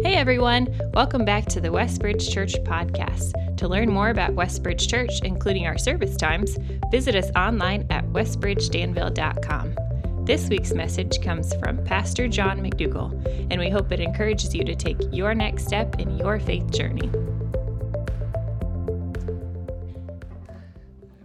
Hey 0.00 0.14
everyone, 0.14 0.68
welcome 0.94 1.24
back 1.24 1.46
to 1.46 1.60
the 1.60 1.70
Westbridge 1.70 2.30
Church 2.30 2.54
podcast. 2.62 3.56
To 3.56 3.66
learn 3.66 3.90
more 3.90 4.10
about 4.10 4.30
Westbridge 4.30 4.88
Church, 4.88 5.10
including 5.24 5.66
our 5.66 5.76
service 5.76 6.16
times, 6.16 6.56
visit 6.92 7.16
us 7.16 7.32
online 7.34 7.84
at 7.90 8.04
westbridgedanville.com. 8.04 10.24
This 10.24 10.48
week's 10.48 10.72
message 10.72 11.20
comes 11.20 11.52
from 11.56 11.84
Pastor 11.84 12.28
John 12.28 12.60
McDougall, 12.60 13.10
and 13.50 13.60
we 13.60 13.70
hope 13.70 13.90
it 13.90 13.98
encourages 13.98 14.54
you 14.54 14.64
to 14.66 14.76
take 14.76 14.98
your 15.10 15.34
next 15.34 15.66
step 15.66 15.98
in 15.98 16.16
your 16.16 16.38
faith 16.38 16.70
journey. 16.70 17.10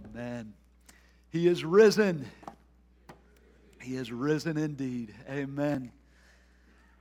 Amen. 0.04 0.52
He 1.30 1.46
is 1.46 1.64
risen. 1.64 2.26
He 3.80 3.94
is 3.94 4.10
risen 4.10 4.58
indeed. 4.58 5.14
Amen 5.30 5.92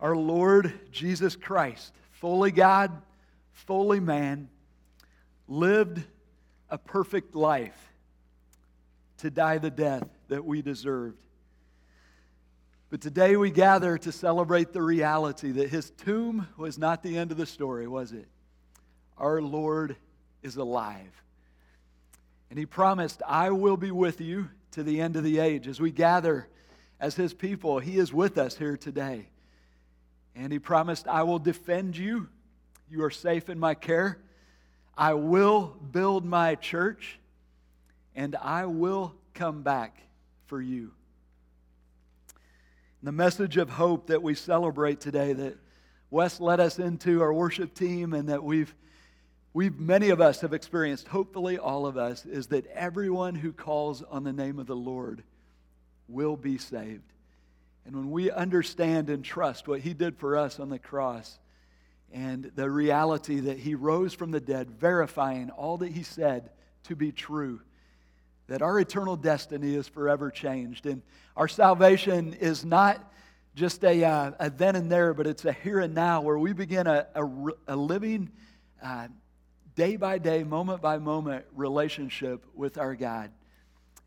our 0.04 0.18
Lord 0.18 0.74
Jesus 0.92 1.38
Christ, 1.38 1.94
fully 2.12 2.52
God, 2.52 2.92
fully 3.54 4.02
man, 4.02 4.50
lived 5.48 6.04
a 6.70 6.78
perfect 6.78 7.36
life 7.36 7.94
to 9.20 9.32
die 9.32 9.60
the 9.60 9.72
death 9.72 10.10
that 10.28 10.44
we 10.44 10.62
deserved. 10.62 11.18
But 12.90 13.00
today 13.00 13.38
we 13.38 13.50
gather 13.50 13.98
to 13.98 14.12
celebrate 14.12 14.74
the 14.74 14.82
reality 14.82 15.52
that 15.54 15.70
his 15.70 15.90
tomb 15.92 16.50
was 16.58 16.78
not 16.78 17.02
the 17.02 17.18
end 17.18 17.32
of 17.32 17.38
the 17.38 17.46
story, 17.46 17.88
was 17.88 18.12
it? 18.12 18.28
Our 19.18 19.42
Lord 19.42 19.96
is 20.42 20.58
alive. 20.58 21.24
And 22.50 22.60
he 22.60 22.66
promised, 22.66 23.22
I 23.26 23.52
will 23.52 23.78
be 23.78 23.92
with 23.92 24.20
you 24.20 24.50
to 24.72 24.84
the 24.84 25.00
end 25.00 25.16
of 25.16 25.24
the 25.24 25.40
age. 25.40 25.66
As 25.66 25.80
we 25.80 25.92
gather 25.92 26.50
as 27.00 27.16
his 27.16 27.34
people, 27.34 27.80
he 27.80 27.98
is 27.98 28.14
with 28.14 28.38
us 28.38 28.58
here 28.58 28.76
today. 28.76 29.30
And 30.36 30.52
he 30.52 30.60
promised, 30.60 31.08
I 31.08 31.24
will 31.24 31.40
defend 31.40 31.96
you. 31.96 32.28
You 32.90 33.04
are 33.04 33.12
safe 33.12 33.50
in 33.50 33.60
my 33.60 33.76
care. 33.76 34.20
I 34.98 35.14
will 35.14 35.76
build 35.92 36.26
my 36.26 36.56
church, 36.56 37.20
and 38.16 38.36
I 38.36 38.66
will 38.66 39.16
come 39.34 39.64
back 39.64 40.00
for 40.46 40.62
you. 40.62 40.92
The 43.02 43.12
message 43.12 43.58
of 43.58 43.70
hope 43.70 44.08
that 44.08 44.22
we 44.22 44.36
celebrate 44.36 45.02
today, 45.02 45.34
that 45.34 45.58
Wes 46.10 46.40
led 46.40 46.60
us 46.60 46.78
into 46.78 47.22
our 47.22 47.34
worship 47.34 47.74
team, 47.74 48.14
and 48.14 48.30
that 48.30 48.44
we've, 48.44 48.74
we've 49.54 49.80
many 49.80 50.10
of 50.10 50.22
us 50.22 50.42
have 50.42 50.54
experienced, 50.54 51.08
hopefully 51.08 51.58
all 51.58 51.86
of 51.86 51.98
us, 51.98 52.26
is 52.26 52.48
that 52.48 52.68
everyone 52.68 53.36
who 53.36 53.52
calls 53.52 54.04
on 54.04 54.24
the 54.24 54.34
name 54.34 54.60
of 54.60 54.68
the 54.68 54.76
Lord 54.76 55.24
will 56.08 56.38
be 56.38 56.58
saved. 56.58 57.12
And 57.86 57.96
when 57.96 58.12
we 58.12 58.32
understand 58.32 59.10
and 59.10 59.24
trust 59.24 59.68
what 59.68 59.82
He 59.82 59.94
did 59.94 60.18
for 60.18 60.38
us 60.38 60.60
on 60.60 60.70
the 60.70 60.80
cross 60.80 61.40
and 62.12 62.52
the 62.56 62.70
reality 62.70 63.42
that 63.42 63.60
He 63.60 63.76
rose 63.76 64.14
from 64.14 64.32
the 64.32 64.40
dead, 64.40 64.72
verifying 64.72 65.50
all 65.50 65.78
that 65.78 65.92
He 65.92 66.04
said 66.04 66.52
to 66.84 66.96
be 66.96 67.12
true, 67.12 67.62
that 68.48 68.62
our 68.62 68.80
eternal 68.80 69.16
destiny 69.16 69.76
is 69.76 69.88
forever 69.88 70.30
changed. 70.30 70.86
And 70.86 71.02
our 71.36 71.48
salvation 71.48 72.34
is 72.34 72.64
not 72.64 73.12
just 73.56 73.84
a, 73.84 74.04
uh, 74.04 74.32
a 74.40 74.50
then 74.50 74.76
and 74.76 74.92
there, 74.92 75.14
but 75.14 75.28
it's 75.28 75.46
a 75.46 75.54
here 75.54 75.80
and 75.80 75.94
now 75.94 76.22
where 76.22 76.38
we 76.38 76.54
begin 76.54 76.88
a, 76.88 77.08
a, 77.16 77.26
a 77.68 77.76
living, 77.76 78.30
uh, 78.82 79.08
day 79.76 79.96
by 79.96 80.18
day, 80.18 80.44
moment 80.44 80.82
by 80.82 80.98
moment 80.98 81.46
relationship 81.56 82.46
with 82.54 82.78
our 82.78 82.96
God. 82.96 83.32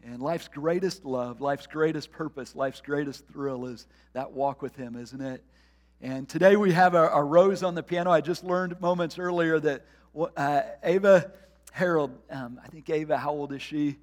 And 0.07 0.23
life's 0.23 0.47
greatest 0.47 1.05
love, 1.05 1.41
life's 1.41 1.67
greatest 1.67 2.13
purpose, 2.13 2.55
life's 2.55 2.81
greatest 2.81 3.27
thrill 3.27 3.67
is 3.67 3.89
that 4.13 4.31
walk 4.31 4.63
with 4.63 4.77
Him, 4.77 4.95
isn't 4.95 5.21
it? 5.21 5.43
And 6.01 6.29
today 6.29 6.55
we 6.55 6.73
have 6.73 6.95
a, 6.95 7.09
a 7.09 7.25
rose 7.25 7.65
on 7.65 7.75
the 7.75 7.83
piano. 7.83 8.13
I 8.13 8.21
just 8.21 8.45
learned 8.45 8.81
moments 8.81 9.19
earlier 9.19 9.59
that 9.59 9.85
uh, 10.37 10.63
Ava 10.85 11.33
Harold, 11.73 12.17
um, 12.31 12.61
I 12.65 12.69
think 12.69 12.89
Ava, 12.89 13.17
how 13.17 13.33
old 13.33 13.53
is 13.53 13.63
she? 13.63 13.97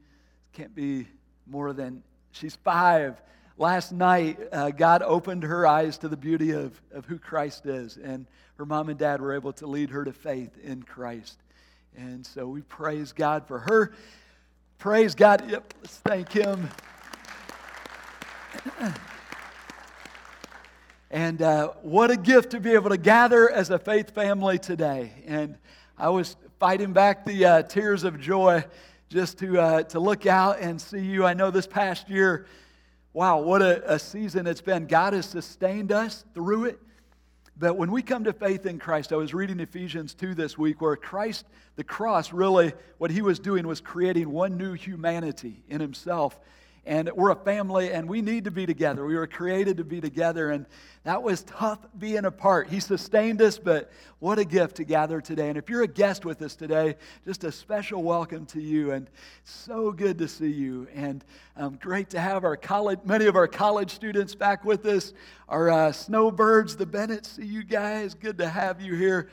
Can't 0.52 0.76
be 0.76 1.08
more 1.48 1.72
than, 1.72 2.04
she's 2.34 2.58
five. 2.58 3.22
Last 3.58 3.94
night, 3.94 4.38
uh, 4.52 4.72
God 4.72 5.04
opened 5.04 5.44
her 5.44 5.66
eyes 5.66 5.98
to 6.00 6.10
the 6.10 6.18
beauty 6.18 6.52
of, 6.52 6.82
of 6.92 7.06
who 7.06 7.18
Christ 7.18 7.66
is, 7.66 7.96
and 7.96 8.26
her 8.58 8.66
mom 8.66 8.90
and 8.90 9.00
dad 9.00 9.22
were 9.22 9.36
able 9.36 9.54
to 9.54 9.68
lead 9.68 9.92
her 9.92 10.04
to 10.04 10.12
faith 10.12 10.52
in 10.62 10.84
Christ. 10.84 11.40
And 11.96 12.26
so 12.26 12.46
we 12.46 12.62
praise 12.62 13.14
God 13.14 13.48
for 13.48 13.60
her. 13.60 13.94
Praise 14.84 15.16
God. 15.16 15.50
Yep, 15.50 15.74
let's 15.82 15.98
thank 16.00 16.30
Him. 16.34 16.70
And 21.10 21.42
uh, 21.42 21.70
what 21.84 22.12
a 22.12 22.18
gift 22.18 22.50
to 22.52 22.60
be 22.60 22.72
able 22.72 22.90
to 22.90 22.98
gather 22.98 23.50
as 23.50 23.70
a 23.70 23.78
faith 23.78 24.16
family 24.16 24.58
today. 24.58 25.14
And 25.26 25.58
I 25.96 26.10
was 26.10 26.36
fighting 26.60 26.92
back 26.92 27.24
the 27.24 27.46
uh, 27.46 27.64
tears 27.64 28.04
of 28.04 28.20
joy 28.20 28.66
just 29.10 29.38
to, 29.38 29.62
uh, 29.62 29.84
to 29.84 30.00
look 30.00 30.26
out 30.26 30.60
and 30.60 30.82
see 30.82 31.00
you. 31.00 31.24
I 31.24 31.36
know 31.36 31.52
this 31.52 31.68
past 31.68 32.10
year, 32.10 32.48
wow, 33.14 33.40
what 33.40 33.62
a, 33.62 33.94
a 33.94 34.00
season 34.00 34.48
it's 34.48 34.60
been. 34.60 34.88
God 34.88 35.14
has 35.14 35.28
sustained 35.28 35.92
us 35.92 36.26
through 36.34 36.66
it. 36.66 36.80
But 37.56 37.78
when 37.78 37.92
we 37.92 38.02
come 38.02 38.24
to 38.24 38.34
faith 38.34 38.66
in 38.66 38.80
Christ, 38.80 39.14
I 39.14 39.16
was 39.16 39.34
reading 39.34 39.60
Ephesians 39.60 40.16
2 40.16 40.34
this 40.34 40.58
week 40.58 40.82
where 40.82 40.96
Christ, 40.96 41.46
the 41.76 41.84
cross, 41.84 42.34
really, 42.34 42.74
what 42.98 43.12
he 43.12 43.22
was 43.22 43.38
doing 43.38 43.68
was 43.68 43.80
creating 43.80 44.32
one 44.32 44.58
new 44.58 44.74
humanity 44.74 45.64
in 45.68 45.80
himself. 45.80 46.40
And 46.86 47.10
we're 47.14 47.32
a 47.32 47.36
family 47.36 47.94
and 47.94 48.10
we 48.10 48.22
need 48.22 48.44
to 48.44 48.52
be 48.52 48.66
together. 48.66 49.06
We 49.06 49.16
were 49.16 49.28
created 49.28 49.78
to 49.78 49.86
be 49.86 50.02
together. 50.02 50.50
And 50.50 50.66
that 51.04 51.24
was 51.24 51.44
tough 51.44 51.80
being 51.98 52.26
apart. 52.26 52.68
He 52.68 52.82
sustained 52.82 53.42
us, 53.42 53.58
but 53.58 53.90
what 54.20 54.38
a 54.38 54.44
gift 54.44 54.76
to 54.78 54.84
gather 54.84 55.22
today. 55.22 55.48
And 55.48 55.58
if 55.58 55.70
you're 55.70 55.84
a 55.84 55.88
guest 55.88 56.26
with 56.26 56.42
us 56.42 56.56
today, 56.56 56.98
just 57.26 57.46
a 57.46 57.54
special 57.54 58.04
welcome 58.04 58.46
to 58.48 58.62
you. 58.62 58.92
And 58.92 59.10
so 59.46 59.94
good 59.94 60.18
to 60.18 60.28
see 60.28 60.52
you. 60.52 60.90
And 60.94 61.24
um, 61.56 61.78
great 61.82 62.10
to 62.10 62.20
have 62.20 62.44
our 62.44 62.58
college, 62.58 63.00
many 63.06 63.28
of 63.28 63.38
our 63.38 63.48
college 63.48 63.92
students 63.92 64.36
back 64.36 64.66
with 64.66 64.86
us. 64.86 65.14
Our 65.48 65.72
uh, 65.72 65.92
snowbirds, 65.94 66.76
the 66.76 66.86
Bennett, 66.86 67.26
see 67.26 67.46
you 67.46 67.64
guys. 67.64 68.14
Good 68.14 68.38
to 68.40 68.50
have 68.50 68.82
you 68.82 68.96
here. 68.96 69.30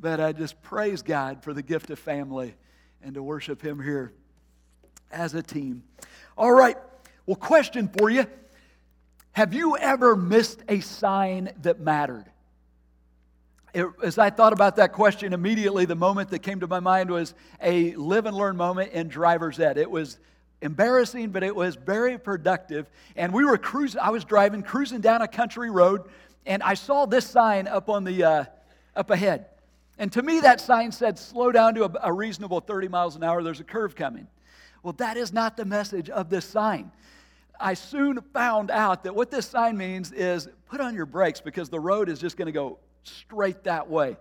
But 0.00 0.20
I 0.20 0.32
just 0.32 0.62
praise 0.62 1.02
God 1.02 1.42
for 1.42 1.52
the 1.52 1.62
gift 1.62 1.90
of 1.90 1.98
family 1.98 2.54
and 3.02 3.14
to 3.14 3.22
worship 3.22 3.60
Him 3.60 3.82
here 3.82 4.14
as 5.10 5.34
a 5.34 5.42
team. 5.42 5.82
All 6.38 6.52
right, 6.52 6.76
well, 7.26 7.34
question 7.34 7.88
for 7.88 8.08
you 8.08 8.24
Have 9.32 9.52
you 9.52 9.76
ever 9.76 10.14
missed 10.14 10.62
a 10.68 10.78
sign 10.78 11.50
that 11.62 11.80
mattered? 11.80 12.26
It, 13.74 13.86
as 14.04 14.18
I 14.18 14.30
thought 14.30 14.52
about 14.52 14.76
that 14.76 14.92
question, 14.92 15.32
immediately 15.32 15.84
the 15.84 15.96
moment 15.96 16.30
that 16.30 16.38
came 16.38 16.60
to 16.60 16.68
my 16.68 16.78
mind 16.78 17.10
was 17.10 17.34
a 17.60 17.92
live 17.96 18.26
and 18.26 18.36
learn 18.36 18.56
moment 18.56 18.92
in 18.92 19.08
driver's 19.08 19.58
ed. 19.58 19.78
It 19.78 19.90
was 19.90 20.20
embarrassing, 20.62 21.30
but 21.30 21.42
it 21.42 21.56
was 21.56 21.74
very 21.74 22.16
productive. 22.18 22.88
And 23.16 23.34
we 23.34 23.44
were 23.44 23.58
cruising, 23.58 24.00
I 24.00 24.10
was 24.10 24.24
driving, 24.24 24.62
cruising 24.62 25.00
down 25.00 25.22
a 25.22 25.28
country 25.28 25.70
road, 25.70 26.02
and 26.46 26.62
I 26.62 26.74
saw 26.74 27.04
this 27.04 27.26
sign 27.26 27.66
up 27.66 27.88
on 27.88 28.04
the, 28.04 28.22
uh, 28.22 28.44
up 28.94 29.10
ahead. 29.10 29.46
And 29.98 30.12
to 30.12 30.22
me, 30.22 30.38
that 30.40 30.60
sign 30.60 30.92
said, 30.92 31.18
slow 31.18 31.50
down 31.50 31.74
to 31.74 31.84
a, 31.86 31.90
a 32.04 32.12
reasonable 32.12 32.60
30 32.60 32.86
miles 32.86 33.16
an 33.16 33.24
hour, 33.24 33.42
there's 33.42 33.58
a 33.58 33.64
curve 33.64 33.96
coming. 33.96 34.28
Well, 34.88 34.94
that 34.96 35.18
is 35.18 35.34
not 35.34 35.58
the 35.58 35.66
message 35.66 36.08
of 36.08 36.30
this 36.30 36.46
sign. 36.46 36.90
I 37.60 37.74
soon 37.74 38.22
found 38.32 38.70
out 38.70 39.04
that 39.04 39.14
what 39.14 39.30
this 39.30 39.46
sign 39.46 39.76
means 39.76 40.12
is 40.12 40.48
put 40.70 40.80
on 40.80 40.94
your 40.94 41.04
brakes 41.04 41.42
because 41.42 41.68
the 41.68 41.78
road 41.78 42.08
is 42.08 42.18
just 42.18 42.38
going 42.38 42.46
to 42.46 42.52
go 42.52 42.78
straight 43.02 43.64
that 43.64 43.90
way. 43.90 44.16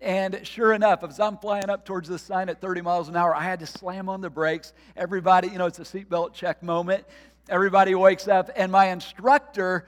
And 0.00 0.38
sure 0.44 0.74
enough, 0.74 1.02
as 1.02 1.18
I'm 1.18 1.38
flying 1.38 1.68
up 1.68 1.84
towards 1.84 2.08
this 2.08 2.22
sign 2.22 2.48
at 2.50 2.60
30 2.60 2.82
miles 2.82 3.08
an 3.08 3.16
hour, 3.16 3.34
I 3.34 3.42
had 3.42 3.58
to 3.58 3.66
slam 3.66 4.08
on 4.08 4.20
the 4.20 4.30
brakes. 4.30 4.74
Everybody, 4.96 5.48
you 5.48 5.58
know, 5.58 5.66
it's 5.66 5.80
a 5.80 5.82
seatbelt 5.82 6.34
check 6.34 6.62
moment. 6.62 7.04
Everybody 7.48 7.96
wakes 7.96 8.28
up, 8.28 8.48
and 8.54 8.70
my 8.70 8.90
instructor 8.90 9.86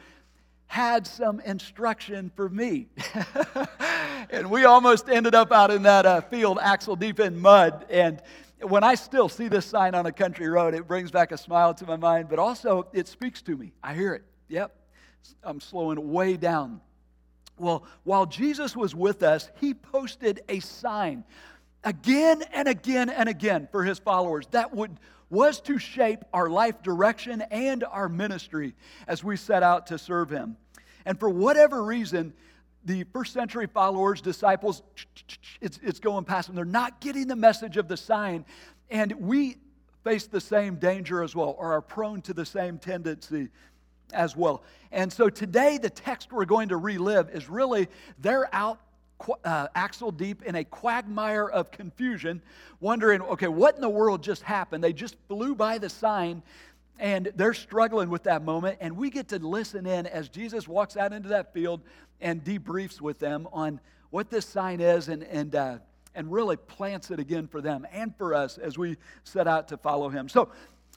had 0.66 1.06
some 1.06 1.38
instruction 1.38 2.32
for 2.34 2.48
me. 2.48 2.88
and 4.30 4.50
we 4.50 4.64
almost 4.64 5.08
ended 5.08 5.36
up 5.36 5.52
out 5.52 5.70
in 5.70 5.84
that 5.84 6.04
uh, 6.04 6.22
field, 6.22 6.58
axle 6.60 6.96
deep 6.96 7.20
in 7.20 7.40
mud. 7.40 7.86
And 7.88 8.20
when 8.60 8.84
I 8.84 8.94
still 8.94 9.28
see 9.28 9.48
this 9.48 9.66
sign 9.66 9.94
on 9.94 10.06
a 10.06 10.12
country 10.12 10.48
road, 10.48 10.74
it 10.74 10.86
brings 10.86 11.10
back 11.10 11.32
a 11.32 11.38
smile 11.38 11.74
to 11.74 11.86
my 11.86 11.96
mind, 11.96 12.28
but 12.28 12.38
also 12.38 12.86
it 12.92 13.08
speaks 13.08 13.42
to 13.42 13.56
me. 13.56 13.72
I 13.82 13.94
hear 13.94 14.14
it. 14.14 14.24
Yep. 14.48 14.74
I'm 15.42 15.60
slowing 15.60 16.12
way 16.12 16.36
down. 16.36 16.80
Well, 17.58 17.84
while 18.02 18.26
Jesus 18.26 18.76
was 18.76 18.94
with 18.94 19.22
us, 19.22 19.50
he 19.60 19.74
posted 19.74 20.40
a 20.48 20.60
sign 20.60 21.24
again 21.84 22.42
and 22.52 22.66
again 22.66 23.10
and 23.10 23.28
again 23.28 23.68
for 23.70 23.84
his 23.84 23.98
followers 23.98 24.46
that 24.50 24.74
would 24.74 24.98
was 25.30 25.60
to 25.62 25.78
shape 25.78 26.24
our 26.32 26.48
life 26.48 26.82
direction 26.82 27.42
and 27.50 27.82
our 27.84 28.08
ministry 28.08 28.74
as 29.08 29.24
we 29.24 29.36
set 29.36 29.62
out 29.62 29.88
to 29.88 29.98
serve 29.98 30.30
him. 30.30 30.56
And 31.04 31.18
for 31.18 31.28
whatever 31.28 31.82
reason, 31.82 32.34
the 32.84 33.04
first 33.12 33.32
century 33.32 33.66
followers, 33.66 34.20
disciples, 34.20 34.82
it's, 35.60 35.78
it's 35.82 36.00
going 36.00 36.24
past 36.24 36.48
them. 36.48 36.56
They're 36.56 36.64
not 36.64 37.00
getting 37.00 37.26
the 37.26 37.36
message 37.36 37.76
of 37.76 37.88
the 37.88 37.96
sign. 37.96 38.44
And 38.90 39.12
we 39.12 39.56
face 40.02 40.26
the 40.26 40.40
same 40.40 40.76
danger 40.76 41.22
as 41.22 41.34
well, 41.34 41.56
or 41.58 41.72
are 41.72 41.80
prone 41.80 42.20
to 42.22 42.34
the 42.34 42.44
same 42.44 42.78
tendency 42.78 43.48
as 44.12 44.36
well. 44.36 44.62
And 44.92 45.12
so 45.12 45.30
today, 45.30 45.78
the 45.78 45.90
text 45.90 46.32
we're 46.32 46.44
going 46.44 46.68
to 46.68 46.76
relive 46.76 47.30
is 47.30 47.48
really 47.48 47.88
they're 48.18 48.54
out 48.54 48.80
uh, 49.44 49.68
axle 49.74 50.10
deep 50.10 50.42
in 50.42 50.56
a 50.56 50.64
quagmire 50.64 51.48
of 51.48 51.70
confusion, 51.70 52.42
wondering, 52.80 53.22
okay, 53.22 53.48
what 53.48 53.74
in 53.76 53.80
the 53.80 53.88
world 53.88 54.22
just 54.22 54.42
happened? 54.42 54.84
They 54.84 54.92
just 54.92 55.16
flew 55.28 55.54
by 55.54 55.78
the 55.78 55.88
sign 55.88 56.42
and 56.98 57.32
they're 57.34 57.54
struggling 57.54 58.08
with 58.08 58.24
that 58.24 58.44
moment. 58.44 58.78
And 58.80 58.96
we 58.96 59.10
get 59.10 59.28
to 59.28 59.38
listen 59.38 59.86
in 59.86 60.06
as 60.06 60.28
Jesus 60.28 60.68
walks 60.68 60.96
out 60.96 61.12
into 61.12 61.28
that 61.30 61.52
field 61.52 61.80
and 62.20 62.42
debriefs 62.44 63.00
with 63.00 63.18
them 63.18 63.48
on 63.52 63.80
what 64.10 64.30
this 64.30 64.46
sign 64.46 64.80
is 64.80 65.08
and, 65.08 65.22
and, 65.24 65.54
uh, 65.54 65.78
and 66.14 66.30
really 66.30 66.56
plants 66.56 67.10
it 67.10 67.18
again 67.18 67.46
for 67.46 67.60
them 67.60 67.86
and 67.92 68.16
for 68.16 68.34
us 68.34 68.58
as 68.58 68.78
we 68.78 68.96
set 69.24 69.46
out 69.46 69.68
to 69.68 69.76
follow 69.76 70.08
him. 70.08 70.28
So, 70.28 70.50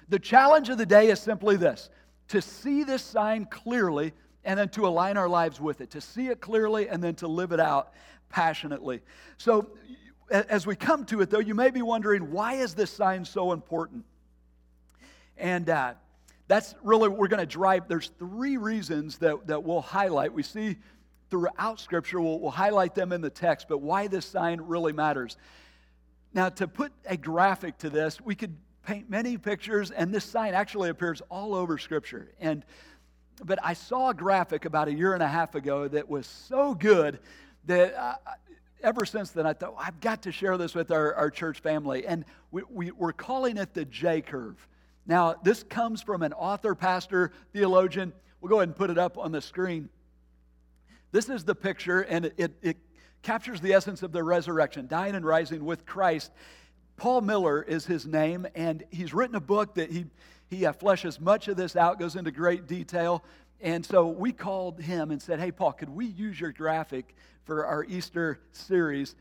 the 0.09 0.19
challenge 0.19 0.69
of 0.69 0.77
the 0.77 0.85
day 0.85 1.09
is 1.09 1.19
simply 1.19 1.57
this 1.57 1.89
to 2.29 2.41
see 2.41 2.83
this 2.83 3.01
sign 3.01 3.45
clearly 3.45 4.13
and 4.45 4.57
then 4.57 4.69
to 4.69 4.87
align 4.87 5.17
our 5.17 5.27
lives 5.27 5.59
with 5.59 5.81
it, 5.81 5.91
to 5.91 6.01
see 6.01 6.27
it 6.27 6.39
clearly 6.39 6.87
and 6.87 7.03
then 7.03 7.15
to 7.15 7.27
live 7.27 7.51
it 7.51 7.59
out 7.59 7.93
passionately. 8.29 9.01
So, 9.37 9.67
as 10.29 10.67
we 10.67 10.75
come 10.75 11.05
to 11.05 11.21
it, 11.21 11.29
though, 11.29 11.39
you 11.39 11.55
may 11.55 11.69
be 11.69 11.81
wondering 11.81 12.31
why 12.31 12.53
is 12.55 12.73
this 12.73 12.91
sign 12.91 13.23
so 13.23 13.51
important? 13.51 14.03
And 15.37 15.69
uh, 15.69 15.93
that's 16.47 16.75
really 16.83 17.09
we're 17.09 17.27
going 17.27 17.39
to 17.39 17.45
drive. 17.45 17.87
There's 17.87 18.11
three 18.19 18.57
reasons 18.57 19.17
that, 19.19 19.47
that 19.47 19.63
we'll 19.63 19.81
highlight. 19.81 20.33
We 20.33 20.43
see 20.43 20.77
throughout 21.29 21.79
Scripture, 21.79 22.21
we'll, 22.21 22.39
we'll 22.39 22.51
highlight 22.51 22.95
them 22.95 23.11
in 23.11 23.21
the 23.21 23.29
text, 23.29 23.67
but 23.67 23.79
why 23.79 24.07
this 24.07 24.25
sign 24.25 24.61
really 24.61 24.93
matters. 24.93 25.37
Now, 26.33 26.49
to 26.49 26.67
put 26.67 26.91
a 27.05 27.17
graphic 27.17 27.77
to 27.79 27.89
this, 27.89 28.21
we 28.21 28.35
could 28.35 28.55
paint 28.85 29.09
many 29.09 29.37
pictures, 29.37 29.91
and 29.91 30.13
this 30.13 30.23
sign 30.23 30.53
actually 30.53 30.89
appears 30.89 31.21
all 31.29 31.53
over 31.55 31.77
Scripture. 31.77 32.31
And 32.39 32.63
but 33.43 33.59
I 33.63 33.73
saw 33.73 34.09
a 34.09 34.13
graphic 34.13 34.65
about 34.65 34.87
a 34.87 34.93
year 34.93 35.13
and 35.13 35.21
a 35.21 35.27
half 35.27 35.55
ago 35.55 35.87
that 35.89 36.09
was 36.09 36.25
so 36.25 36.73
good 36.73 37.19
that 37.65 37.93
uh, 37.95 38.15
ever 38.81 39.05
since 39.05 39.31
then 39.31 39.45
I 39.45 39.53
thought, 39.53 39.75
well, 39.75 39.83
I've 39.85 39.99
got 39.99 40.23
to 40.23 40.31
share 40.31 40.57
this 40.57 40.73
with 40.73 40.91
our, 40.91 41.13
our 41.13 41.29
church 41.29 41.59
family. 41.59 42.05
And 42.05 42.25
we, 42.51 42.63
we, 42.69 42.91
we're 42.91 43.13
calling 43.13 43.57
it 43.57 43.73
the 43.73 43.85
J 43.85 44.21
curve. 44.21 44.67
Now, 45.05 45.35
this 45.43 45.63
comes 45.63 46.01
from 46.01 46.23
an 46.23 46.33
author, 46.33 46.75
pastor, 46.75 47.31
theologian. 47.53 48.11
We'll 48.41 48.49
go 48.49 48.57
ahead 48.57 48.69
and 48.69 48.75
put 48.75 48.89
it 48.89 48.97
up 48.97 49.17
on 49.17 49.31
the 49.31 49.41
screen. 49.41 49.89
This 51.11 51.29
is 51.29 51.43
the 51.43 51.55
picture, 51.55 52.01
and 52.01 52.25
it, 52.37 52.57
it, 52.61 52.77
captures 53.23 53.59
the 53.59 53.73
essence 53.73 54.03
of 54.03 54.11
the 54.11 54.23
resurrection, 54.23 54.87
dying 54.87 55.15
and 55.15 55.25
rising 55.25 55.65
with 55.65 55.85
Christ. 55.85 56.31
Paul 56.95 57.21
Miller 57.21 57.61
is 57.61 57.85
his 57.85 58.05
name, 58.05 58.47
and 58.55 58.83
he's 58.89 59.13
written 59.13 59.35
a 59.35 59.41
book 59.41 59.75
that 59.75 59.91
he, 59.91 60.05
he 60.49 60.65
uh, 60.65 60.71
fleshes 60.73 61.19
much 61.19 61.47
of 61.47 61.57
this 61.57 61.75
out, 61.75 61.99
goes 61.99 62.15
into 62.15 62.31
great 62.31 62.67
detail. 62.67 63.23
And 63.59 63.85
so 63.85 64.07
we 64.07 64.31
called 64.31 64.79
him 64.79 65.11
and 65.11 65.21
said, 65.21 65.39
Hey, 65.39 65.51
Paul, 65.51 65.73
could 65.73 65.89
we 65.89 66.05
use 66.05 66.39
your 66.39 66.51
graphic 66.51 67.15
for 67.43 67.65
our 67.65 67.83
Easter 67.83 68.39
series? 68.51 69.15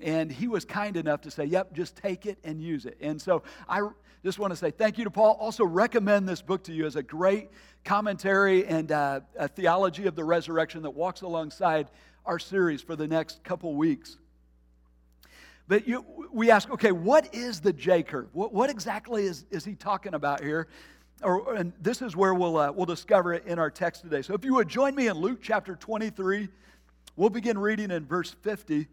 And 0.00 0.32
he 0.32 0.48
was 0.48 0.64
kind 0.64 0.96
enough 0.96 1.20
to 1.22 1.30
say, 1.30 1.44
Yep, 1.44 1.74
just 1.74 1.96
take 1.96 2.26
it 2.26 2.38
and 2.44 2.60
use 2.60 2.86
it. 2.86 2.96
And 3.00 3.20
so 3.20 3.42
I 3.68 3.82
just 4.24 4.38
want 4.38 4.52
to 4.52 4.56
say 4.56 4.70
thank 4.70 4.98
you 4.98 5.04
to 5.04 5.10
Paul. 5.10 5.36
Also, 5.40 5.64
recommend 5.64 6.28
this 6.28 6.42
book 6.42 6.64
to 6.64 6.72
you 6.72 6.86
as 6.86 6.96
a 6.96 7.02
great 7.02 7.50
commentary 7.84 8.66
and 8.66 8.92
uh, 8.92 9.20
a 9.36 9.48
theology 9.48 10.06
of 10.06 10.14
the 10.14 10.24
resurrection 10.24 10.82
that 10.82 10.90
walks 10.90 11.22
alongside 11.22 11.90
our 12.24 12.38
series 12.38 12.82
for 12.82 12.94
the 12.94 13.08
next 13.08 13.42
couple 13.42 13.74
weeks. 13.74 14.18
But 15.68 15.88
you, 15.88 16.04
we 16.32 16.50
ask, 16.50 16.70
okay, 16.70 16.92
what 16.92 17.34
is 17.34 17.60
the 17.60 17.72
J 17.72 18.02
curve? 18.02 18.28
What, 18.32 18.52
what 18.52 18.70
exactly 18.70 19.24
is, 19.24 19.44
is 19.50 19.64
he 19.64 19.74
talking 19.74 20.14
about 20.14 20.42
here? 20.42 20.68
Or, 21.22 21.54
and 21.54 21.72
this 21.80 22.02
is 22.02 22.16
where 22.16 22.34
we'll, 22.34 22.58
uh, 22.58 22.72
we'll 22.72 22.86
discover 22.86 23.32
it 23.32 23.46
in 23.46 23.58
our 23.58 23.70
text 23.70 24.02
today. 24.02 24.22
So 24.22 24.34
if 24.34 24.44
you 24.44 24.54
would 24.54 24.68
join 24.68 24.94
me 24.94 25.06
in 25.06 25.16
Luke 25.16 25.38
chapter 25.42 25.76
23, 25.76 26.48
we'll 27.16 27.30
begin 27.30 27.58
reading 27.58 27.90
in 27.90 28.04
verse 28.04 28.34
50. 28.42 28.88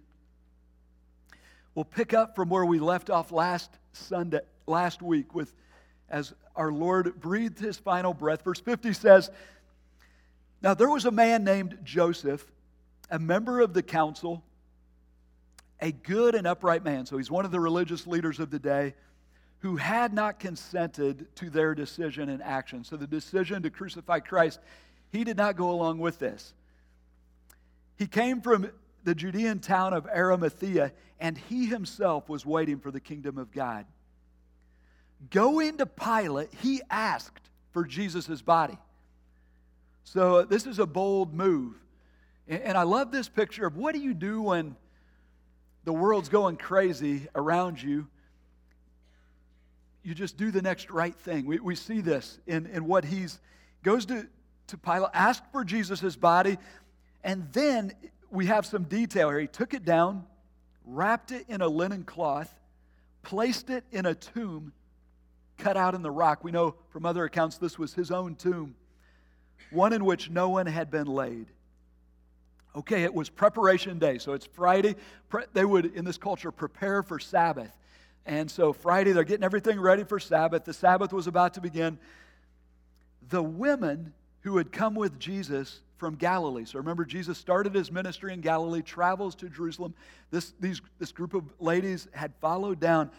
We'll 1.79 1.85
pick 1.85 2.13
up 2.13 2.35
from 2.35 2.49
where 2.49 2.65
we 2.65 2.77
left 2.77 3.09
off 3.09 3.31
last 3.31 3.71
Sunday, 3.93 4.41
last 4.67 5.01
week, 5.01 5.33
with 5.33 5.55
as 6.09 6.33
our 6.53 6.73
Lord 6.73 7.21
breathed 7.21 7.57
his 7.57 7.77
final 7.77 8.13
breath. 8.13 8.43
Verse 8.43 8.59
50 8.59 8.91
says, 8.91 9.31
Now 10.61 10.73
there 10.73 10.89
was 10.89 11.05
a 11.05 11.11
man 11.11 11.45
named 11.45 11.77
Joseph, 11.85 12.45
a 13.09 13.17
member 13.17 13.61
of 13.61 13.73
the 13.73 13.81
council 13.81 14.43
a 15.79 15.93
good 15.93 16.35
and 16.35 16.45
upright 16.45 16.83
man, 16.83 17.05
so 17.05 17.17
he's 17.17 17.31
one 17.31 17.45
of 17.45 17.51
the 17.51 17.61
religious 17.61 18.05
leaders 18.05 18.41
of 18.41 18.51
the 18.51 18.59
day, 18.59 18.93
who 19.59 19.77
had 19.77 20.13
not 20.13 20.37
consented 20.37 21.33
to 21.37 21.49
their 21.49 21.73
decision 21.73 22.27
and 22.27 22.43
action. 22.43 22.83
So 22.83 22.97
the 22.97 23.07
decision 23.07 23.63
to 23.63 23.69
crucify 23.69 24.19
Christ, 24.19 24.59
he 25.13 25.23
did 25.23 25.37
not 25.37 25.55
go 25.55 25.71
along 25.71 25.99
with 25.99 26.19
this. 26.19 26.53
He 27.97 28.05
came 28.05 28.41
from 28.41 28.69
the 29.03 29.15
Judean 29.15 29.59
town 29.59 29.93
of 29.93 30.05
Arimathea, 30.05 30.91
and 31.19 31.37
he 31.37 31.65
himself 31.65 32.29
was 32.29 32.45
waiting 32.45 32.79
for 32.79 32.91
the 32.91 32.99
kingdom 32.99 33.37
of 33.37 33.51
God. 33.51 33.85
Going 35.29 35.77
to 35.77 35.85
Pilate, 35.85 36.53
he 36.61 36.81
asked 36.89 37.49
for 37.71 37.85
Jesus' 37.85 38.41
body. 38.41 38.77
So 40.03 40.37
uh, 40.37 40.45
this 40.45 40.65
is 40.65 40.79
a 40.79 40.85
bold 40.85 41.33
move. 41.33 41.75
And 42.47 42.77
I 42.77 42.83
love 42.83 43.11
this 43.11 43.29
picture 43.29 43.67
of 43.67 43.77
what 43.77 43.93
do 43.93 44.01
you 44.01 44.13
do 44.13 44.41
when 44.41 44.75
the 45.83 45.93
world's 45.93 46.29
going 46.29 46.57
crazy 46.57 47.27
around 47.35 47.81
you, 47.81 48.07
you 50.03 50.15
just 50.15 50.37
do 50.37 50.49
the 50.51 50.61
next 50.61 50.89
right 50.89 51.15
thing. 51.15 51.45
We, 51.45 51.59
we 51.59 51.75
see 51.75 52.01
this 52.01 52.39
in, 52.47 52.65
in 52.67 52.85
what 52.85 53.05
he's 53.05 53.39
goes 53.83 54.05
to, 54.07 54.27
to 54.67 54.77
Pilate, 54.77 55.11
asked 55.13 55.43
for 55.51 55.63
Jesus' 55.63 56.15
body, 56.15 56.57
and 57.23 57.47
then 57.53 57.93
we 58.31 58.45
have 58.47 58.65
some 58.65 58.83
detail 58.83 59.29
here. 59.29 59.39
He 59.39 59.47
took 59.47 59.73
it 59.73 59.85
down, 59.85 60.25
wrapped 60.85 61.31
it 61.31 61.45
in 61.47 61.61
a 61.61 61.67
linen 61.67 62.03
cloth, 62.03 62.53
placed 63.23 63.69
it 63.69 63.83
in 63.91 64.05
a 64.05 64.15
tomb 64.15 64.73
cut 65.57 65.77
out 65.77 65.93
in 65.93 66.01
the 66.01 66.11
rock. 66.11 66.43
We 66.43 66.51
know 66.51 66.75
from 66.89 67.05
other 67.05 67.25
accounts 67.25 67.57
this 67.57 67.77
was 67.77 67.93
his 67.93 68.11
own 68.11 68.35
tomb, 68.35 68.75
one 69.71 69.93
in 69.93 70.05
which 70.05 70.29
no 70.29 70.49
one 70.49 70.65
had 70.65 70.89
been 70.89 71.07
laid. 71.07 71.47
Okay, 72.75 73.03
it 73.03 73.13
was 73.13 73.29
preparation 73.29 73.99
day. 73.99 74.19
So 74.19 74.33
it's 74.33 74.45
Friday. 74.45 74.95
They 75.53 75.65
would, 75.65 75.85
in 75.85 76.05
this 76.05 76.17
culture, 76.17 76.51
prepare 76.51 77.03
for 77.03 77.19
Sabbath. 77.19 77.75
And 78.25 78.49
so 78.49 78.73
Friday, 78.73 79.11
they're 79.11 79.23
getting 79.23 79.43
everything 79.43 79.79
ready 79.79 80.03
for 80.03 80.19
Sabbath. 80.19 80.65
The 80.65 80.73
Sabbath 80.73 81.11
was 81.11 81.27
about 81.27 81.55
to 81.55 81.61
begin. 81.61 81.97
The 83.29 83.41
women 83.43 84.13
who 84.41 84.57
had 84.57 84.71
come 84.71 84.95
with 84.95 85.19
Jesus 85.19 85.81
from 85.97 86.15
Galilee. 86.15 86.65
So 86.65 86.79
remember, 86.79 87.05
Jesus 87.05 87.37
started 87.37 87.75
his 87.75 87.91
ministry 87.91 88.33
in 88.33 88.41
Galilee, 88.41 88.81
travels 88.81 89.35
to 89.35 89.49
Jerusalem. 89.49 89.93
This, 90.31 90.53
these, 90.59 90.81
this 90.97 91.11
group 91.11 91.33
of 91.33 91.43
ladies 91.59 92.07
had 92.13 92.33
followed 92.39 92.79
down. 92.79 93.11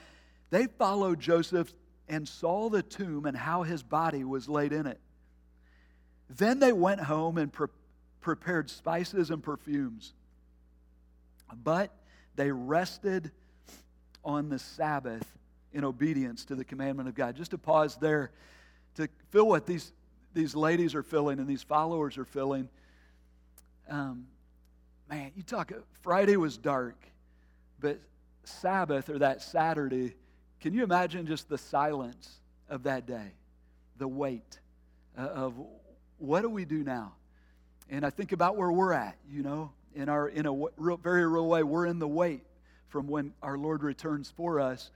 They 0.51 0.67
followed 0.67 1.21
Joseph 1.21 1.73
and 2.09 2.27
saw 2.27 2.71
the 2.71 2.83
tomb 2.83 3.27
and 3.27 3.37
how 3.37 3.63
his 3.63 3.83
body 3.83 4.25
was 4.25 4.49
laid 4.49 4.73
in 4.73 4.87
it. 4.87 4.99
Then 6.29 6.59
they 6.59 6.73
went 6.73 7.01
home 7.01 7.39
and 7.39 7.53
prepared 7.53 7.77
prepared 8.21 8.71
spices 8.71 9.31
and 9.31 9.43
perfumes. 9.43 10.13
But 11.65 11.91
they 12.37 12.53
rested 12.53 13.31
on 14.25 14.49
the 14.49 14.59
Sabbath 14.59 15.27
in 15.73 15.85
obedience 15.85 16.45
to 16.47 16.55
the 16.55 16.65
commandment 16.65 17.09
of 17.09 17.15
God. 17.15 17.37
Just 17.37 17.53
to 17.53 17.59
pause 17.59 17.97
there 17.97 18.31
to 18.97 19.09
feel 19.31 19.47
what 19.47 19.67
these, 19.67 19.93
these 20.33 20.55
ladies 20.55 20.95
are 20.95 21.03
filling 21.03 21.39
and 21.39 21.49
these 21.49 21.63
followers 21.63 22.19
are 22.19 22.25
filling. 22.25 22.69
Um, 23.89 24.27
man, 25.09 25.33
you 25.35 25.43
talk, 25.43 25.73
Friday 26.03 26.37
was 26.37 26.57
dark, 26.57 26.97
but 27.81 27.99
Sabbath 28.45 29.09
or 29.09 29.19
that 29.19 29.43
Saturday, 29.43 30.15
can 30.61 30.73
you 30.73 30.85
imagine 30.85 31.27
just 31.27 31.49
the 31.49 31.59
silence 31.59 32.41
of 32.69 32.85
that 32.85 33.07
day? 33.07 33.33
The 33.99 34.09
weight 34.09 34.59
uh, 35.19 35.23
of 35.23 35.55
what 36.19 36.43
do 36.43 36.49
we 36.49 36.65
do 36.65 36.85
now? 36.85 37.13
And 37.89 38.07
I 38.07 38.11
think 38.11 38.33
about 38.33 38.57
where 38.57 38.71
we're 38.71 38.93
at, 38.93 39.17
you 39.29 39.43
know, 39.43 39.73
in, 39.95 40.09
our, 40.09 40.29
in 40.29 40.47
a 40.47 40.53
real, 40.77 40.97
very 40.97 41.27
real 41.27 41.49
way. 41.49 41.63
We're 41.63 41.87
in 41.87 41.99
the 41.99 42.09
wait 42.09 42.43
from 42.89 43.09
when 43.09 43.33
our 43.43 43.59
Lord 43.59 43.83
returns 43.83 44.33
for 44.37 44.61
us. 44.61 44.91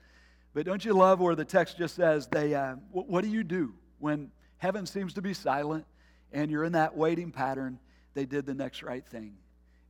But 0.52 0.64
don't 0.64 0.84
you 0.84 0.92
love 0.92 1.18
where 1.18 1.34
the 1.34 1.44
text 1.44 1.76
just 1.76 1.96
says, 1.96 2.28
they, 2.28 2.54
uh, 2.54 2.76
what, 2.92 3.08
what 3.08 3.24
do 3.24 3.30
you 3.30 3.42
do 3.42 3.74
when 3.98 4.30
heaven 4.64 4.86
seems 4.86 5.12
to 5.12 5.20
be 5.20 5.34
silent 5.34 5.84
and 6.32 6.50
you're 6.50 6.64
in 6.64 6.72
that 6.72 6.96
waiting 6.96 7.30
pattern? 7.30 7.78
They 8.14 8.24
did 8.24 8.46
the 8.46 8.54
next 8.54 8.82
right 8.82 9.04
thing. 9.04 9.36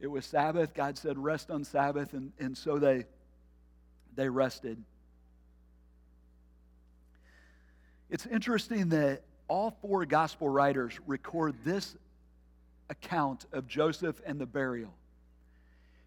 It 0.00 0.08
was 0.08 0.26
Sabbath. 0.26 0.74
God 0.74 0.98
said, 0.98 1.16
rest 1.16 1.48
on 1.48 1.62
Sabbath. 1.62 2.12
And, 2.12 2.32
and 2.40 2.58
so 2.58 2.80
they, 2.80 3.04
they 4.16 4.28
rested. 4.28 4.82
It's 8.10 8.26
interesting 8.26 8.88
that 8.88 9.22
all 9.46 9.78
four 9.80 10.04
gospel 10.06 10.48
writers 10.48 10.98
record 11.06 11.54
this 11.64 11.94
account 12.90 13.46
of 13.52 13.68
Joseph 13.68 14.20
and 14.26 14.40
the 14.40 14.46
burial. 14.46 14.92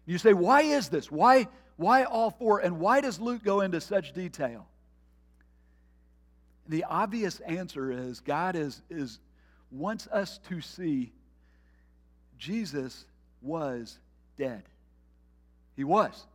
You 0.04 0.18
say, 0.18 0.34
why 0.34 0.60
is 0.60 0.90
this? 0.90 1.10
Why, 1.10 1.48
why 1.76 2.04
all 2.04 2.32
four? 2.32 2.58
And 2.58 2.80
why 2.80 3.00
does 3.00 3.18
Luke 3.18 3.42
go 3.42 3.62
into 3.62 3.80
such 3.80 4.12
detail? 4.12 4.66
The 6.68 6.84
obvious 6.84 7.40
answer 7.40 7.90
is 7.90 8.20
God 8.20 8.54
is, 8.54 8.82
is 8.90 9.18
wants 9.70 10.06
us 10.08 10.38
to 10.48 10.60
see 10.60 11.12
Jesus 12.38 13.04
was 13.42 13.98
dead. 14.36 14.62
He 15.76 15.84
was. 15.84 16.26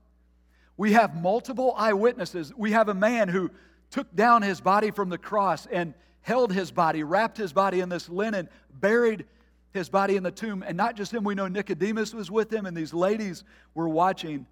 We 0.75 0.93
have 0.93 1.15
multiple 1.15 1.73
eyewitnesses. 1.77 2.51
We 2.55 2.71
have 2.71 2.89
a 2.89 2.93
man 2.93 3.29
who 3.29 3.51
took 3.91 4.13
down 4.15 4.41
his 4.41 4.59
body 4.59 4.91
from 4.91 5.09
the 5.09 5.17
cross 5.17 5.67
and 5.67 5.93
held 6.21 6.51
his 6.51 6.71
body, 6.71 7.03
wrapped 7.03 7.37
his 7.37 7.53
body 7.53 7.79
in 7.79 7.89
this 7.89 8.09
linen, 8.09 8.49
buried 8.71 9.25
his 9.71 9.89
body 9.89 10.15
in 10.15 10.23
the 10.23 10.31
tomb. 10.31 10.63
And 10.65 10.75
not 10.77 10.95
just 10.95 11.13
him, 11.13 11.23
we 11.23 11.35
know 11.35 11.47
Nicodemus 11.47 12.13
was 12.13 12.31
with 12.31 12.51
him, 12.51 12.65
and 12.65 12.75
these 12.75 12.93
ladies 12.93 13.43
were 13.73 13.89
watching. 13.89 14.47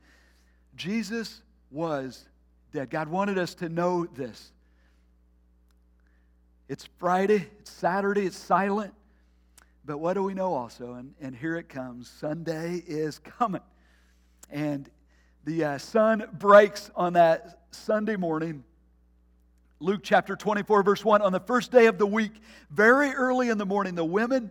Jesus 0.76 1.42
was 1.72 2.28
dead. 2.72 2.90
God 2.90 3.08
wanted 3.08 3.38
us 3.38 3.56
to 3.56 3.70
know 3.70 4.06
this. 4.06 4.52
It's 6.72 6.88
Friday, 7.00 7.50
it's 7.60 7.70
Saturday, 7.70 8.26
it's 8.26 8.38
silent. 8.38 8.94
But 9.84 9.98
what 9.98 10.14
do 10.14 10.24
we 10.24 10.34
know 10.34 10.54
also? 10.54 10.94
And, 10.94 11.14
and 11.20 11.36
here 11.36 11.58
it 11.58 11.68
comes 11.68 12.10
Sunday 12.10 12.82
is 12.88 13.20
coming. 13.20 13.60
And 14.50 14.90
the 15.44 15.66
uh, 15.66 15.78
sun 15.80 16.30
breaks 16.32 16.90
on 16.96 17.12
that 17.12 17.60
Sunday 17.72 18.16
morning. 18.16 18.64
Luke 19.82 20.00
chapter 20.02 20.38
24, 20.38 20.84
verse 20.84 21.04
1. 21.04 21.22
On 21.22 21.34
the 21.34 21.42
first 21.42 21.74
day 21.74 21.88
of 21.88 21.98
the 21.98 22.08
week, 22.08 22.36
very 22.70 23.10
early 23.10 23.50
in 23.50 23.58
the 23.58 23.66
morning, 23.66 23.94
the 23.94 24.06
women 24.06 24.50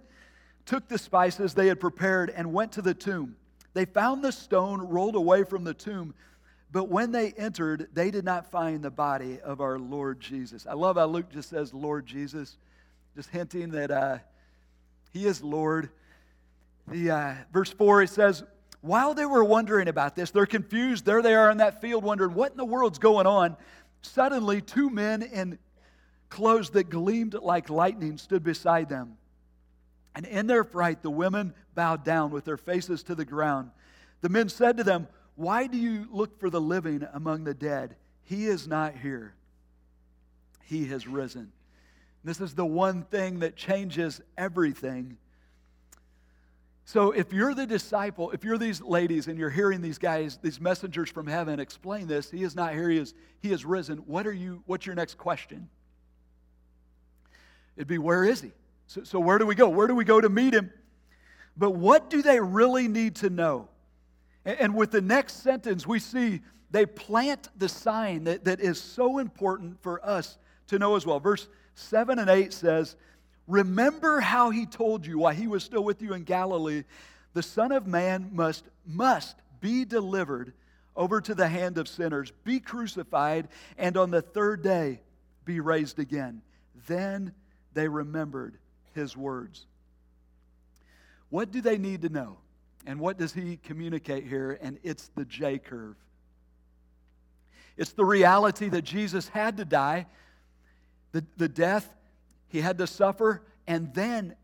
took 0.67 0.89
the 0.89 0.99
spices 0.99 1.55
they 1.55 1.69
had 1.69 1.81
prepared 1.81 2.29
and 2.29 2.53
went 2.53 2.73
to 2.73 2.83
the 2.83 2.93
tomb. 2.93 3.35
They 3.73 3.87
found 3.87 4.23
the 4.23 4.33
stone 4.33 4.83
rolled 4.83 5.17
away 5.17 5.45
from 5.45 5.65
the 5.65 5.73
tomb, 5.73 6.13
but 6.73 6.89
when 6.89 7.11
they 7.11 7.33
entered, 7.33 7.89
they 7.93 8.11
did 8.11 8.25
not 8.25 8.51
find 8.51 8.83
the 8.83 8.91
body 8.91 9.41
of 9.41 9.61
our 9.61 9.79
Lord 9.79 10.21
Jesus. 10.21 10.67
I 10.69 10.75
love 10.75 10.97
how 10.97 11.07
Luke 11.07 11.31
just 11.31 11.51
says, 11.51 11.75
Lord 11.75 12.07
Jesus, 12.07 12.57
just 13.17 13.31
hinting 13.31 13.71
that 13.71 13.91
uh, 13.91 14.19
he 15.13 15.27
is 15.27 15.43
Lord. 15.43 15.91
The 16.87 17.11
uh, 17.11 17.35
verse 17.53 17.71
4, 17.71 18.03
it 18.03 18.11
says, 18.11 18.45
while 18.83 19.15
they 19.15 19.27
were 19.27 19.45
wondering 19.45 19.89
about 19.89 20.17
this, 20.17 20.31
they're 20.31 20.47
confused. 20.47 21.05
There 21.05 21.23
they 21.23 21.35
are 21.35 21.51
in 21.51 21.59
that 21.59 21.81
field 21.81 22.05
wondering, 22.05 22.35
what 22.35 22.53
in 22.53 22.57
the 22.57 22.65
world's 22.65 22.99
going 22.99 23.27
on? 23.27 23.57
Suddenly, 24.03 24.63
two 24.63 24.89
men 24.89 25.23
in 25.23 25.59
clothes 26.31 26.71
that 26.71 26.89
gleamed 26.89 27.35
like 27.35 27.69
lightning 27.69 28.17
stood 28.17 28.43
beside 28.43 28.89
them. 28.89 29.19
And 30.15 30.25
in 30.25 30.47
their 30.47 30.65
fright, 30.65 31.03
the 31.03 31.11
women 31.11 31.53
bowed 31.75 32.05
down 32.05 32.31
with 32.31 32.45
their 32.45 32.57
faces 32.57 33.03
to 33.05 33.15
the 33.15 33.25
ground. 33.25 33.71
The 34.23 34.29
men 34.29 34.49
said 34.49 34.77
to 34.79 34.85
them, 34.85 35.09
Why 35.37 35.67
do 35.67 35.79
you 35.79 36.07
look 36.11 36.39
for 36.39 36.51
the 36.51 36.61
living 36.61 37.07
among 37.13 37.45
the 37.45 37.55
dead? 37.55 37.97
He 38.25 38.47
is 38.47 38.67
not 38.69 38.97
here, 38.97 39.35
he 40.65 40.87
has 40.87 41.07
risen. 41.07 41.53
This 42.23 42.41
is 42.41 42.55
the 42.55 42.67
one 42.67 43.05
thing 43.05 43.39
that 43.39 43.57
changes 43.57 44.21
everything. 44.37 45.17
So, 46.85 47.13
if 47.13 47.33
you're 47.33 47.55
the 47.55 47.67
disciple, 47.67 48.33
if 48.33 48.43
you're 48.43 48.59
these 48.59 48.81
ladies 48.81 49.29
and 49.29 49.39
you're 49.39 49.49
hearing 49.49 49.81
these 49.81 49.97
guys, 49.97 50.39
these 50.43 50.61
messengers 50.61 51.09
from 51.09 51.27
heaven 51.27 51.61
explain 51.61 52.09
this, 52.09 52.31
he 52.31 52.43
is 52.43 52.57
not 52.57 52.75
here, 52.75 52.91
he 52.91 52.99
is, 52.99 53.15
he 53.41 53.53
is 53.53 53.65
risen. 53.65 53.99
What 53.99 54.27
are 54.27 54.33
you, 54.33 54.63
what's 54.67 54.87
your 54.87 54.97
next 54.97 55.17
question? 55.17 55.69
It'd 57.77 57.87
be, 57.87 57.99
where 57.99 58.25
is 58.25 58.41
he? 58.41 58.51
So, 58.89 59.05
so, 59.05 59.21
where 59.21 59.39
do 59.39 59.47
we 59.47 59.55
go? 59.55 59.69
Where 59.69 59.87
do 59.87 59.95
we 59.95 60.05
go 60.05 60.21
to 60.21 60.29
meet 60.29 60.53
him? 60.53 60.73
But 61.57 61.71
what 61.71 62.11
do 62.11 62.23
they 62.23 62.41
really 62.41 62.89
need 62.89 63.17
to 63.17 63.31
know? 63.31 63.69
And, 64.45 64.75
with 64.75 64.91
the 64.91 65.03
next 65.03 65.43
sentence, 65.43 65.87
we 65.87 65.99
see 65.99 66.41
they 66.71 66.87
plant 66.87 67.49
the 67.57 67.69
sign 67.69 68.25
that, 68.25 68.45
that 68.45 68.61
is 68.61 68.81
so 68.81 69.19
important 69.19 69.83
for 69.83 70.05
us 70.05 70.39
to 70.69 70.79
know 70.79 70.97
as 70.97 71.05
well. 71.05 71.21
Verse 71.21 71.49
7 71.75 72.19
and 72.19 72.31
8 72.31 72.53
says, 72.53 72.97
Remember 73.47 74.21
how 74.21 74.51
he 74.51 74.65
told 74.65 75.05
you 75.05 75.19
while 75.19 75.35
he 75.35 75.47
was 75.47 75.65
still 75.65 75.85
with 75.85 76.01
you 76.01 76.15
in 76.15 76.23
Galilee, 76.23 76.85
the 77.33 77.43
Son 77.43 77.73
of 77.73 77.87
Man 77.87 78.31
must, 78.33 78.65
must 78.87 79.37
be 79.61 79.85
delivered 79.85 80.53
over 80.97 81.21
to 81.21 81.35
the 81.35 81.49
hand 81.49 81.79
of 81.79 81.89
sinners, 81.89 82.33
be 82.45 82.61
crucified, 82.61 83.49
and 83.77 83.97
on 83.97 84.11
the 84.11 84.23
third 84.23 84.63
day 84.63 85.01
be 85.45 85.61
raised 85.61 85.99
again. 85.99 86.43
Then 86.87 87.33
they 87.75 87.89
remembered 87.89 88.59
his 88.95 89.17
words. 89.17 89.67
What 91.29 91.51
do 91.51 91.61
they 91.61 91.79
need 91.79 92.03
to 92.03 92.09
know? 92.09 92.39
And 92.87 92.99
what 92.99 93.19
does 93.19 93.33
he 93.33 93.59
communicate 93.63 94.27
here? 94.27 94.59
And 94.63 94.79
it's 94.83 95.11
the 95.17 95.25
J 95.25 95.59
curve. 95.59 95.97
It's 97.77 97.93
the 97.93 98.05
reality 98.05 98.69
that 98.69 98.83
Jesus 98.83 99.29
had 99.29 99.57
to 99.59 99.65
die 99.65 100.07
the, 101.13 101.25
the 101.37 101.49
death, 101.49 101.93
he 102.49 102.61
had 102.61 102.79
to 102.79 102.87
suffer, 102.87 103.43
and 103.67 103.93
then 103.95 104.37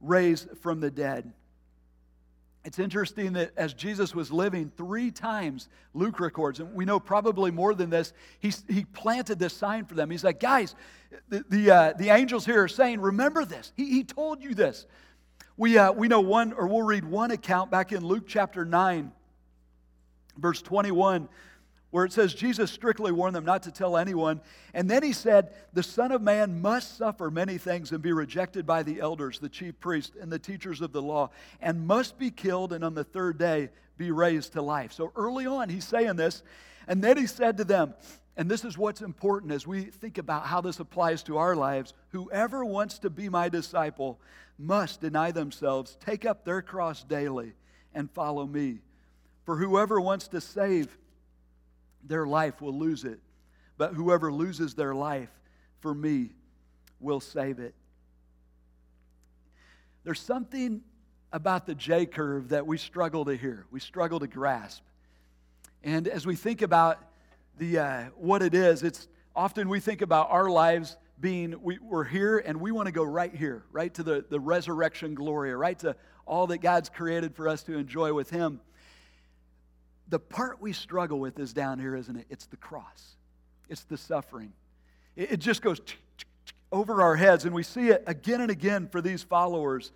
raise 0.00 0.46
from 0.60 0.80
the 0.80 0.90
dead. 0.90 1.32
It's 2.64 2.78
interesting 2.78 3.32
that 3.32 3.52
as 3.56 3.74
Jesus 3.74 4.14
was 4.14 4.30
living, 4.30 4.70
three 4.76 5.10
times, 5.10 5.68
Luke 5.94 6.20
records, 6.20 6.60
and 6.60 6.72
we 6.74 6.84
know 6.84 7.00
probably 7.00 7.50
more 7.50 7.74
than 7.74 7.90
this, 7.90 8.12
he, 8.38 8.52
he 8.68 8.84
planted 8.84 9.38
this 9.38 9.52
sign 9.52 9.84
for 9.84 9.94
them. 9.94 10.10
He's 10.10 10.22
like, 10.22 10.38
guys, 10.38 10.76
the, 11.28 11.44
the, 11.48 11.70
uh, 11.70 11.92
the 11.94 12.10
angels 12.10 12.46
here 12.46 12.62
are 12.62 12.68
saying, 12.68 13.00
remember 13.00 13.44
this. 13.44 13.72
He, 13.76 13.86
he 13.86 14.04
told 14.04 14.42
you 14.42 14.54
this. 14.54 14.86
We, 15.56 15.78
uh, 15.78 15.92
we 15.92 16.08
know 16.08 16.20
one, 16.20 16.52
or 16.52 16.66
we'll 16.66 16.82
read 16.82 17.04
one 17.04 17.30
account 17.30 17.70
back 17.70 17.92
in 17.92 18.04
Luke 18.04 18.24
chapter 18.26 18.64
9, 18.64 19.12
verse 20.38 20.62
21 20.62 21.28
where 21.92 22.06
it 22.06 22.12
says 22.12 22.32
Jesus 22.32 22.70
strictly 22.70 23.12
warned 23.12 23.36
them 23.36 23.44
not 23.44 23.64
to 23.64 23.70
tell 23.70 23.98
anyone. 23.98 24.40
And 24.72 24.90
then 24.90 25.02
he 25.02 25.12
said, 25.12 25.52
The 25.74 25.82
Son 25.82 26.10
of 26.10 26.22
Man 26.22 26.62
must 26.62 26.96
suffer 26.96 27.30
many 27.30 27.58
things 27.58 27.92
and 27.92 28.00
be 28.00 28.12
rejected 28.12 28.64
by 28.64 28.82
the 28.82 28.98
elders, 28.98 29.38
the 29.38 29.50
chief 29.50 29.78
priests, 29.78 30.16
and 30.18 30.32
the 30.32 30.38
teachers 30.38 30.80
of 30.80 30.92
the 30.92 31.02
law, 31.02 31.28
and 31.60 31.86
must 31.86 32.18
be 32.18 32.30
killed, 32.30 32.72
and 32.72 32.82
on 32.82 32.94
the 32.94 33.04
third 33.04 33.36
day 33.36 33.68
be 33.98 34.10
raised 34.10 34.54
to 34.54 34.62
life. 34.62 34.92
So 34.92 35.12
early 35.14 35.44
on, 35.44 35.68
he's 35.68 35.86
saying 35.86 36.16
this. 36.16 36.42
And 36.88 37.04
then 37.04 37.18
he 37.18 37.26
said 37.26 37.58
to 37.58 37.64
them, 37.64 37.92
and 38.38 38.50
this 38.50 38.64
is 38.64 38.78
what's 38.78 39.02
important 39.02 39.52
as 39.52 39.66
we 39.66 39.82
think 39.82 40.16
about 40.16 40.46
how 40.46 40.62
this 40.62 40.80
applies 40.80 41.22
to 41.24 41.36
our 41.36 41.54
lives 41.54 41.92
whoever 42.08 42.64
wants 42.64 42.98
to 43.00 43.10
be 43.10 43.28
my 43.28 43.50
disciple 43.50 44.18
must 44.62 45.00
deny 45.00 45.32
themselves, 45.32 45.96
take 46.00 46.24
up 46.24 46.44
their 46.44 46.62
cross 46.62 47.02
daily, 47.02 47.52
and 47.94 48.10
follow 48.10 48.46
me. 48.46 48.78
For 49.44 49.56
whoever 49.56 50.00
wants 50.00 50.28
to 50.28 50.40
save 50.40 50.96
their 52.04 52.26
life 52.26 52.60
will 52.60 52.78
lose 52.78 53.04
it. 53.04 53.20
But 53.76 53.94
whoever 53.94 54.32
loses 54.32 54.74
their 54.74 54.94
life 54.94 55.30
for 55.80 55.94
me 55.94 56.30
will 57.00 57.20
save 57.20 57.58
it. 57.58 57.74
There's 60.04 60.20
something 60.20 60.82
about 61.32 61.66
the 61.66 61.74
J 61.74 62.06
curve 62.06 62.50
that 62.50 62.66
we 62.66 62.78
struggle 62.78 63.24
to 63.24 63.36
hear, 63.36 63.66
we 63.70 63.80
struggle 63.80 64.20
to 64.20 64.26
grasp. 64.26 64.82
And 65.82 66.06
as 66.06 66.26
we 66.26 66.36
think 66.36 66.62
about 66.62 67.00
the, 67.58 67.78
uh, 67.78 68.02
what 68.16 68.42
it 68.42 68.54
is, 68.54 68.82
it's 68.82 69.08
often 69.34 69.68
we 69.68 69.80
think 69.80 70.02
about 70.02 70.30
our 70.30 70.48
lives 70.48 70.96
being 71.22 71.54
we, 71.62 71.78
we're 71.78 72.04
here 72.04 72.38
and 72.38 72.60
we 72.60 72.72
want 72.72 72.86
to 72.86 72.92
go 72.92 73.04
right 73.04 73.34
here, 73.34 73.62
right 73.70 73.94
to 73.94 74.02
the, 74.02 74.24
the 74.28 74.40
resurrection 74.40 75.14
glory, 75.14 75.54
right 75.54 75.78
to 75.78 75.96
all 76.26 76.48
that 76.48 76.58
God's 76.58 76.90
created 76.90 77.34
for 77.34 77.48
us 77.48 77.62
to 77.62 77.78
enjoy 77.78 78.12
with 78.12 78.28
Him. 78.28 78.60
The 80.08 80.18
part 80.18 80.60
we 80.60 80.74
struggle 80.74 81.18
with 81.18 81.38
is 81.38 81.54
down 81.54 81.78
here, 81.78 81.96
isn't 81.96 82.16
it? 82.16 82.26
It's 82.28 82.46
the 82.46 82.58
cross, 82.58 83.16
it's 83.70 83.84
the 83.84 83.96
suffering. 83.96 84.52
It, 85.14 85.40
just 85.40 85.60
goes 85.60 85.78
over 86.70 87.02
our 87.02 87.16
heads, 87.16 87.44
and 87.44 87.54
we 87.54 87.62
see 87.62 87.88
it 87.88 88.02
again 88.06 88.40
and 88.40 88.50
again 88.50 88.88
for 88.88 89.02
these 89.02 89.22
followers. 89.22 89.92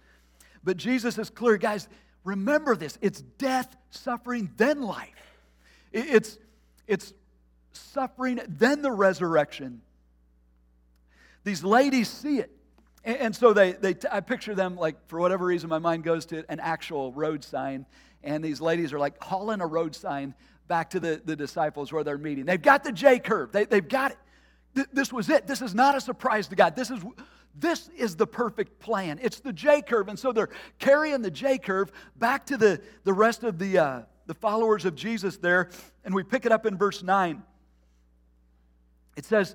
But 0.63 0.77
Jesus 0.77 1.17
is 1.17 1.31
clear, 1.31 1.57
guys, 1.57 1.89
remember 2.23 2.77
this 2.77 2.99
it's 3.01 3.21
death, 3.21 3.75
suffering, 3.91 4.51
then 4.57 4.83
life. 4.83 5.11
It's, 5.93 6.39
it's 6.87 7.15
suffering, 7.73 8.41
then 8.47 8.83
the 8.83 8.93
resurrection. 8.93 9.81
These 11.47 11.63
ladies 11.63 12.09
see 12.09 12.41
it. 12.41 12.51
And, 13.05 13.35
so 13.35 13.53
they, 13.53 13.71
they, 13.71 13.95
I 14.11 14.19
picture 14.19 14.53
them 14.53 14.75
like, 14.75 14.97
for 15.07 15.21
whatever 15.21 15.47
reason, 15.47 15.71
my 15.71 15.79
mind 15.79 16.03
goes 16.03 16.27
to 16.27 16.45
an 16.51 16.59
actual 16.59 17.13
road 17.13 17.45
sign 17.45 17.87
and 18.25 18.43
these 18.43 18.61
ladies 18.61 18.93
are 18.93 18.99
like 18.99 19.23
hauling 19.23 19.61
a 19.61 19.67
road 19.67 19.95
sign 19.95 20.35
back 20.67 20.91
to 20.91 20.99
the, 20.99 21.23
the 21.25 21.37
disciples 21.37 21.93
where 21.93 22.03
they're 22.03 22.19
meeting. 22.19 22.47
They've 22.47 22.61
got 22.61 22.83
the 22.83 22.91
J 22.91 23.21
curve, 23.21 23.53
they, 23.53 23.65
they've 23.65 23.89
got 23.89 24.11
it. 24.11 24.19
Th- 24.75 24.89
this 24.93 25.13
was 25.13 25.31
it. 25.31 25.47
This 25.47 25.63
is 25.63 25.73
not 25.73 25.97
a 25.97 26.01
surprise 26.01 26.49
to 26.49 26.57
God. 26.57 26.75
This 26.75 26.91
is, 26.91 27.01
this 27.55 27.91
is 27.97 28.17
the 28.17 28.27
perfect 28.27 28.81
plan. 28.81 29.21
It's 29.23 29.39
the 29.39 29.53
J 29.53 29.83
curve. 29.83 30.09
And 30.09 30.19
so 30.19 30.33
they're 30.33 30.51
carrying 30.81 31.23
the 31.23 31.31
J 31.31 31.59
curve 31.59 31.93
back 32.17 32.45
to 32.47 32.57
the, 32.57 32.83
the 33.05 33.13
rest 33.13 33.45
of 33.45 33.61
the, 33.61 33.79
uh, 33.79 34.03
the 34.27 34.35
followers 34.35 34.85
of 34.85 34.97
Jesus 34.97 35.37
there. 35.37 35.71
And 36.05 36.13
we 36.13 36.25
pick 36.25 36.45
it 36.45 36.51
up 36.51 36.67
in 36.67 36.77
verse 36.77 37.05
9. 37.05 37.41
It 39.17 39.25
says, 39.25 39.55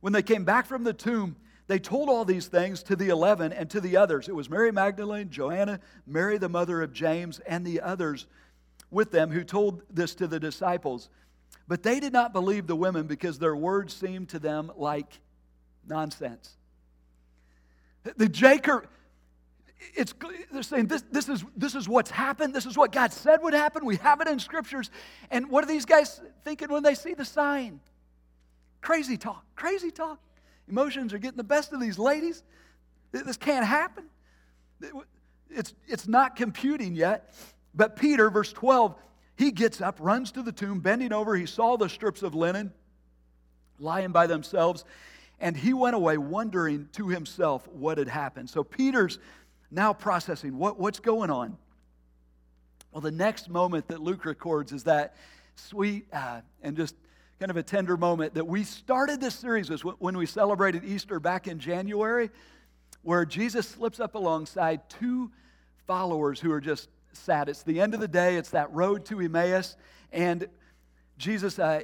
When 0.00 0.12
they 0.12 0.22
came 0.22 0.44
back 0.44 0.66
from 0.66 0.84
the 0.84 0.92
tomb, 0.92 1.36
they 1.66 1.78
told 1.78 2.08
all 2.08 2.24
these 2.24 2.46
things 2.46 2.82
to 2.84 2.96
the 2.96 3.08
eleven 3.08 3.52
and 3.52 3.68
to 3.70 3.80
the 3.80 3.96
others. 3.96 4.28
It 4.28 4.34
was 4.34 4.48
Mary 4.48 4.72
Magdalene, 4.72 5.28
Joanna, 5.28 5.80
Mary 6.06 6.38
the 6.38 6.48
mother 6.48 6.82
of 6.82 6.92
James, 6.92 7.40
and 7.40 7.66
the 7.66 7.80
others 7.80 8.26
with 8.90 9.10
them 9.10 9.30
who 9.30 9.44
told 9.44 9.82
this 9.90 10.14
to 10.14 10.26
the 10.26 10.40
disciples. 10.40 11.10
But 11.66 11.82
they 11.82 12.00
did 12.00 12.12
not 12.14 12.32
believe 12.32 12.66
the 12.66 12.76
women 12.76 13.06
because 13.06 13.38
their 13.38 13.54
words 13.54 13.92
seemed 13.92 14.30
to 14.30 14.38
them 14.38 14.72
like 14.76 15.20
nonsense. 15.86 16.56
The 18.16 18.28
J 18.28 18.58
curve, 18.58 18.86
it's, 19.94 20.14
they're 20.50 20.62
saying 20.62 20.86
this, 20.86 21.04
this, 21.12 21.28
is, 21.28 21.44
this 21.54 21.74
is 21.74 21.86
what's 21.86 22.10
happened. 22.10 22.54
This 22.54 22.64
is 22.64 22.78
what 22.78 22.92
God 22.92 23.12
said 23.12 23.42
would 23.42 23.52
happen. 23.52 23.84
We 23.84 23.96
have 23.96 24.22
it 24.22 24.28
in 24.28 24.38
scriptures. 24.38 24.90
And 25.30 25.50
what 25.50 25.62
are 25.62 25.66
these 25.66 25.84
guys 25.84 26.22
thinking 26.44 26.68
when 26.68 26.82
they 26.82 26.94
see 26.94 27.12
the 27.12 27.26
sign? 27.26 27.80
Crazy 28.88 29.18
talk, 29.18 29.44
crazy 29.54 29.90
talk. 29.90 30.18
Emotions 30.66 31.12
are 31.12 31.18
getting 31.18 31.36
the 31.36 31.44
best 31.44 31.74
of 31.74 31.80
these 31.80 31.98
ladies. 31.98 32.42
This 33.12 33.36
can't 33.36 33.66
happen. 33.66 34.06
It's, 35.50 35.74
it's 35.86 36.08
not 36.08 36.36
computing 36.36 36.94
yet. 36.94 37.34
But 37.74 37.96
Peter, 37.96 38.30
verse 38.30 38.50
12, 38.50 38.94
he 39.36 39.50
gets 39.50 39.82
up, 39.82 39.98
runs 40.00 40.32
to 40.32 40.42
the 40.42 40.52
tomb, 40.52 40.80
bending 40.80 41.12
over. 41.12 41.36
He 41.36 41.44
saw 41.44 41.76
the 41.76 41.90
strips 41.90 42.22
of 42.22 42.34
linen 42.34 42.72
lying 43.78 44.10
by 44.10 44.26
themselves, 44.26 44.86
and 45.38 45.54
he 45.54 45.74
went 45.74 45.94
away 45.94 46.16
wondering 46.16 46.88
to 46.92 47.08
himself 47.08 47.68
what 47.68 47.98
had 47.98 48.08
happened. 48.08 48.48
So 48.48 48.64
Peter's 48.64 49.18
now 49.70 49.92
processing 49.92 50.56
what, 50.56 50.80
what's 50.80 50.98
going 50.98 51.28
on. 51.28 51.58
Well, 52.92 53.02
the 53.02 53.10
next 53.10 53.50
moment 53.50 53.88
that 53.88 54.00
Luke 54.00 54.24
records 54.24 54.72
is 54.72 54.84
that 54.84 55.14
sweet 55.56 56.06
uh, 56.10 56.40
and 56.62 56.74
just 56.74 56.94
kind 57.38 57.50
of 57.50 57.56
a 57.56 57.62
tender 57.62 57.96
moment 57.96 58.34
that 58.34 58.46
we 58.46 58.64
started 58.64 59.20
this 59.20 59.34
series 59.34 59.70
with 59.70 59.94
when 60.00 60.16
we 60.16 60.26
celebrated 60.26 60.84
Easter 60.84 61.20
back 61.20 61.46
in 61.46 61.60
January, 61.60 62.30
where 63.02 63.24
Jesus 63.24 63.68
slips 63.68 64.00
up 64.00 64.16
alongside 64.16 64.88
two 64.88 65.30
followers 65.86 66.40
who 66.40 66.50
are 66.50 66.60
just 66.60 66.88
sad. 67.12 67.48
It's 67.48 67.62
the 67.62 67.80
end 67.80 67.94
of 67.94 68.00
the 68.00 68.08
day, 68.08 68.36
it's 68.36 68.50
that 68.50 68.72
road 68.72 69.04
to 69.06 69.20
Emmaus, 69.20 69.76
and 70.12 70.48
Jesus, 71.16 71.60
uh, 71.60 71.82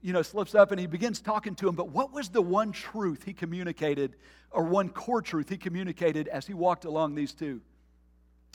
you 0.00 0.14
know, 0.14 0.22
slips 0.22 0.54
up 0.54 0.70
and 0.70 0.80
he 0.80 0.86
begins 0.86 1.20
talking 1.20 1.54
to 1.56 1.68
him. 1.68 1.74
But 1.74 1.90
what 1.90 2.12
was 2.12 2.30
the 2.30 2.42
one 2.42 2.72
truth 2.72 3.24
he 3.24 3.34
communicated, 3.34 4.16
or 4.50 4.64
one 4.64 4.88
core 4.88 5.20
truth 5.20 5.50
he 5.50 5.58
communicated 5.58 6.28
as 6.28 6.46
he 6.46 6.54
walked 6.54 6.86
along 6.86 7.14
these 7.14 7.34
two 7.34 7.60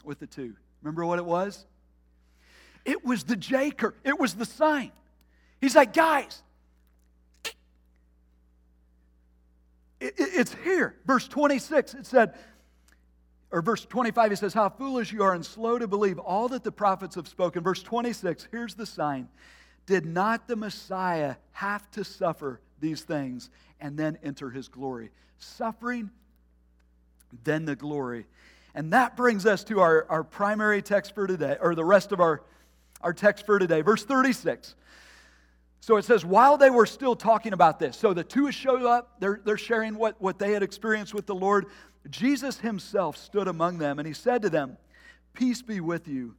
with 0.04 0.18
the 0.18 0.26
two? 0.26 0.56
Remember 0.82 1.06
what 1.06 1.20
it 1.20 1.24
was? 1.24 1.64
It 2.84 3.04
was 3.04 3.22
the 3.22 3.36
J 3.36 3.70
curve, 3.70 3.94
it 4.02 4.18
was 4.18 4.34
the 4.34 4.44
sign. 4.44 4.90
He's 5.60 5.74
like, 5.74 5.92
guys, 5.92 6.42
it's 10.00 10.54
here. 10.62 10.96
Verse 11.04 11.26
26, 11.26 11.94
it 11.94 12.06
said, 12.06 12.34
or 13.50 13.62
verse 13.62 13.84
25, 13.84 14.30
he 14.30 14.36
says, 14.36 14.54
How 14.54 14.68
foolish 14.68 15.12
you 15.12 15.22
are 15.22 15.34
and 15.34 15.44
slow 15.44 15.78
to 15.78 15.88
believe 15.88 16.18
all 16.18 16.48
that 16.48 16.64
the 16.64 16.72
prophets 16.72 17.14
have 17.14 17.26
spoken. 17.26 17.62
Verse 17.62 17.82
26, 17.82 18.48
here's 18.50 18.74
the 18.74 18.86
sign 18.86 19.28
Did 19.86 20.04
not 20.06 20.46
the 20.46 20.56
Messiah 20.56 21.36
have 21.52 21.90
to 21.92 22.04
suffer 22.04 22.60
these 22.80 23.02
things 23.02 23.50
and 23.80 23.98
then 23.98 24.18
enter 24.22 24.50
his 24.50 24.68
glory? 24.68 25.10
Suffering, 25.38 26.10
then 27.44 27.64
the 27.64 27.76
glory. 27.76 28.26
And 28.74 28.92
that 28.92 29.16
brings 29.16 29.46
us 29.46 29.64
to 29.64 29.80
our, 29.80 30.06
our 30.08 30.22
primary 30.22 30.82
text 30.82 31.14
for 31.14 31.26
today, 31.26 31.56
or 31.60 31.74
the 31.74 31.84
rest 31.84 32.12
of 32.12 32.20
our, 32.20 32.42
our 33.00 33.12
text 33.12 33.46
for 33.46 33.58
today. 33.58 33.80
Verse 33.80 34.04
36. 34.04 34.74
So 35.80 35.96
it 35.96 36.04
says, 36.04 36.24
while 36.24 36.56
they 36.58 36.70
were 36.70 36.86
still 36.86 37.14
talking 37.14 37.52
about 37.52 37.78
this, 37.78 37.96
so 37.96 38.12
the 38.12 38.24
two 38.24 38.50
showed 38.50 38.82
up, 38.82 39.20
they're, 39.20 39.40
they're 39.44 39.56
sharing 39.56 39.96
what, 39.96 40.20
what 40.20 40.38
they 40.38 40.52
had 40.52 40.62
experienced 40.62 41.14
with 41.14 41.26
the 41.26 41.34
Lord. 41.34 41.66
Jesus 42.10 42.58
himself 42.58 43.16
stood 43.16 43.48
among 43.48 43.78
them 43.78 43.98
and 43.98 44.06
he 44.06 44.14
said 44.14 44.42
to 44.42 44.50
them, 44.50 44.76
Peace 45.34 45.62
be 45.62 45.80
with 45.80 46.08
you. 46.08 46.34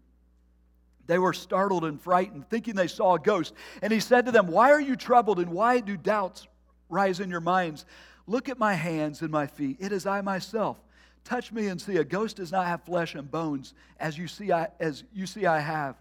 They 1.07 1.17
were 1.17 1.33
startled 1.33 1.85
and 1.85 1.99
frightened, 1.99 2.49
thinking 2.49 2.75
they 2.75 2.87
saw 2.87 3.15
a 3.15 3.19
ghost. 3.19 3.53
And 3.81 3.91
he 3.91 3.99
said 3.99 4.25
to 4.25 4.31
them, 4.31 4.47
Why 4.47 4.71
are 4.71 4.81
you 4.81 4.95
troubled 4.95 5.39
and 5.39 5.51
why 5.51 5.79
do 5.79 5.97
doubts 5.97 6.47
rise 6.89 7.19
in 7.19 7.29
your 7.29 7.39
minds? 7.39 7.85
Look 8.27 8.49
at 8.49 8.59
my 8.59 8.73
hands 8.75 9.21
and 9.21 9.31
my 9.31 9.47
feet. 9.47 9.77
It 9.79 9.91
is 9.91 10.05
I 10.05 10.21
myself. 10.21 10.77
Touch 11.23 11.51
me 11.51 11.67
and 11.67 11.81
see. 11.81 11.97
A 11.97 12.03
ghost 12.03 12.35
does 12.37 12.51
not 12.51 12.67
have 12.67 12.83
flesh 12.83 13.15
and 13.15 13.29
bones, 13.29 13.73
as 13.99 14.17
you 14.17 14.27
see 14.27 14.51
I, 14.51 14.67
as 14.79 15.03
you 15.13 15.25
see 15.25 15.45
I 15.45 15.59
have. 15.59 15.95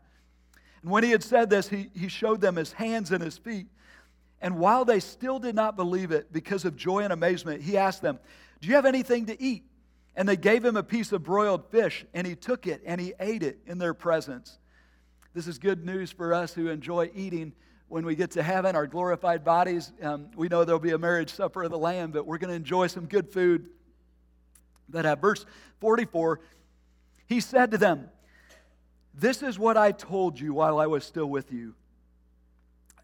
And 0.83 0.91
when 0.91 1.05
he 1.05 1.11
had 1.11 1.23
said 1.23 1.51
this, 1.51 1.69
he, 1.69 1.91
he 1.95 2.09
showed 2.09 2.41
them 2.41 2.57
his 2.57 2.73
hands 2.73 3.11
and 3.11 3.23
his 3.23 3.39
feet. 3.39 3.67
And 4.41 4.59
while 4.59 4.85
they 4.85 5.01
still 5.01 5.39
did 5.39 5.55
not 5.55 5.77
believe 5.77 6.13
it 6.13 6.33
because 6.33 6.65
of 6.65 6.77
joy 6.77 7.01
and 7.01 7.13
amazement, 7.13 7.63
he 7.63 7.77
asked 7.77 8.03
them, 8.03 8.19
Do 8.61 8.69
you 8.69 8.75
have 8.75 8.87
anything 8.87 9.27
to 9.27 9.43
eat? 9.43 9.65
And 10.15 10.29
they 10.29 10.37
gave 10.37 10.65
him 10.65 10.77
a 10.77 10.83
piece 10.83 11.13
of 11.13 11.23
broiled 11.23 11.71
fish, 11.71 12.05
and 12.13 12.27
he 12.27 12.35
took 12.35 12.67
it 12.67 12.83
and 12.85 13.01
he 13.01 13.15
ate 13.21 13.43
it 13.43 13.61
in 13.67 13.79
their 13.79 13.95
presence. 13.95 14.59
This 15.35 15.47
is 15.47 15.59
good 15.59 15.85
news 15.85 16.11
for 16.11 16.35
us 16.35 16.55
who 16.55 16.69
enjoy 16.69 17.11
eating 17.15 17.53
when 17.89 18.05
we 18.05 18.15
get 18.15 18.33
to 18.33 18.43
heaven, 18.43 18.77
our 18.77 18.87
glorified 18.87 19.45
bodies. 19.45 19.93
Um, 20.03 20.31
we 20.37 20.49
know 20.49 20.65
there'll 20.65 20.81
be 20.81 20.91
a 20.91 20.99
marriage 20.99 21.33
supper 21.33 21.63
of 21.63 21.71
the 21.71 21.79
Lamb, 21.79 22.11
but 22.11 22.27
we're 22.27 22.39
going 22.39 22.51
to 22.51 22.57
enjoy 22.57 22.87
some 22.89 23.07
good 23.07 23.31
food. 23.31 23.69
But 24.89 25.07
at 25.07 25.21
verse 25.21 25.45
44, 25.81 26.41
he 27.27 27.41
said 27.41 27.71
to 27.71 27.79
them, 27.79 28.09
this 29.19 29.43
is 29.43 29.59
what 29.59 29.77
I 29.77 29.93
told 29.93 30.39
you 30.39 30.55
while 30.55 30.79
I 30.79 30.87
was 30.87 31.05
still 31.05 31.27
with 31.27 31.53
you. 31.53 31.75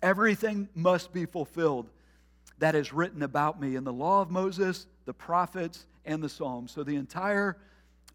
Everything 0.02 0.68
must 0.74 1.12
be 1.12 1.26
fulfilled 1.26 1.90
that 2.58 2.74
is 2.74 2.92
written 2.92 3.22
about 3.22 3.60
me 3.60 3.74
in 3.74 3.84
the 3.84 3.92
law 3.92 4.22
of 4.22 4.30
Moses, 4.30 4.86
the 5.06 5.14
prophets, 5.14 5.86
and 6.04 6.22
the 6.22 6.28
Psalms. 6.28 6.72
So 6.72 6.84
the 6.84 6.96
entire 6.96 7.56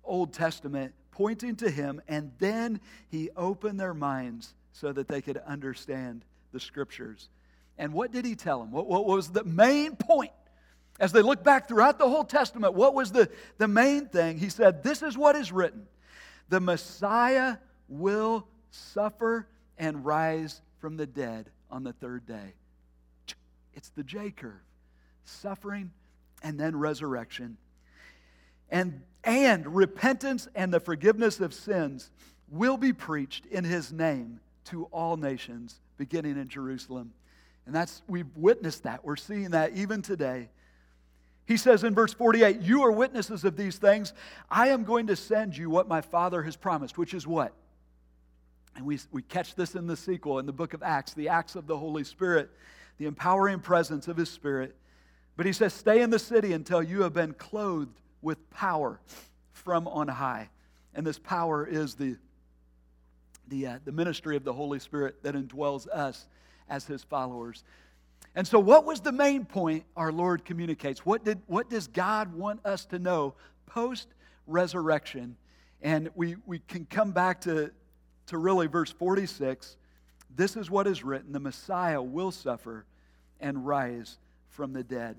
Old 0.04 0.34
Testament 0.34 0.94
pointing 1.12 1.56
to 1.58 1.70
him, 1.70 2.02
and 2.08 2.32
then 2.40 2.80
he 3.10 3.30
opened 3.36 3.80
their 3.80 3.94
minds 3.94 4.54
so 4.72 4.94
that 4.94 5.08
they 5.08 5.22
could 5.22 5.38
understand 5.38 6.24
the 6.54 6.60
scriptures. 6.60 7.28
And 7.78 7.94
what 7.94 8.12
did 8.12 8.26
he 8.26 8.36
tell 8.36 8.60
them? 8.60 8.72
What, 8.72 8.88
what 8.88 9.06
was 9.06 9.30
the 9.30 9.44
main 9.44 9.96
point? 9.96 10.32
As 11.00 11.12
they 11.12 11.22
look 11.22 11.44
back 11.44 11.68
throughout 11.68 11.98
the 11.98 12.08
whole 12.08 12.24
Testament, 12.24 12.74
what 12.74 12.94
was 12.94 13.12
the, 13.12 13.30
the 13.58 13.68
main 13.68 14.08
thing? 14.08 14.38
He 14.38 14.50
said, 14.50 14.84
This 14.84 15.02
is 15.02 15.18
what 15.18 15.36
is 15.36 15.52
written 15.52 15.88
the 16.50 16.60
Messiah 16.60 17.58
will 17.90 18.48
suffer 18.72 19.48
and 19.78 20.06
rise 20.06 20.62
from 20.78 20.96
the 20.96 21.08
dead 21.08 21.50
on 21.70 21.84
the 21.84 21.94
third 21.94 22.26
day. 22.26 22.54
It's 23.74 23.90
the 23.90 24.04
J 24.04 24.32
curve 24.32 24.62
suffering 25.30 25.92
and 26.42 26.60
then 26.60 26.76
resurrection. 26.76 27.58
And, 28.70 29.02
and 29.24 29.76
repentance 29.76 30.48
and 30.56 30.74
the 30.74 30.80
forgiveness 30.80 31.40
of 31.40 31.54
sins 31.54 32.12
will 32.50 32.78
be 32.78 32.94
preached 32.94 33.46
in 33.48 33.64
his 33.64 33.92
name 33.92 34.40
to 34.66 34.86
all 34.86 35.18
nations, 35.18 35.80
beginning 35.98 36.38
in 36.38 36.48
Jerusalem. 36.48 37.14
And 37.66 37.76
that's, 37.76 38.02
we've 38.08 38.36
witnessed 38.36 38.84
that. 38.84 39.04
We're 39.04 39.16
seeing 39.16 39.52
that 39.52 39.76
even 39.76 40.02
today. 40.02 40.50
He 41.46 41.58
says 41.58 41.84
in 41.84 41.96
verse 41.96 42.14
48, 42.14 42.62
You 42.62 42.84
are 42.84 42.92
witnesses 42.92 43.44
of 43.44 43.58
these 43.58 43.78
things. 43.78 44.14
I 44.50 44.70
am 44.70 44.84
going 44.84 45.08
to 45.08 45.16
send 45.16 45.58
you 45.58 45.70
what 45.70 45.88
my 45.88 46.02
Father 46.02 46.44
has 46.44 46.56
promised, 46.56 46.98
which 46.98 47.14
is 47.14 47.26
what? 47.26 47.54
And 48.80 48.88
we, 48.88 48.98
we 49.12 49.22
catch 49.24 49.56
this 49.56 49.76
in 49.76 49.88
the 49.88 49.98
sequel, 49.98 50.40
in 50.40 50.46
the 50.46 50.54
book 50.54 50.74
of 50.74 50.82
Acts, 50.82 51.14
the 51.14 51.28
acts 51.28 51.56
of 51.56 51.68
the 51.68 51.78
Holy 51.78 52.06
Spirit, 52.06 52.50
the 52.98 53.08
empowering 53.08 53.60
presence 53.60 54.08
of 54.08 54.16
His 54.16 54.30
Spirit. 54.30 54.74
But 55.36 55.46
he 55.46 55.52
says, 55.52 55.74
Stay 55.74 56.02
in 56.02 56.12
the 56.12 56.18
city 56.18 56.54
until 56.54 56.82
you 56.82 57.02
have 57.02 57.14
been 57.14 57.34
clothed 57.34 58.00
with 58.22 58.50
power 58.52 59.02
from 59.52 59.86
on 59.86 60.08
high. 60.08 60.48
And 60.96 61.06
this 61.06 61.20
power 61.20 61.68
is 61.68 61.96
the, 61.96 62.16
the, 63.50 63.68
uh, 63.68 63.80
the 63.84 63.92
ministry 63.92 64.38
of 64.38 64.46
the 64.46 64.54
Holy 64.54 64.80
Spirit 64.80 65.24
that 65.24 65.36
indwells 65.36 65.86
us 65.90 66.30
as 66.70 66.86
His 66.86 67.04
followers. 67.04 67.66
And 68.34 68.48
so, 68.48 68.60
what 68.60 68.86
was 68.86 69.02
the 69.02 69.12
main 69.12 69.44
point 69.44 69.84
our 69.98 70.14
Lord 70.14 70.46
communicates? 70.46 71.06
What, 71.06 71.26
did, 71.26 71.42
what 71.48 71.70
does 71.70 71.88
God 71.88 72.34
want 72.34 72.66
us 72.66 72.86
to 72.86 73.00
know 73.00 73.34
post 73.66 74.08
resurrection? 74.48 75.36
And 75.82 76.10
we, 76.16 76.38
we 76.46 76.60
can 76.60 76.86
come 76.86 77.12
back 77.12 77.42
to, 77.42 77.72
to 78.30 78.38
really 78.38 78.68
verse 78.68 78.92
46, 78.92 79.76
this 80.36 80.56
is 80.56 80.70
what 80.70 80.88
is 80.88 81.04
written 81.04 81.32
the 81.32 81.40
Messiah 81.40 82.02
will 82.02 82.32
suffer 82.32 82.86
and 83.40 83.66
rise 83.66 84.18
from 84.50 84.74
the 84.74 84.84
dead. 84.84 85.16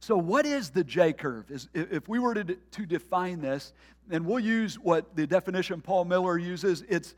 So, 0.00 0.16
what 0.16 0.46
is 0.46 0.70
the 0.70 0.82
J 0.82 1.12
curve? 1.12 1.46
if 1.74 2.08
we 2.08 2.18
were 2.18 2.34
to, 2.34 2.44
to 2.44 2.86
define 2.86 3.40
this, 3.40 3.72
and 4.10 4.26
we'll 4.26 4.40
use 4.40 4.76
what 4.78 5.14
the 5.14 5.26
definition 5.26 5.80
Paul 5.80 6.04
Miller 6.04 6.36
uses, 6.38 6.82
it's, 6.88 7.14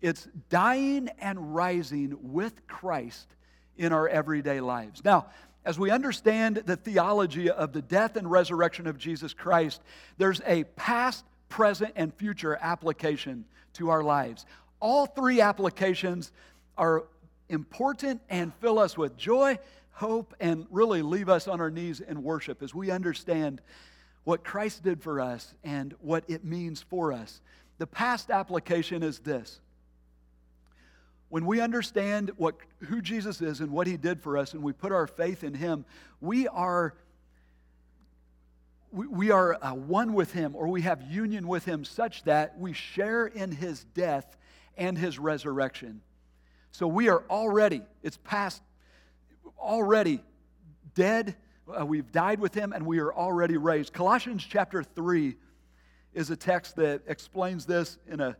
it's 0.00 0.26
dying 0.48 1.10
and 1.20 1.54
rising 1.54 2.16
with 2.20 2.66
Christ 2.66 3.28
in 3.76 3.92
our 3.92 4.08
everyday 4.08 4.60
lives. 4.60 5.04
Now, 5.04 5.26
as 5.64 5.78
we 5.78 5.90
understand 5.90 6.56
the 6.66 6.76
theology 6.76 7.50
of 7.50 7.72
the 7.72 7.82
death 7.82 8.16
and 8.16 8.28
resurrection 8.30 8.86
of 8.86 8.98
Jesus 8.98 9.32
Christ, 9.34 9.80
there's 10.16 10.40
a 10.46 10.64
past, 10.64 11.24
present, 11.48 11.92
and 11.96 12.12
future 12.14 12.58
application 12.60 13.44
to 13.74 13.90
our 13.90 14.02
lives. 14.02 14.46
All 14.80 15.06
three 15.06 15.40
applications 15.40 16.32
are 16.76 17.04
important 17.48 18.20
and 18.28 18.52
fill 18.60 18.78
us 18.78 18.96
with 18.96 19.16
joy, 19.16 19.58
hope, 19.92 20.34
and 20.40 20.66
really 20.70 21.02
leave 21.02 21.28
us 21.28 21.48
on 21.48 21.60
our 21.60 21.70
knees 21.70 22.00
in 22.00 22.22
worship 22.22 22.62
as 22.62 22.74
we 22.74 22.90
understand 22.90 23.60
what 24.24 24.44
Christ 24.44 24.82
did 24.82 25.02
for 25.02 25.20
us 25.20 25.54
and 25.64 25.94
what 26.00 26.24
it 26.28 26.44
means 26.44 26.82
for 26.82 27.12
us. 27.12 27.40
The 27.78 27.86
past 27.86 28.30
application 28.30 29.02
is 29.02 29.20
this. 29.20 29.60
When 31.30 31.46
we 31.46 31.60
understand 31.60 32.32
what, 32.36 32.56
who 32.80 33.02
Jesus 33.02 33.40
is 33.40 33.60
and 33.60 33.70
what 33.70 33.86
he 33.86 33.96
did 33.96 34.20
for 34.20 34.36
us, 34.36 34.54
and 34.54 34.62
we 34.62 34.72
put 34.72 34.92
our 34.92 35.06
faith 35.06 35.44
in 35.44 35.54
him, 35.54 35.84
we 36.20 36.48
are 36.48 36.94
we, 39.06 39.30
are 39.30 39.62
uh, 39.62 39.74
one 39.74 40.12
with 40.12 40.32
him 40.32 40.56
or 40.56 40.66
we 40.66 40.82
have 40.82 41.02
union 41.02 41.46
with 41.46 41.64
him 41.64 41.84
such 41.84 42.24
that 42.24 42.58
we 42.58 42.72
share 42.72 43.26
in 43.26 43.52
his 43.52 43.84
death 43.84 44.36
and 44.76 44.98
his 44.98 45.18
resurrection. 45.18 46.00
So 46.72 46.88
we 46.88 47.08
are 47.08 47.22
already, 47.30 47.82
it's 48.02 48.18
past, 48.24 48.60
already 49.58 50.20
dead. 50.94 51.36
Uh, 51.68 51.86
we've 51.86 52.10
died 52.10 52.40
with 52.40 52.54
him 52.54 52.72
and 52.72 52.84
we 52.84 52.98
are 52.98 53.12
already 53.12 53.56
raised. 53.56 53.92
Colossians 53.92 54.44
chapter 54.44 54.82
3 54.82 55.36
is 56.14 56.30
a 56.30 56.36
text 56.36 56.76
that 56.76 57.02
explains 57.06 57.66
this 57.66 57.98
in 58.08 58.20
a, 58.20 58.36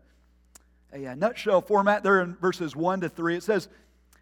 a, 0.92 1.04
a 1.04 1.16
nutshell 1.16 1.60
format 1.60 2.02
there 2.02 2.20
in 2.20 2.34
verses 2.36 2.74
1 2.74 3.02
to 3.02 3.08
3. 3.08 3.36
It 3.36 3.42
says, 3.44 3.68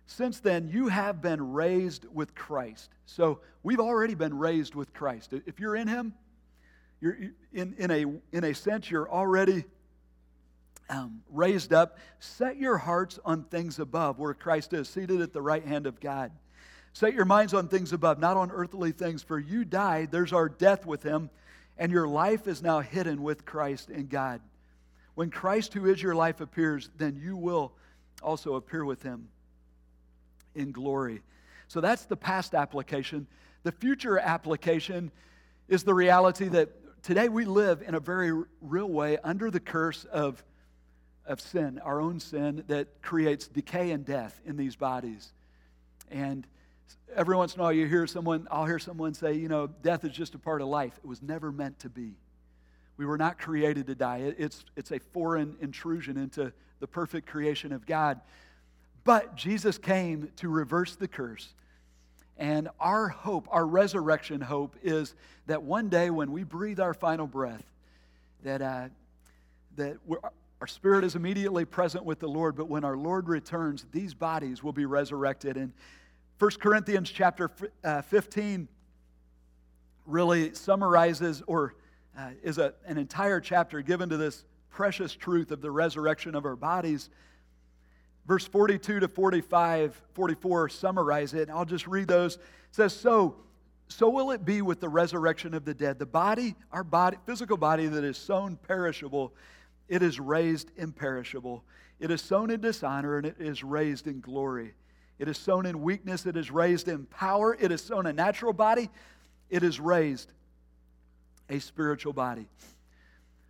Since 0.07 0.41
then 0.41 0.69
you 0.69 0.89
have 0.89 1.23
been 1.23 1.53
raised 1.53 2.05
with 2.13 2.35
Christ. 2.35 2.91
So 3.07 3.41
we've 3.63 3.81
already 3.81 4.15
been 4.15 4.37
raised 4.37 4.75
with 4.75 4.93
Christ. 4.93 5.33
If 5.33 5.59
you're 5.61 5.77
in 5.77 5.89
him, 5.89 6.13
you're 7.01 7.19
in, 7.53 7.75
in, 7.79 7.91
a, 7.91 8.05
in 8.33 8.45
a 8.45 8.55
sense, 8.55 8.91
you're 8.91 9.11
already 9.11 9.65
um, 10.89 11.23
raised 11.31 11.73
up. 11.73 11.99
Set 12.21 12.57
your 12.57 12.79
hearts 12.79 13.19
on 13.25 13.45
things 13.45 13.79
above, 13.79 14.19
where 14.19 14.35
Christ 14.35 14.73
is, 14.73 14.89
seated 14.89 15.21
at 15.21 15.33
the 15.33 15.43
right 15.43 15.65
hand 15.65 15.87
of 15.87 16.01
God. 16.01 16.33
Set 16.93 17.13
your 17.13 17.27
minds 17.27 17.53
on 17.53 17.69
things 17.69 17.93
above, 17.93 18.19
not 18.19 18.37
on 18.37 18.51
earthly 18.51 18.93
things, 18.93 19.23
for 19.23 19.39
you 19.39 19.65
died. 19.65 20.11
There's 20.11 20.33
our 20.33 20.49
death 20.49 20.87
with 20.87 21.03
him, 21.03 21.29
and 21.77 21.93
your 21.93 22.09
life 22.09 22.47
is 22.47 22.63
now 22.63 22.81
hidden 22.81 23.23
with 23.23 23.45
Christ 23.45 23.91
in 23.91 24.07
God. 24.07 24.41
When 25.15 25.31
Christ, 25.31 25.75
who 25.75 25.87
is 25.87 26.03
your 26.03 26.15
life, 26.15 26.41
appears, 26.41 26.89
then 26.97 27.21
you 27.23 27.37
will 27.37 27.73
also 28.23 28.55
appear 28.55 28.85
with 28.85 29.03
him 29.03 29.29
in 30.55 30.73
glory. 30.73 31.23
So 31.69 31.81
that's 31.81 32.07
the 32.07 32.17
past 32.17 32.55
application. 32.55 33.27
The 33.63 33.73
future 33.73 34.19
application 34.19 35.11
is 35.69 35.83
the 35.83 35.95
reality 35.95 36.49
that 36.49 36.71
today 37.07 37.29
we 37.29 37.45
live 37.45 37.85
in 37.87 37.95
a 37.95 38.01
very 38.01 38.33
real 38.61 38.89
way 38.89 39.17
under 39.23 39.49
the 39.49 39.61
curse 39.61 40.05
of, 40.07 40.43
of 41.25 41.41
sin, 41.41 41.81
our 41.85 42.01
own 42.01 42.19
sin 42.19 42.65
that 42.67 43.01
creates 43.01 43.47
decay 43.47 43.93
and 43.93 44.05
death 44.05 44.41
in 44.45 44.57
these 44.57 44.75
bodies. 44.75 45.33
And 46.11 46.45
every 47.15 47.37
once 47.37 47.55
in 47.55 47.61
a 47.61 47.63
while 47.63 47.73
you 47.73 47.87
hear 47.87 48.09
someone, 48.09 48.49
I'll 48.51 48.67
hear 48.67 48.81
someone 48.81 49.15
say, 49.15 49.35
you 49.35 49.47
know, 49.47 49.69
death 49.69 50.05
is 50.05 50.11
just 50.11 50.35
a 50.35 50.39
part 50.39 50.61
of 50.61 50.67
life. 50.67 50.99
It 50.99 51.07
was 51.07 51.23
never 51.23 51.53
meant 51.53 51.79
to 51.81 51.89
be. 51.89 52.15
We 52.97 53.07
were 53.07 53.19
not 53.19 53.39
created 53.39 53.87
to 53.87 53.95
die. 53.95 54.35
It's, 54.37 54.65
it's 54.75 54.91
a 54.91 54.99
foreign 54.99 55.55
intrusion 55.61 56.17
into 56.17 56.53
the 56.81 56.89
perfect 56.89 57.29
creation 57.29 57.73
of 57.73 57.87
God. 57.87 58.21
But 59.05 59.37
Jesus 59.37 59.79
came 59.79 60.33
to 60.39 60.49
reverse 60.49 60.97
the 60.97 61.07
curse 61.07 61.55
and 62.39 62.69
our 62.79 63.09
hope, 63.09 63.49
our 63.51 63.67
resurrection 63.67 64.41
hope, 64.41 64.77
is 64.83 65.15
that 65.47 65.63
one 65.63 65.89
day 65.89 66.11
when 66.11 66.33
we 66.33 66.43
breathe 66.43 66.81
our 66.81 66.93
final 66.93 67.27
breath, 67.27 67.65
that, 68.45 68.61
uh, 68.61 68.89
that 69.77 69.97
our 70.61 70.67
spirit 70.67 71.05
is 71.05 71.15
immediately 71.15 71.65
present 71.65 72.05
with 72.05 72.19
the 72.19 72.29
Lord, 72.29 72.57
but 72.57 72.69
when 72.69 72.85
our 72.85 72.97
Lord 72.97 73.29
returns, 73.29 73.87
these 73.93 74.15
bodies 74.15 74.63
will 74.63 74.73
be 74.73 74.85
resurrected. 74.85 75.57
And 75.57 75.73
1 76.39 76.51
Corinthians 76.61 77.11
chapter 77.11 77.51
uh, 77.83 78.03
15 78.03 78.69
really 80.05 80.55
summarizes 80.55 81.43
or 81.47 81.75
uh, 82.19 82.31
is 82.43 82.59
a, 82.59 82.75
an 82.87 82.99
entire 82.99 83.41
chapter 83.41 83.83
given 83.83 84.09
to 84.09 84.17
this 84.17 84.45
precious 84.71 85.15
truth 85.15 85.51
of 85.51 85.61
the 85.61 85.71
resurrection 85.71 86.35
of 86.35 86.45
our 86.45 86.57
bodies. 86.57 87.09
Verse 88.27 88.47
42 88.47 89.01
to 89.01 89.09
45, 89.09 90.03
44 90.15 90.69
summarize 90.69 91.33
it. 91.35 91.49
I'll 91.49 91.65
just 91.65 91.87
read 91.87 92.09
those. 92.09 92.37
It 92.37 92.43
says, 92.73 92.93
So, 92.93 93.37
so 93.89 94.09
will 94.09 94.33
it 94.33 94.45
be 94.45 94.63
with 94.63 94.81
the 94.81 94.89
resurrection 94.89 95.55
of 95.55 95.65
the 95.65 95.75
dead. 95.75 95.99
The 95.99 96.07
body, 96.07 96.57
our 96.73 96.83
body, 96.83 97.19
physical 97.25 97.57
body 97.57 97.87
that 97.87 98.03
is 98.03 98.17
sown 98.17 98.59
perishable, 98.67 99.33
it 99.89 100.03
is 100.03 100.19
raised 100.19 100.71
imperishable. 100.77 101.63
It 102.01 102.11
is 102.11 102.21
sown 102.21 102.51
in 102.51 102.61
dishonor 102.61 103.17
and 103.17 103.27
it 103.27 103.37
is 103.39 103.63
raised 103.63 104.07
in 104.07 104.21
glory. 104.21 104.75
It 105.19 105.29
is 105.29 105.39
sown 105.39 105.65
in 105.65 105.83
weakness, 105.83 106.27
it 106.27 106.37
is 106.37 106.51
raised 106.51 106.89
in 106.89 107.07
power. 107.07 107.57
It 107.59 107.73
is 107.73 107.81
sown 107.81 108.07
a 108.07 108.13
natural 108.13 108.53
body, 108.53 108.91
it 109.49 109.63
is 109.63 109.81
raised 109.81 110.33
a 111.49 111.59
spiritual 111.59 112.13
body. 112.13 112.49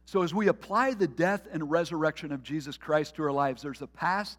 So, 0.05 0.23
as 0.23 0.33
we 0.33 0.47
apply 0.47 0.95
the 0.95 1.09
death 1.09 1.49
and 1.51 1.69
resurrection 1.69 2.31
of 2.31 2.45
Jesus 2.45 2.77
Christ 2.77 3.17
to 3.17 3.25
our 3.25 3.33
lives, 3.33 3.63
there's 3.63 3.83
a 3.83 3.89
past, 3.89 4.39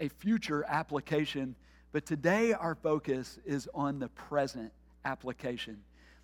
a 0.00 0.08
future 0.08 0.64
application, 0.66 1.54
but 1.92 2.06
today 2.06 2.52
our 2.52 2.74
focus 2.74 3.38
is 3.44 3.68
on 3.74 3.98
the 3.98 4.08
present 4.08 4.72
application. 5.04 5.78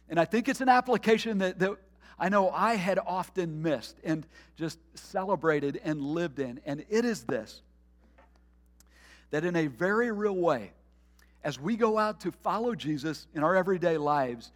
And 0.08 0.18
I 0.18 0.24
think 0.24 0.48
it's 0.48 0.60
an 0.60 0.68
application 0.68 1.38
that, 1.38 1.58
that 1.58 1.76
I 2.18 2.28
know 2.28 2.50
I 2.50 2.74
had 2.74 2.98
often 2.98 3.62
missed 3.62 3.96
and 4.02 4.26
just 4.56 4.78
celebrated 4.94 5.80
and 5.84 6.00
lived 6.00 6.38
in. 6.38 6.60
And 6.64 6.84
it 6.88 7.04
is 7.04 7.24
this 7.24 7.62
that 9.30 9.44
in 9.44 9.56
a 9.56 9.66
very 9.66 10.12
real 10.12 10.36
way, 10.36 10.70
as 11.42 11.60
we 11.60 11.76
go 11.76 11.98
out 11.98 12.20
to 12.20 12.30
follow 12.30 12.76
Jesus 12.76 13.26
in 13.34 13.42
our 13.42 13.56
everyday 13.56 13.98
lives, 13.98 14.52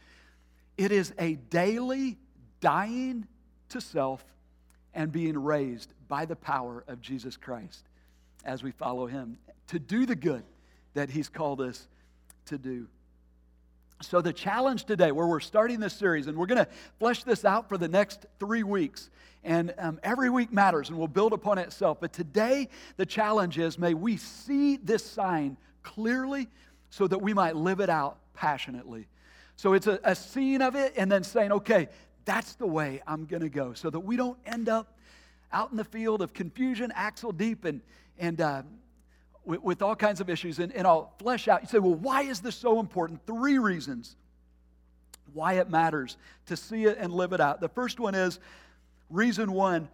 it 0.79 0.93
is 0.93 1.13
a 1.19 1.35
daily 1.35 2.17
dying 2.61 3.27
to 3.71 3.81
self 3.81 4.25
and 4.95 5.11
being 5.11 5.37
raised 5.37 5.93
by 6.09 6.25
the 6.25 6.37
power 6.37 6.85
of 6.87 7.01
Jesus 7.01 7.37
Christ 7.37 7.90
as 8.45 8.63
we 8.63 8.71
follow 8.71 9.07
him 9.07 9.39
to 9.69 9.79
do 9.79 10.07
the 10.07 10.17
good 10.17 10.45
that 10.95 11.11
he's 11.11 11.29
called 11.29 11.61
us 11.61 11.87
to 12.47 12.59
do. 12.59 12.87
So, 14.03 14.23
the 14.23 14.33
challenge 14.33 14.85
today, 14.85 15.13
where 15.13 15.27
we're 15.27 15.41
starting 15.41 15.79
this 15.79 15.93
series, 15.93 16.27
and 16.27 16.37
we're 16.37 16.47
going 16.47 16.65
to 16.65 16.71
flesh 16.99 17.23
this 17.23 17.45
out 17.45 17.69
for 17.69 17.77
the 17.77 17.89
next 17.89 18.25
three 18.39 18.63
weeks, 18.63 19.11
and 19.45 19.75
um, 19.79 20.01
every 20.03 20.31
week 20.31 20.53
matters 20.53 20.89
and 20.89 20.97
we'll 20.97 21.07
build 21.07 21.35
upon 21.35 21.59
itself. 21.59 21.99
But 22.01 22.13
today, 22.13 22.69
the 22.97 23.05
challenge 23.05 23.59
is 23.59 23.79
may 23.79 23.93
we 23.93 24.17
see 24.17 24.79
this 24.79 25.05
sign 25.05 25.59
clearly 25.83 26.49
so 26.89 27.07
that 27.07 27.21
we 27.21 27.35
might 27.35 27.57
live 27.57 27.81
it 27.81 27.91
out 27.91 28.19
passionately. 28.33 29.07
So, 29.57 29.75
it's 29.75 29.87
a, 29.87 30.01
a 30.03 30.15
scene 30.15 30.63
of 30.63 30.75
it, 30.77 30.95
and 30.97 31.13
then 31.13 31.23
saying, 31.23 31.53
okay, 31.53 31.89
that's 32.25 32.55
the 32.55 32.67
way 32.67 33.03
I'm 33.07 33.27
going 33.27 33.43
to 33.43 33.51
go, 33.51 33.75
so 33.75 33.91
that 33.91 34.01
we 34.01 34.17
don't 34.17 34.39
end 34.47 34.71
up 34.71 34.97
out 35.53 35.71
in 35.71 35.77
the 35.77 35.85
field 35.85 36.23
of 36.23 36.33
confusion, 36.33 36.93
axle 36.95 37.33
deep, 37.33 37.65
and, 37.65 37.81
and 38.19 38.41
uh, 38.41 38.63
with, 39.45 39.63
with, 39.63 39.83
all 39.83 39.97
kinds 39.97 40.21
of 40.21 40.31
issues. 40.31 40.59
And, 40.59 40.73
and 40.73 40.87
I'll 40.87 41.13
flesh 41.19 41.49
out. 41.49 41.63
You 41.63 41.69
say, 41.69 41.79
well, 41.79 41.95
why 41.95 42.23
is 42.23 42.41
this 42.41 42.57
so 42.57 42.81
important? 42.81 43.27
Three 43.27 43.59
reasons 43.59 44.17
why 45.33 45.55
it 45.55 45.71
matters 45.71 46.17
to 46.47 46.57
see 46.57 46.85
it 46.85 46.99
and 46.99 47.13
live 47.13 47.33
it 47.33 47.41
out. 47.41 47.61
The 47.61 47.69
first 47.69 48.01
one 48.01 48.15
is 48.15 48.39
reason 49.09 49.53
one 49.53 49.89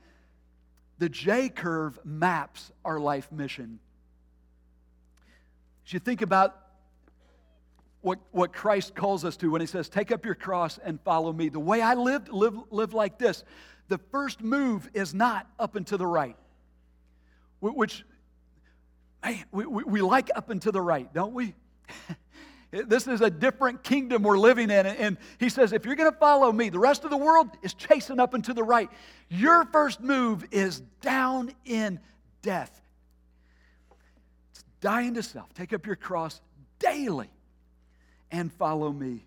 the 0.99 1.09
J 1.09 1.49
curve 1.51 1.99
maps 2.05 2.73
our 2.85 2.99
life 2.99 3.31
mission. 3.31 3.79
As 5.87 5.93
you 5.93 6.01
think 6.01 6.23
about 6.23 6.57
what, 8.01 8.19
what 8.31 8.53
Christ 8.53 8.95
calls 8.95 9.25
us 9.25 9.37
to 9.39 9.51
when 9.51 9.61
he 9.61 9.67
says, 9.67 9.89
Take 9.89 10.11
up 10.11 10.25
your 10.25 10.35
cross 10.35 10.79
and 10.83 11.01
follow 11.03 11.33
me. 11.33 11.49
The 11.49 11.61
way 11.61 11.83
I 11.83 11.95
lived, 11.95 12.29
live, 12.29 12.55
live 12.71 12.95
like 12.95 13.19
this. 13.19 13.45
The 13.89 13.99
first 13.99 14.43
move 14.43 14.89
is 14.95 15.15
not 15.15 15.47
up 15.59 15.77
and 15.77 15.87
to 15.89 15.97
the 15.97 16.07
right, 16.07 16.37
which 17.61 18.05
man, 19.27 19.45
we, 19.53 19.67
we, 19.67 20.01
like 20.01 20.31
up 20.35 20.51
and 20.51 20.61
to 20.63 20.73
the 20.73 20.81
right, 20.81 21.13
don't 21.13 21.33
we? 21.33 21.55
this 22.71 23.07
is 23.07 23.21
a 23.21 23.31
different 23.31 23.83
kingdom 23.83 24.23
we're 24.23 24.39
living 24.39 24.71
in. 24.71 24.87
And 24.87 25.17
he 25.39 25.49
says, 25.49 25.73
if 25.73 25.85
you're 25.85 25.97
going 25.97 26.11
to 26.11 26.19
follow 26.19 26.53
me, 26.53 26.69
the 26.69 26.79
rest 26.79 27.05
of 27.05 27.11
the 27.11 27.17
world 27.17 27.49
is 27.63 27.75
chasing 27.75 28.21
up 28.21 28.35
and 28.35 28.45
to 28.45 28.55
the 28.55 28.63
right. 28.63 28.91
Your 29.29 29.65
first 29.67 30.01
move 30.01 30.45
is 30.51 30.81
down 31.01 31.53
in 31.65 32.01
death. 32.43 32.81
It's 34.53 34.65
dying 34.81 35.15
to 35.15 35.23
self. 35.23 35.53
Take 35.55 35.73
up 35.73 35.87
your 35.87 35.97
cross 35.97 36.41
daily 36.79 37.31
and 38.31 38.53
follow 38.53 38.93
me. 38.93 39.27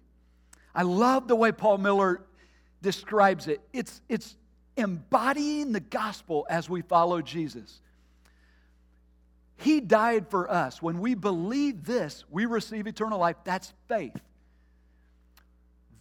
I 0.74 0.84
love 0.84 1.28
the 1.28 1.36
way 1.36 1.52
Paul 1.52 1.80
Miller 1.80 2.22
describes 2.82 3.48
it. 3.48 3.62
It's, 3.74 4.02
it's 4.08 4.38
embodying 4.80 5.72
the 5.72 5.80
gospel 5.80 6.48
as 6.50 6.70
we 6.70 6.82
follow 6.82 7.22
Jesus. 7.22 7.82
He 9.58 9.82
died 9.82 10.30
for 10.30 10.50
us. 10.50 10.82
When 10.82 11.00
we 11.00 11.15
believe 11.15 11.86
this, 11.86 12.24
we 12.30 12.46
receive 12.46 12.88
eternal 12.88 13.20
life. 13.20 13.36
That's 13.44 13.74
faith. 13.88 14.15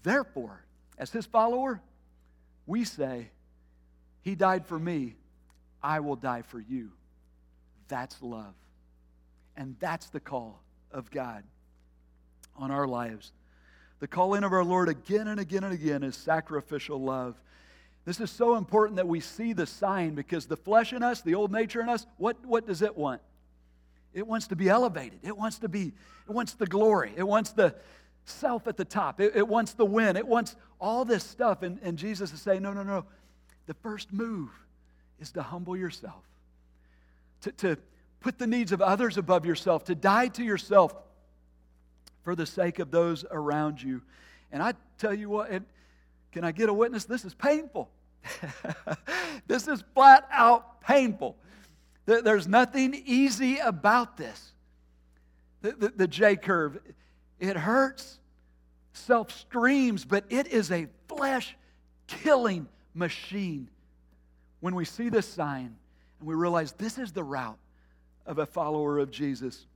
Therefore, 0.03 0.65
as 0.97 1.11
his 1.11 1.27
follower, 1.27 1.81
we 2.67 2.85
say, 2.85 3.31
He 4.23 4.35
died 4.35 4.67
for 4.67 4.79
me, 4.79 5.17
I 5.83 6.01
will 6.01 6.17
die 6.17 6.43
for 6.43 6.61
you. 6.61 6.93
That's 7.89 8.23
love. 8.23 8.55
And 9.57 9.75
that's 9.81 10.09
the 10.11 10.21
call 10.21 10.63
of 10.93 11.11
God 11.11 11.43
on 12.57 12.71
our 12.71 12.87
lives. 12.87 13.33
The 14.01 14.07
calling 14.07 14.45
of 14.45 14.53
our 14.53 14.65
Lord 14.65 14.89
again 14.89 15.27
and 15.27 15.41
again 15.41 15.65
and 15.65 15.73
again 15.73 16.03
is 16.05 16.15
sacrificial 16.15 17.03
love. 17.03 17.35
This 18.09 18.21
is 18.21 18.31
so 18.31 18.57
important 18.57 18.97
that 18.97 19.07
we 19.07 19.21
see 19.21 19.53
the 19.53 19.67
sign 19.67 20.15
because 20.15 20.47
the 20.47 20.57
flesh 20.57 20.95
in 20.95 21.03
us, 21.03 21.21
the 21.21 21.35
old 21.35 21.53
nature 21.53 21.83
in 21.83 21.91
us, 21.91 22.07
what, 22.17 22.43
what 22.43 22.67
does 22.67 22.81
it 22.81 22.97
want? 22.97 23.21
It 24.15 24.27
wants 24.27 24.47
to 24.47 24.57
be 24.57 24.71
elevated. 24.71 25.19
It 25.23 25.37
wants 25.37 25.59
to 25.59 25.69
be, 25.69 25.93
it 26.27 26.33
wants 26.33 26.55
the 26.55 26.65
glory. 26.65 27.13
It 27.19 27.23
wants 27.29 27.51
the 27.51 27.75
self 28.25 28.67
at 28.67 28.79
the 28.79 28.85
top. 28.87 29.21
It, 29.21 29.37
it, 29.37 29.47
wants 29.47 29.75
the 29.75 29.85
win. 29.85 30.17
It 30.17 30.27
wants 30.27 30.57
all 30.81 31.05
this 31.05 31.23
stuff. 31.23 31.63
And, 31.63 31.79
and 31.83 31.99
Jesus 31.99 32.33
is 32.33 32.41
saying, 32.41 32.63
no, 32.63 32.73
no, 32.73 32.83
no. 32.83 33.05
The 33.67 33.75
first 33.75 34.11
move 34.11 34.49
is 35.21 35.31
to 35.33 35.43
humble 35.43 35.77
yourself, 35.77 36.25
to, 37.43 37.53
to 37.53 37.77
put 38.21 38.39
the 38.39 38.47
needs 38.47 38.73
of 38.73 38.81
others 38.81 39.19
above 39.19 39.45
yourself, 39.45 39.85
to 39.85 39.95
die 39.95 40.29
to 40.29 40.43
yourself 40.43 40.95
for 42.23 42.35
the 42.35 42.47
sake 42.47 42.79
of 42.79 42.91
those 42.91 43.27
around 43.31 43.83
you. 43.83 44.01
And 44.51 44.63
I 44.63 44.73
tell 44.97 45.13
you 45.13 45.29
what, 45.29 45.51
it, 45.51 45.63
can 46.33 46.43
I 46.43 46.53
get 46.53 46.71
a 46.71 46.73
witness? 46.73 47.05
This 47.05 47.27
is 47.27 47.35
painful. 47.35 47.91
this 49.47 49.69
is 49.69 49.83
flat 49.95 50.29
out 50.31 50.81
painful. 50.81 51.37
There's 52.07 52.49
nothing 52.49 53.03
easy 53.07 53.59
about 53.59 54.17
this. 54.17 54.53
The, 55.61 55.73
the, 55.73 55.89
the 55.89 56.07
J 56.07 56.37
curve, 56.37 56.79
it 57.39 57.57
hurts, 57.57 58.19
self 58.93 59.31
streams, 59.31 60.05
but 60.05 60.25
it 60.31 60.47
is 60.49 60.71
a 60.71 60.87
flesh 61.09 61.57
killing 62.07 62.69
machine. 62.95 63.69
When 64.61 64.75
we 64.75 64.85
see 64.85 65.09
this 65.09 65.27
sign 65.27 65.77
and 66.19 66.29
we 66.29 66.35
realize 66.35 66.73
this 66.73 66.99
is 66.99 67.13
the 67.13 67.23
route 67.23 67.59
of 68.27 68.39
a 68.39 68.47
follower 68.47 68.99
of 68.99 69.11
Jesus. 69.11 69.67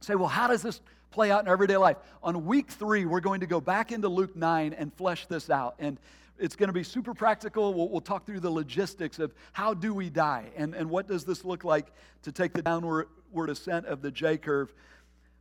Say, 0.00 0.14
well, 0.14 0.28
how 0.28 0.48
does 0.48 0.62
this 0.62 0.80
play 1.10 1.30
out 1.30 1.44
in 1.44 1.48
everyday 1.48 1.76
life? 1.76 1.96
On 2.22 2.46
week 2.46 2.70
three, 2.70 3.04
we're 3.04 3.20
going 3.20 3.40
to 3.40 3.46
go 3.46 3.60
back 3.60 3.92
into 3.92 4.08
Luke 4.08 4.36
9 4.36 4.72
and 4.72 4.92
flesh 4.94 5.26
this 5.26 5.50
out. 5.50 5.74
And 5.78 5.98
it's 6.38 6.56
going 6.56 6.68
to 6.68 6.72
be 6.72 6.82
super 6.82 7.14
practical. 7.14 7.72
We'll, 7.74 7.88
we'll, 7.88 8.00
talk 8.00 8.26
through 8.26 8.40
the 8.40 8.50
logistics 8.50 9.18
of 9.18 9.34
how 9.52 9.74
do 9.74 9.94
we 9.94 10.10
die 10.10 10.50
and, 10.56 10.74
and 10.74 10.90
what 10.90 11.06
does 11.06 11.24
this 11.24 11.44
look 11.44 11.64
like 11.64 11.92
to 12.22 12.32
take 12.32 12.52
the 12.52 12.62
downward 12.62 13.06
ascent 13.48 13.86
of 13.86 14.02
the 14.02 14.10
J 14.10 14.36
curve. 14.36 14.72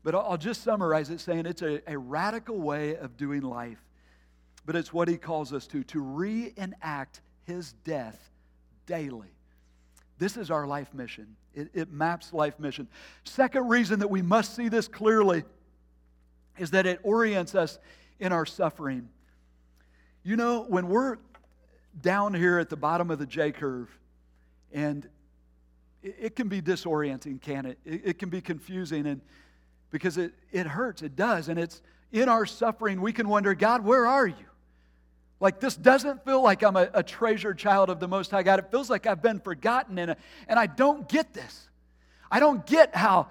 But 0.04 0.16
I'll, 0.16 0.38
just 0.38 0.64
summarize 0.64 1.10
it 1.10 1.20
saying 1.20 1.46
it's 1.46 1.62
a, 1.62 1.82
a 1.90 1.98
radical 1.98 2.60
way 2.60 2.96
of 2.98 3.18
doing 3.18 3.42
life. 3.42 3.80
But 4.66 4.76
it's 4.76 4.94
what 4.94 5.08
he 5.08 5.18
calls 5.18 5.54
us 5.54 5.66
to, 5.68 5.84
to 5.86 6.02
reenact 6.02 7.22
his 7.44 7.74
death 7.84 8.30
daily. 8.86 9.30
This 10.18 10.38
is 10.38 10.52
our 10.52 10.68
life 10.68 10.94
mission. 10.94 11.36
It, 11.54 11.70
it 11.74 11.92
maps 11.92 12.34
life 12.34 12.60
mission. 12.60 12.88
Second 13.24 13.68
reason 13.68 14.00
that 14.00 14.10
we 14.10 14.22
must 14.22 14.56
see 14.56 14.70
this 14.70 14.88
clearly 14.88 15.44
is 16.58 16.72
that 16.72 16.86
it 16.86 17.00
orients 17.04 17.56
us 17.56 17.80
in 18.20 18.32
our 18.32 18.46
suffering. 18.46 19.10
You 20.24 20.38
know, 20.38 20.62
when 20.62 20.88
we're 20.88 21.18
down 22.02 22.34
here 22.34 22.58
at 22.58 22.70
the 22.70 22.78
bottom 22.78 23.12
of 23.12 23.20
the 23.20 23.26
J 23.26 23.52
curve, 23.52 23.90
and 24.72 25.08
it, 26.02 26.36
can 26.36 26.48
be 26.48 26.62
disorienting, 26.62 27.42
can 27.42 27.66
it? 27.66 27.78
it? 27.86 28.02
It 28.06 28.20
can 28.20 28.30
be 28.30 28.42
confusing, 28.42 29.06
and 29.06 29.22
because 29.92 30.18
it, 30.18 30.34
it 30.52 30.66
hurts, 30.66 31.02
it 31.02 31.16
does, 31.16 31.50
and 31.50 31.60
it's 31.60 31.82
in 32.12 32.30
our 32.30 32.46
suffering, 32.46 33.02
we 33.02 33.12
can 33.12 33.28
wonder, 33.28 33.54
God, 33.54 33.84
where 33.84 34.06
are 34.06 34.26
you? 34.26 34.46
Like, 35.40 35.60
this 35.60 35.76
doesn't 35.76 36.24
feel 36.24 36.42
like 36.42 36.64
I'm 36.64 36.78
a, 36.78 36.90
a 36.94 37.04
treasured 37.04 37.58
child 37.58 37.90
of 37.90 38.00
the 38.00 38.08
Most 38.08 38.32
High 38.32 38.44
God. 38.44 38.60
It 38.60 38.72
feels 38.72 38.90
like 38.90 39.06
I've 39.06 39.22
been 39.22 39.42
forgotten, 39.42 40.00
and, 40.00 40.16
and 40.48 40.58
I 40.58 40.68
don't 40.68 41.10
get 41.10 41.34
this. 41.34 41.70
I 42.32 42.40
don't 42.40 42.66
get 42.66 42.96
how 42.96 43.28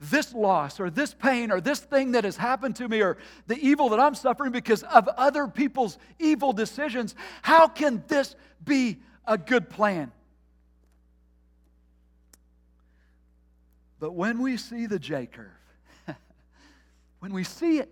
this 0.00 0.34
loss 0.34 0.78
or 0.78 0.90
this 0.90 1.14
pain 1.14 1.50
or 1.50 1.60
this 1.60 1.80
thing 1.80 2.12
that 2.12 2.24
has 2.24 2.36
happened 2.36 2.76
to 2.76 2.88
me 2.88 3.02
or 3.02 3.16
the 3.46 3.56
evil 3.58 3.88
that 3.90 4.00
I'm 4.00 4.14
suffering 4.14 4.52
because 4.52 4.82
of 4.82 5.08
other 5.08 5.48
people's 5.48 5.98
evil 6.18 6.52
decisions, 6.52 7.14
how 7.42 7.68
can 7.68 8.04
this 8.08 8.34
be 8.64 8.98
a 9.26 9.38
good 9.38 9.70
plan? 9.70 10.12
But 13.98 14.12
when 14.12 14.42
we 14.42 14.58
see 14.58 14.86
the 14.86 14.98
J 14.98 15.26
curve, 15.26 15.46
when 17.20 17.32
we 17.32 17.44
see 17.44 17.78
it, 17.78 17.90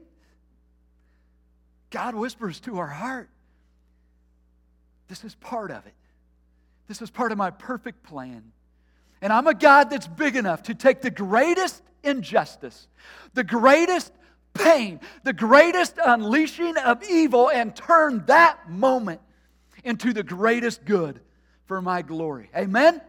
God 1.90 2.14
whispers 2.14 2.60
to 2.60 2.78
our 2.78 2.86
heart, 2.86 3.30
this 5.08 5.24
is 5.24 5.34
part 5.36 5.70
of 5.70 5.86
it. 5.86 5.94
This 6.86 7.00
is 7.00 7.10
part 7.10 7.32
of 7.32 7.38
my 7.38 7.50
perfect 7.50 8.02
plan. 8.02 8.52
And 9.22 9.32
I'm 9.32 9.46
a 9.46 9.54
God 9.54 9.88
that's 9.88 10.06
big 10.06 10.36
enough 10.36 10.64
to 10.64 10.74
take 10.74 11.00
the 11.00 11.10
greatest 11.10 11.82
injustice, 12.04 12.88
the 13.34 13.44
greatest 13.44 14.12
pain, 14.54 15.00
the 15.24 15.32
greatest 15.32 15.98
unleashing 16.04 16.76
of 16.76 17.02
evil, 17.04 17.50
and 17.50 17.74
turn 17.74 18.24
that 18.26 18.70
moment 18.70 19.20
into 19.82 20.12
the 20.12 20.22
greatest 20.22 20.84
good 20.84 21.20
for 21.66 21.82
my 21.82 22.02
glory. 22.02 22.50
Amen? 22.56 23.00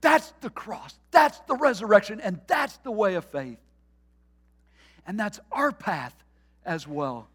That's 0.00 0.32
the 0.40 0.50
cross. 0.50 0.98
That's 1.10 1.38
the 1.40 1.56
resurrection. 1.56 2.20
And 2.20 2.40
that's 2.46 2.76
the 2.78 2.90
way 2.90 3.14
of 3.14 3.24
faith. 3.24 3.58
And 5.06 5.18
that's 5.18 5.40
our 5.50 5.72
path 5.72 6.14
as 6.64 6.86
well. 6.86 7.28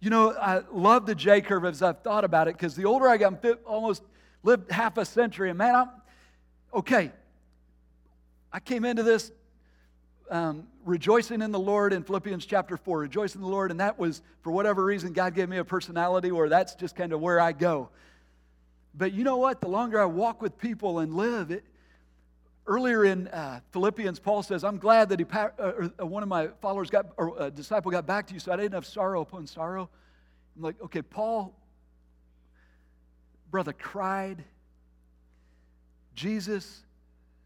You 0.00 0.10
know, 0.10 0.32
I 0.32 0.62
love 0.72 1.06
the 1.06 1.14
J 1.14 1.40
curve 1.40 1.64
as 1.64 1.82
I've 1.82 2.02
thought 2.02 2.24
about 2.24 2.48
it 2.48 2.54
because 2.54 2.76
the 2.76 2.84
older 2.84 3.08
I 3.08 3.16
get, 3.16 3.26
I'm 3.26 3.38
almost 3.66 4.02
lived 4.42 4.70
half 4.70 4.98
a 4.98 5.04
century, 5.04 5.48
and 5.48 5.58
man, 5.58 5.74
I'm 5.74 5.88
okay. 6.74 7.12
I 8.56 8.58
came 8.58 8.86
into 8.86 9.02
this 9.02 9.32
um, 10.30 10.66
rejoicing 10.86 11.42
in 11.42 11.52
the 11.52 11.58
Lord 11.58 11.92
in 11.92 12.02
Philippians 12.02 12.46
chapter 12.46 12.78
4, 12.78 13.00
rejoicing 13.00 13.42
in 13.42 13.44
the 13.44 13.52
Lord, 13.52 13.70
and 13.70 13.80
that 13.80 13.98
was, 13.98 14.22
for 14.40 14.50
whatever 14.50 14.82
reason, 14.82 15.12
God 15.12 15.34
gave 15.34 15.50
me 15.50 15.58
a 15.58 15.64
personality 15.64 16.32
where 16.32 16.48
that's 16.48 16.74
just 16.74 16.96
kind 16.96 17.12
of 17.12 17.20
where 17.20 17.38
I 17.38 17.52
go. 17.52 17.90
But 18.94 19.12
you 19.12 19.24
know 19.24 19.36
what? 19.36 19.60
The 19.60 19.68
longer 19.68 20.00
I 20.00 20.06
walk 20.06 20.40
with 20.40 20.56
people 20.56 21.00
and 21.00 21.12
live, 21.12 21.50
it, 21.50 21.64
earlier 22.66 23.04
in 23.04 23.28
uh, 23.28 23.60
Philippians, 23.72 24.20
Paul 24.20 24.42
says, 24.42 24.64
I'm 24.64 24.78
glad 24.78 25.10
that 25.10 25.18
he, 25.18 25.26
uh, 25.30 25.50
uh, 26.00 26.06
one 26.06 26.22
of 26.22 26.30
my 26.30 26.48
followers 26.62 26.88
got, 26.88 27.08
or 27.18 27.34
a 27.38 27.50
disciple 27.50 27.90
got 27.90 28.06
back 28.06 28.26
to 28.28 28.32
you, 28.32 28.40
so 28.40 28.52
I 28.52 28.56
didn't 28.56 28.72
have 28.72 28.86
sorrow 28.86 29.20
upon 29.20 29.46
sorrow. 29.46 29.90
I'm 30.56 30.62
like, 30.62 30.80
okay, 30.82 31.02
Paul, 31.02 31.54
brother, 33.50 33.74
cried. 33.74 34.42
Jesus 36.14 36.80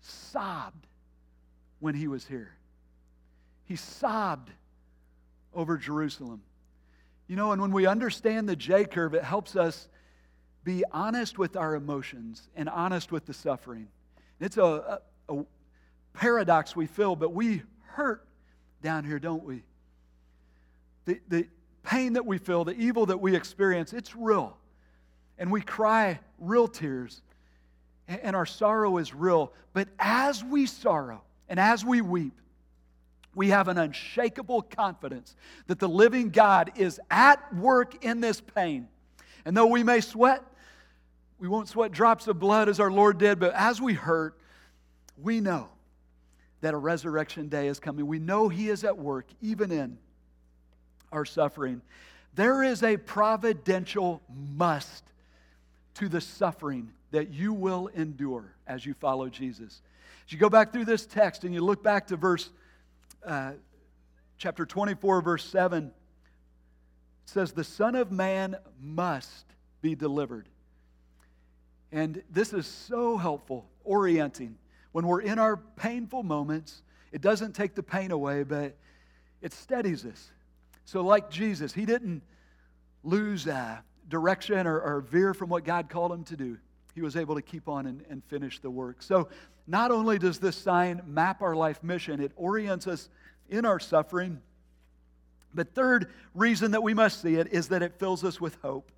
sobbed 0.03 0.87
when 1.81 1.95
he 1.95 2.07
was 2.07 2.27
here. 2.27 2.53
He 3.65 3.77
sobbed 3.77 4.51
over 5.53 5.77
Jerusalem. 5.77 6.43
You 7.27 7.37
know, 7.37 7.53
and 7.53 7.61
when 7.61 7.73
we 7.73 7.87
understand 7.87 8.49
the 8.49 8.57
J 8.57 8.85
curve, 8.85 9.15
it 9.15 9.25
helps 9.25 9.57
us 9.57 9.89
be 10.65 10.85
honest 10.93 11.39
with 11.39 11.57
our 11.57 11.75
emotions 11.75 12.49
and 12.55 12.69
honest 12.69 13.11
with 13.11 13.27
the 13.27 13.33
suffering. 13.33 13.89
It's 14.41 14.57
a, 14.57 15.01
a, 15.29 15.35
a 15.35 15.45
paradox 16.13 16.77
we 16.77 16.87
feel, 16.87 17.17
but 17.17 17.33
we 17.33 17.63
hurt 17.83 18.27
down 18.83 19.05
here, 19.05 19.19
don't 19.19 19.45
we? 19.45 19.63
The, 21.05 21.21
the 21.29 21.49
pain 21.83 22.15
that 22.15 22.27
we 22.27 22.39
feel, 22.39 22.65
the 22.65 22.75
evil 22.77 23.07
that 23.07 23.21
we 23.21 23.35
experience, 23.35 23.93
it's 23.93 24.15
real. 24.15 24.57
And 25.39 25.51
we 25.51 25.63
cry 25.63 26.21
real 26.39 26.69
tears, 26.69 27.23
and 28.07 28.37
our 28.37 28.47
sorrow 28.47 28.99
is 28.99 29.15
real. 29.15 29.53
But 29.73 29.89
as 29.99 30.45
we 30.45 30.67
sorrow 30.67 31.23
and 31.51 31.61
as 31.61 31.85
we 31.85 32.01
weep, 32.01 32.41
we 33.35 33.51
have 33.51 33.69
an 33.69 33.77
unshakable 33.77 34.63
confidence 34.63 35.37
that 35.67 35.79
the 35.79 35.89
living 35.89 36.31
God 36.31 36.73
is 36.77 37.01
at 37.11 37.55
work 37.55 38.05
in 38.05 38.21
this 38.21 38.41
pain. 38.41 38.89
And 39.45 39.57
though 39.57 39.67
we 39.67 39.83
may 39.83 40.01
sweat, 40.01 40.43
we 41.39 41.49
won't 41.49 41.69
sweat 41.69 41.91
drops 41.91 42.29
of 42.29 42.39
blood 42.39 42.69
as 42.69 42.81
our 42.81 42.91
Lord 42.91 43.19
did, 43.19 43.41
but 43.41 43.53
as 43.55 43.81
we 43.81 43.95
hurt, 43.95 44.39
we 45.19 45.41
know 45.41 45.69
that 46.61 46.75
a 46.75 46.77
resurrection 46.77 47.49
day 47.49 47.67
is 47.67 47.81
coming. 47.81 48.07
We 48.07 48.19
know 48.19 48.49
He 48.49 48.69
is 48.69 48.85
at 48.85 48.97
work, 48.97 49.27
even 49.41 49.73
in 49.73 49.99
our 51.11 51.25
suffering. 51.25 51.83
There 52.35 52.63
is 52.63 52.83
a 52.83 52.97
providential 52.97 54.23
must 54.57 55.05
to 55.95 56.09
the 56.09 56.21
suffering 56.21 56.93
that 57.11 57.31
you 57.31 57.53
will 57.53 57.89
endure 57.89 58.55
as 58.67 58.87
you 58.87 58.95
follow 58.95 59.29
Jesus. 59.29 59.83
As 60.31 60.33
you 60.33 60.39
go 60.39 60.49
back 60.49 60.73
through 60.73 60.85
this 60.85 61.07
text 61.07 61.43
and 61.43 61.53
you 61.53 61.61
look 61.61 61.83
back 61.83 62.07
to 62.07 62.17
verse 62.17 62.51
uh, 63.27 63.55
chapter 64.39 64.65
24, 64.65 65.23
verse 65.23 65.45
7, 65.45 65.87
it 65.87 65.93
says, 67.25 67.51
The 67.51 67.65
Son 67.65 67.97
of 67.97 68.13
Man 68.13 68.55
must 68.81 69.45
be 69.83 69.97
delivered. 69.97 70.49
And 71.91 72.23
this 72.31 72.53
is 72.53 72.65
so 72.69 73.17
helpful, 73.17 73.69
orienting. 73.83 74.57
When 74.93 75.05
we're 75.05 75.23
in 75.23 75.41
our 75.41 75.57
painful 75.57 76.23
moments, 76.23 76.85
it 77.11 77.23
doesn't 77.23 77.57
take 77.57 77.75
the 77.75 77.83
pain 77.83 78.13
away, 78.13 78.45
but 78.45 78.77
it 79.43 79.53
steadies 79.53 80.07
us. 80.07 80.31
So, 80.85 81.01
like 81.01 81.29
Jesus, 81.29 81.73
he 81.73 81.85
didn't 81.85 82.23
lose 83.03 83.49
uh, 83.49 83.79
direction 84.09 84.69
or, 84.69 84.81
or, 84.81 85.01
veer 85.01 85.35
from 85.35 85.49
what 85.49 85.65
God 85.65 85.89
called 85.89 86.13
him 86.13 86.23
to 86.23 86.37
do. 86.37 86.57
He 86.95 87.01
was 87.01 87.17
able 87.17 87.35
to 87.35 87.43
keep 87.43 87.69
on 87.69 87.87
and, 87.87 88.05
and 88.09 88.23
finish 88.27 88.61
the 88.61 88.71
work. 88.71 89.03
So, 89.03 89.29
not 89.71 89.93
only 89.93 90.19
does 90.19 90.41
this 90.41 90.57
sign 90.57 91.01
map 91.07 91.43
our 91.43 91.55
life 91.55 91.81
mission, 91.85 92.21
it 92.21 92.33
orients 92.35 92.89
us 92.89 93.09
in 93.49 93.65
our 93.65 93.79
suffering. 93.79 94.43
But 95.55 95.75
third 95.75 96.11
reason 96.35 96.73
that 96.73 96.83
we 96.83 96.93
must 96.93 97.23
see 97.23 97.37
it 97.37 97.53
is 97.53 97.69
that 97.69 97.81
it 97.81 97.95
fills 97.97 98.25
us 98.25 98.41
with 98.41 98.59
hope. 98.63 98.91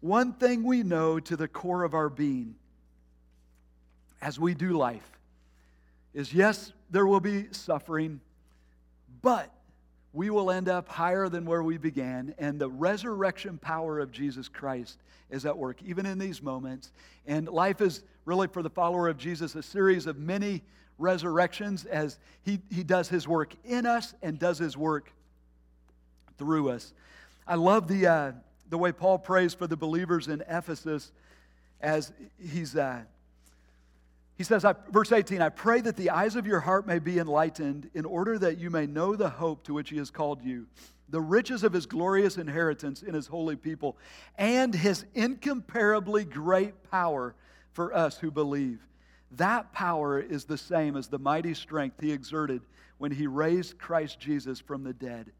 One 0.00 0.32
thing 0.32 0.62
we 0.62 0.82
know 0.82 1.20
to 1.20 1.36
the 1.36 1.46
core 1.46 1.84
of 1.84 1.92
our 1.92 2.08
being 2.08 2.54
as 4.22 4.40
we 4.40 4.54
do 4.54 4.72
life 4.72 5.10
is 6.14 6.32
yes, 6.32 6.72
there 6.90 7.06
will 7.06 7.20
be 7.20 7.48
suffering, 7.50 8.22
but 9.20 9.52
we 10.14 10.30
will 10.30 10.50
end 10.50 10.68
up 10.68 10.88
higher 10.88 11.28
than 11.28 11.44
where 11.44 11.62
we 11.62 11.76
began. 11.76 12.34
And 12.38 12.58
the 12.58 12.70
resurrection 12.70 13.58
power 13.58 13.98
of 13.98 14.12
Jesus 14.12 14.48
Christ 14.48 14.98
is 15.28 15.44
at 15.44 15.58
work, 15.58 15.82
even 15.84 16.06
in 16.06 16.18
these 16.18 16.40
moments. 16.40 16.92
And 17.26 17.48
life 17.48 17.80
is 17.80 18.04
really, 18.24 18.46
for 18.46 18.62
the 18.62 18.70
follower 18.70 19.08
of 19.08 19.18
Jesus, 19.18 19.56
a 19.56 19.62
series 19.62 20.06
of 20.06 20.16
many 20.16 20.62
resurrections 20.98 21.84
as 21.84 22.20
he, 22.44 22.60
he 22.70 22.84
does 22.84 23.08
his 23.08 23.26
work 23.26 23.54
in 23.64 23.84
us 23.84 24.14
and 24.22 24.38
does 24.38 24.58
his 24.58 24.76
work 24.76 25.12
through 26.38 26.70
us. 26.70 26.94
I 27.46 27.56
love 27.56 27.88
the, 27.88 28.06
uh, 28.06 28.32
the 28.70 28.78
way 28.78 28.92
Paul 28.92 29.18
prays 29.18 29.52
for 29.52 29.66
the 29.66 29.76
believers 29.76 30.28
in 30.28 30.42
Ephesus 30.48 31.10
as 31.80 32.12
he's. 32.40 32.76
Uh, 32.76 33.02
he 34.36 34.42
says, 34.42 34.64
verse 34.90 35.12
18, 35.12 35.40
I 35.40 35.48
pray 35.48 35.80
that 35.82 35.96
the 35.96 36.10
eyes 36.10 36.34
of 36.34 36.46
your 36.46 36.60
heart 36.60 36.86
may 36.86 36.98
be 36.98 37.18
enlightened 37.18 37.90
in 37.94 38.04
order 38.04 38.38
that 38.38 38.58
you 38.58 38.68
may 38.68 38.86
know 38.86 39.14
the 39.14 39.28
hope 39.28 39.62
to 39.64 39.74
which 39.74 39.90
he 39.90 39.98
has 39.98 40.10
called 40.10 40.42
you, 40.42 40.66
the 41.08 41.20
riches 41.20 41.62
of 41.62 41.72
his 41.72 41.86
glorious 41.86 42.36
inheritance 42.36 43.02
in 43.02 43.14
his 43.14 43.28
holy 43.28 43.54
people, 43.54 43.96
and 44.36 44.74
his 44.74 45.04
incomparably 45.14 46.24
great 46.24 46.82
power 46.90 47.36
for 47.72 47.94
us 47.94 48.18
who 48.18 48.32
believe. 48.32 48.80
That 49.32 49.72
power 49.72 50.18
is 50.18 50.44
the 50.44 50.58
same 50.58 50.96
as 50.96 51.06
the 51.06 51.18
mighty 51.18 51.54
strength 51.54 52.00
he 52.00 52.10
exerted 52.10 52.62
when 52.98 53.12
he 53.12 53.28
raised 53.28 53.78
Christ 53.78 54.18
Jesus 54.18 54.58
from 54.58 54.82
the 54.82 54.92
dead. 54.92 55.30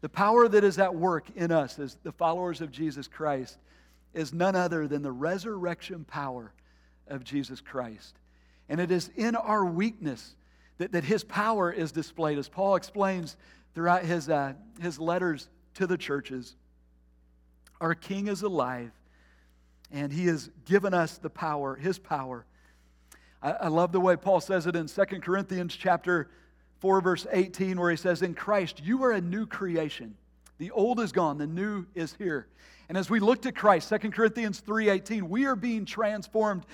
The 0.00 0.08
power 0.08 0.48
that 0.48 0.64
is 0.64 0.78
at 0.78 0.94
work 0.94 1.26
in 1.36 1.52
us 1.52 1.78
as 1.78 1.96
the 2.02 2.12
followers 2.12 2.60
of 2.60 2.72
Jesus 2.72 3.06
Christ 3.06 3.58
is 4.14 4.32
none 4.32 4.56
other 4.56 4.88
than 4.88 5.02
the 5.02 5.12
resurrection 5.12 6.04
power 6.04 6.52
of 7.08 7.24
Jesus 7.24 7.60
Christ. 7.60 8.16
And 8.68 8.80
it 8.80 8.90
is 8.90 9.10
in 9.16 9.34
our 9.36 9.64
weakness 9.64 10.36
that, 10.78 10.92
that 10.92 11.04
his 11.04 11.24
power 11.24 11.72
is 11.72 11.92
displayed, 11.92 12.38
as 12.38 12.48
Paul 12.48 12.76
explains 12.76 13.36
throughout 13.74 14.04
his, 14.04 14.28
uh, 14.28 14.54
his 14.80 14.98
letters 14.98 15.48
to 15.74 15.86
the 15.86 15.98
churches. 15.98 16.56
Our 17.80 17.94
King 17.94 18.28
is 18.28 18.42
alive, 18.42 18.92
and 19.90 20.12
he 20.12 20.26
has 20.26 20.50
given 20.64 20.94
us 20.94 21.18
the 21.18 21.30
power, 21.30 21.76
his 21.76 21.98
power. 21.98 22.44
I, 23.42 23.52
I 23.52 23.68
love 23.68 23.92
the 23.92 24.00
way 24.00 24.16
Paul 24.16 24.40
says 24.40 24.66
it 24.66 24.76
in 24.76 24.86
2 24.86 25.04
Corinthians 25.20 25.76
chapter 25.76 26.30
4, 26.80 27.00
verse 27.00 27.26
18, 27.30 27.78
where 27.78 27.90
he 27.90 27.96
says, 27.96 28.22
In 28.22 28.34
Christ, 28.34 28.80
you 28.82 29.02
are 29.04 29.12
a 29.12 29.20
new 29.20 29.46
creation. 29.46 30.16
The 30.60 30.72
old 30.72 31.00
is 31.00 31.10
gone, 31.10 31.38
the 31.38 31.46
new 31.46 31.86
is 31.94 32.14
here. 32.18 32.46
And 32.90 32.98
as 32.98 33.08
we 33.08 33.18
look 33.18 33.40
to 33.42 33.50
Christ, 33.50 33.88
2 33.88 34.10
Corinthians 34.10 34.60
3:18, 34.60 35.30
we 35.30 35.46
are 35.46 35.56
being 35.56 35.86
transformed 35.86 36.66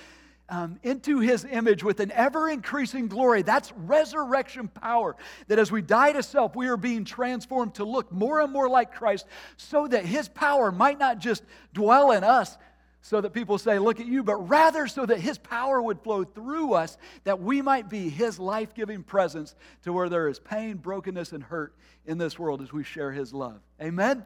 um, 0.48 0.80
into 0.82 1.20
his 1.20 1.44
image 1.44 1.84
with 1.84 2.00
an 2.00 2.10
ever 2.10 2.50
increasing 2.50 3.06
glory. 3.06 3.42
That's 3.42 3.72
resurrection 3.76 4.66
power. 4.66 5.14
That 5.46 5.60
as 5.60 5.70
we 5.70 5.82
die 5.82 6.10
to 6.10 6.24
self, 6.24 6.56
we 6.56 6.66
are 6.66 6.76
being 6.76 7.04
transformed 7.04 7.74
to 7.74 7.84
look 7.84 8.10
more 8.10 8.40
and 8.40 8.52
more 8.52 8.68
like 8.68 8.92
Christ 8.92 9.24
so 9.56 9.86
that 9.86 10.04
his 10.04 10.28
power 10.28 10.72
might 10.72 10.98
not 10.98 11.20
just 11.20 11.44
dwell 11.72 12.10
in 12.10 12.24
us, 12.24 12.58
so 13.06 13.20
that 13.20 13.32
people 13.32 13.56
say, 13.56 13.78
Look 13.78 14.00
at 14.00 14.06
you, 14.06 14.24
but 14.24 14.48
rather 14.48 14.88
so 14.88 15.06
that 15.06 15.20
his 15.20 15.38
power 15.38 15.80
would 15.80 16.00
flow 16.00 16.24
through 16.24 16.74
us, 16.74 16.98
that 17.22 17.40
we 17.40 17.62
might 17.62 17.88
be 17.88 18.08
his 18.08 18.40
life 18.40 18.74
giving 18.74 19.04
presence 19.04 19.54
to 19.84 19.92
where 19.92 20.08
there 20.08 20.26
is 20.26 20.40
pain, 20.40 20.76
brokenness, 20.76 21.30
and 21.30 21.44
hurt 21.44 21.72
in 22.04 22.18
this 22.18 22.36
world 22.36 22.60
as 22.62 22.72
we 22.72 22.82
share 22.82 23.12
his 23.12 23.32
love. 23.32 23.60
Amen? 23.80 24.24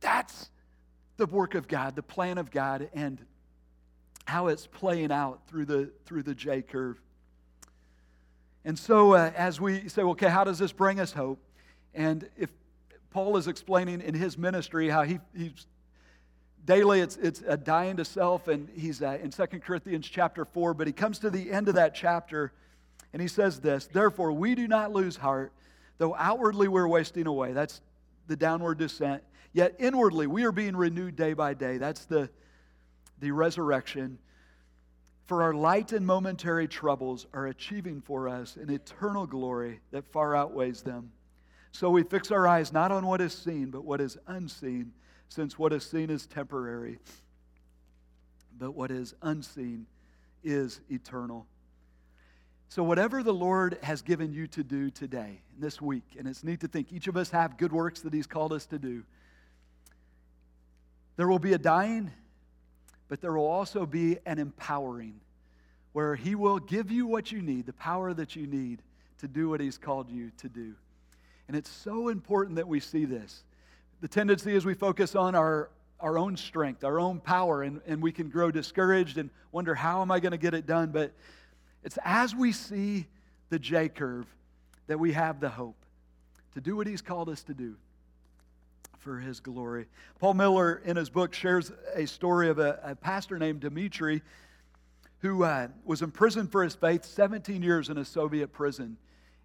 That's 0.00 0.50
the 1.16 1.24
work 1.24 1.54
of 1.54 1.66
God, 1.66 1.96
the 1.96 2.02
plan 2.02 2.36
of 2.36 2.50
God, 2.50 2.90
and 2.92 3.18
how 4.26 4.48
it's 4.48 4.66
playing 4.66 5.10
out 5.10 5.40
through 5.48 5.64
the, 5.64 5.90
through 6.04 6.24
the 6.24 6.34
J 6.34 6.60
curve. 6.60 7.00
And 8.66 8.78
so, 8.78 9.14
uh, 9.14 9.32
as 9.34 9.62
we 9.62 9.88
say, 9.88 10.02
okay, 10.02 10.28
how 10.28 10.44
does 10.44 10.58
this 10.58 10.72
bring 10.72 11.00
us 11.00 11.12
hope? 11.12 11.40
And 11.94 12.28
if 12.36 12.50
Paul 13.12 13.38
is 13.38 13.48
explaining 13.48 14.02
in 14.02 14.12
his 14.12 14.36
ministry 14.36 14.90
how 14.90 15.04
he, 15.04 15.20
he's 15.34 15.66
daily 16.68 17.00
it's, 17.00 17.16
it's 17.16 17.42
a 17.46 17.56
dying 17.56 17.96
to 17.96 18.04
self, 18.04 18.46
and 18.46 18.68
he's 18.76 19.02
uh, 19.02 19.18
in 19.22 19.30
2 19.30 19.46
Corinthians 19.60 20.06
chapter 20.06 20.44
4, 20.44 20.74
but 20.74 20.86
he 20.86 20.92
comes 20.92 21.18
to 21.20 21.30
the 21.30 21.50
end 21.50 21.66
of 21.68 21.76
that 21.76 21.94
chapter 21.94 22.52
and 23.14 23.22
he 23.22 23.26
says 23.28 23.60
this 23.60 23.86
Therefore, 23.86 24.32
we 24.32 24.54
do 24.54 24.68
not 24.68 24.92
lose 24.92 25.16
heart, 25.16 25.52
though 25.96 26.14
outwardly 26.14 26.68
we're 26.68 26.86
wasting 26.86 27.26
away. 27.26 27.54
That's 27.54 27.80
the 28.26 28.36
downward 28.36 28.76
descent. 28.76 29.22
Yet 29.54 29.76
inwardly 29.78 30.26
we 30.26 30.44
are 30.44 30.52
being 30.52 30.76
renewed 30.76 31.16
day 31.16 31.32
by 31.32 31.54
day. 31.54 31.78
That's 31.78 32.04
the 32.04 32.28
the 33.18 33.30
resurrection, 33.30 34.18
for 35.26 35.42
our 35.42 35.54
light 35.54 35.92
and 35.92 36.06
momentary 36.06 36.68
troubles 36.68 37.26
are 37.32 37.46
achieving 37.46 38.02
for 38.02 38.28
us 38.28 38.56
an 38.56 38.70
eternal 38.70 39.26
glory 39.26 39.80
that 39.90 40.04
far 40.12 40.36
outweighs 40.36 40.82
them. 40.82 41.12
So 41.72 41.90
we 41.90 42.02
fix 42.02 42.30
our 42.30 42.46
eyes 42.46 42.72
not 42.72 42.92
on 42.92 43.06
what 43.06 43.20
is 43.20 43.32
seen, 43.32 43.70
but 43.70 43.84
what 43.84 44.00
is 44.00 44.18
unseen, 44.26 44.92
since 45.28 45.58
what 45.58 45.72
is 45.72 45.84
seen 45.84 46.10
is 46.10 46.26
temporary, 46.26 46.98
but 48.58 48.72
what 48.72 48.90
is 48.90 49.14
unseen 49.22 49.86
is 50.42 50.80
eternal. 50.90 51.46
So, 52.68 52.82
whatever 52.82 53.22
the 53.22 53.32
Lord 53.32 53.78
has 53.82 54.02
given 54.02 54.32
you 54.32 54.46
to 54.48 54.62
do 54.62 54.90
today, 54.90 55.40
this 55.58 55.80
week, 55.80 56.04
and 56.18 56.28
it's 56.28 56.44
neat 56.44 56.60
to 56.60 56.68
think 56.68 56.92
each 56.92 57.08
of 57.08 57.16
us 57.16 57.30
have 57.30 57.56
good 57.56 57.72
works 57.72 58.00
that 58.00 58.12
He's 58.12 58.26
called 58.26 58.52
us 58.52 58.66
to 58.66 58.78
do, 58.78 59.04
there 61.16 61.28
will 61.28 61.38
be 61.38 61.54
a 61.54 61.58
dying 61.58 62.10
but 63.08 63.20
there 63.20 63.32
will 63.32 63.46
also 63.46 63.86
be 63.86 64.18
an 64.26 64.38
empowering 64.38 65.20
where 65.92 66.14
He 66.14 66.34
will 66.34 66.58
give 66.58 66.90
you 66.90 67.06
what 67.06 67.32
you 67.32 67.42
need, 67.42 67.66
the 67.66 67.72
power 67.72 68.12
that 68.14 68.36
you 68.36 68.46
need 68.46 68.82
to 69.18 69.26
do 69.26 69.48
what 69.48 69.60
He's 69.60 69.78
called 69.78 70.10
you 70.10 70.30
to 70.38 70.48
do. 70.48 70.74
And 71.48 71.56
it's 71.56 71.70
so 71.70 72.08
important 72.08 72.56
that 72.56 72.68
we 72.68 72.78
see 72.78 73.06
this. 73.06 73.42
The 74.00 74.08
tendency 74.08 74.54
is 74.54 74.64
we 74.64 74.74
focus 74.74 75.14
on 75.16 75.34
our, 75.34 75.70
our 76.00 76.18
own 76.18 76.36
strength, 76.36 76.84
our 76.84 77.00
own 77.00 77.20
power, 77.20 77.62
and, 77.62 77.80
and 77.86 78.02
we 78.02 78.12
can 78.12 78.28
grow 78.28 78.50
discouraged 78.50 79.18
and 79.18 79.30
wonder, 79.50 79.74
how 79.74 80.02
am 80.02 80.10
I 80.10 80.20
going 80.20 80.32
to 80.32 80.38
get 80.38 80.54
it 80.54 80.66
done? 80.66 80.90
But 80.90 81.12
it's 81.82 81.98
as 82.04 82.34
we 82.34 82.52
see 82.52 83.06
the 83.50 83.58
J 83.58 83.88
curve 83.88 84.26
that 84.86 84.98
we 84.98 85.12
have 85.12 85.40
the 85.40 85.48
hope 85.48 85.76
to 86.54 86.60
do 86.60 86.76
what 86.76 86.86
He's 86.86 87.02
called 87.02 87.28
us 87.28 87.42
to 87.44 87.54
do 87.54 87.76
for 88.98 89.18
his 89.18 89.40
glory. 89.40 89.86
Paul 90.18 90.34
Miller, 90.34 90.82
in 90.84 90.96
his 90.96 91.08
book, 91.08 91.32
shares 91.32 91.72
a 91.94 92.06
story 92.06 92.48
of 92.48 92.58
a, 92.58 92.78
a 92.82 92.94
pastor 92.94 93.38
named 93.38 93.60
Dimitri 93.60 94.22
who 95.20 95.44
uh, 95.44 95.68
was 95.84 96.02
imprisoned 96.02 96.52
for 96.52 96.62
his 96.62 96.74
faith 96.74 97.04
17 97.04 97.62
years 97.62 97.88
in 97.88 97.98
a 97.98 98.04
Soviet 98.04 98.52
prison. 98.52 98.96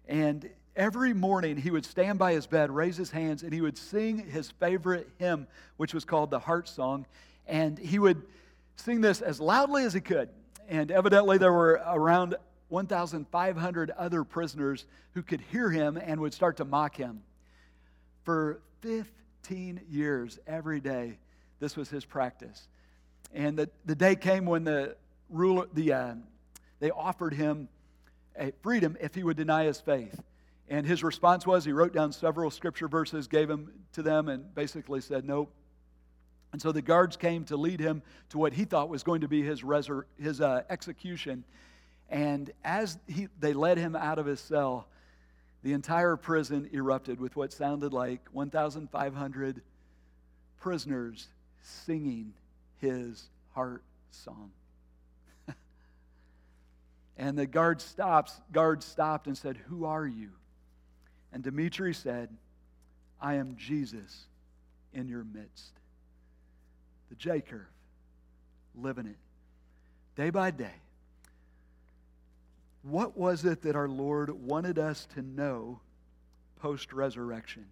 And 0.06 0.48
every 0.76 1.12
morning 1.12 1.56
he 1.56 1.70
would 1.70 1.84
stand 1.84 2.18
by 2.18 2.32
his 2.32 2.46
bed, 2.46 2.70
raise 2.70 2.96
his 2.96 3.10
hands, 3.10 3.42
and 3.42 3.52
he 3.52 3.60
would 3.60 3.78
sing 3.78 4.18
his 4.18 4.50
favorite 4.50 5.08
hymn, 5.18 5.46
which 5.76 5.94
was 5.94 6.04
called 6.04 6.30
the 6.30 6.38
Heart 6.38 6.68
Song. 6.68 7.06
And 7.46 7.78
he 7.78 7.98
would 7.98 8.22
sing 8.76 9.00
this 9.00 9.20
as 9.20 9.40
loudly 9.40 9.84
as 9.84 9.92
he 9.92 10.00
could. 10.00 10.28
And 10.68 10.90
evidently, 10.90 11.38
there 11.38 11.52
were 11.52 11.82
around 11.86 12.36
1,500 12.68 13.90
other 13.90 14.24
prisoners 14.24 14.86
who 15.12 15.22
could 15.22 15.40
hear 15.52 15.70
him 15.70 15.96
and 15.96 16.20
would 16.20 16.34
start 16.34 16.56
to 16.56 16.64
mock 16.64 16.96
him. 16.96 17.22
For 18.24 18.60
15 18.80 19.12
15 19.44 19.82
years, 19.90 20.38
every 20.46 20.80
day, 20.80 21.18
this 21.60 21.76
was 21.76 21.90
his 21.90 22.06
practice. 22.06 22.66
And 23.34 23.58
the, 23.58 23.68
the 23.84 23.94
day 23.94 24.16
came 24.16 24.46
when 24.46 24.64
the 24.64 24.96
ruler, 25.28 25.66
the, 25.74 25.92
uh, 25.92 26.14
they 26.80 26.90
offered 26.90 27.34
him 27.34 27.68
a 28.38 28.52
freedom 28.62 28.96
if 29.02 29.14
he 29.14 29.22
would 29.22 29.36
deny 29.36 29.64
his 29.64 29.82
faith. 29.82 30.18
And 30.68 30.86
his 30.86 31.04
response 31.04 31.46
was 31.46 31.64
he 31.64 31.72
wrote 31.72 31.92
down 31.92 32.12
several 32.12 32.50
scripture 32.50 32.88
verses, 32.88 33.26
gave 33.26 33.48
them 33.48 33.72
to 33.92 34.02
them, 34.02 34.28
and 34.28 34.54
basically 34.54 35.00
said, 35.00 35.24
Nope. 35.24 35.52
And 36.52 36.62
so 36.62 36.72
the 36.72 36.82
guards 36.82 37.16
came 37.16 37.44
to 37.46 37.56
lead 37.56 37.80
him 37.80 38.02
to 38.30 38.38
what 38.38 38.52
he 38.52 38.64
thought 38.64 38.88
was 38.88 39.02
going 39.02 39.22
to 39.22 39.28
be 39.28 39.42
his, 39.42 39.62
resur- 39.62 40.04
his 40.18 40.40
uh, 40.40 40.62
execution. 40.70 41.44
And 42.08 42.50
as 42.62 42.96
he, 43.08 43.28
they 43.40 43.52
led 43.52 43.76
him 43.76 43.96
out 43.96 44.18
of 44.18 44.26
his 44.26 44.40
cell, 44.40 44.86
the 45.64 45.72
entire 45.72 46.16
prison 46.16 46.70
erupted 46.72 47.18
with 47.18 47.34
what 47.34 47.52
sounded 47.52 47.92
like 47.92 48.20
1,500 48.30 49.62
prisoners 50.60 51.28
singing 51.60 52.34
his 52.80 53.28
heart 53.52 53.82
song. 54.10 54.52
and 57.16 57.36
the 57.36 57.46
guard 57.46 57.80
stops, 57.80 58.40
guard 58.52 58.82
stopped 58.82 59.26
and 59.26 59.36
said, 59.36 59.56
Who 59.68 59.86
are 59.86 60.06
you? 60.06 60.30
And 61.34 61.42
Dimitri 61.42 61.92
said, 61.92 62.30
I 63.20 63.34
am 63.34 63.56
Jesus 63.56 64.24
in 64.94 65.08
your 65.08 65.24
midst. 65.24 65.72
The 67.10 67.16
J 67.16 67.42
curve, 67.42 67.66
living 68.74 69.06
it 69.06 69.16
day 70.16 70.30
by 70.30 70.50
day 70.50 70.72
what 72.84 73.16
was 73.16 73.44
it 73.44 73.62
that 73.62 73.76
our 73.76 73.88
Lord 73.88 74.30
wanted 74.30 74.78
us 74.78 75.06
to 75.14 75.22
know 75.22 75.80
post 76.60 76.92
resurrection? 76.92 77.64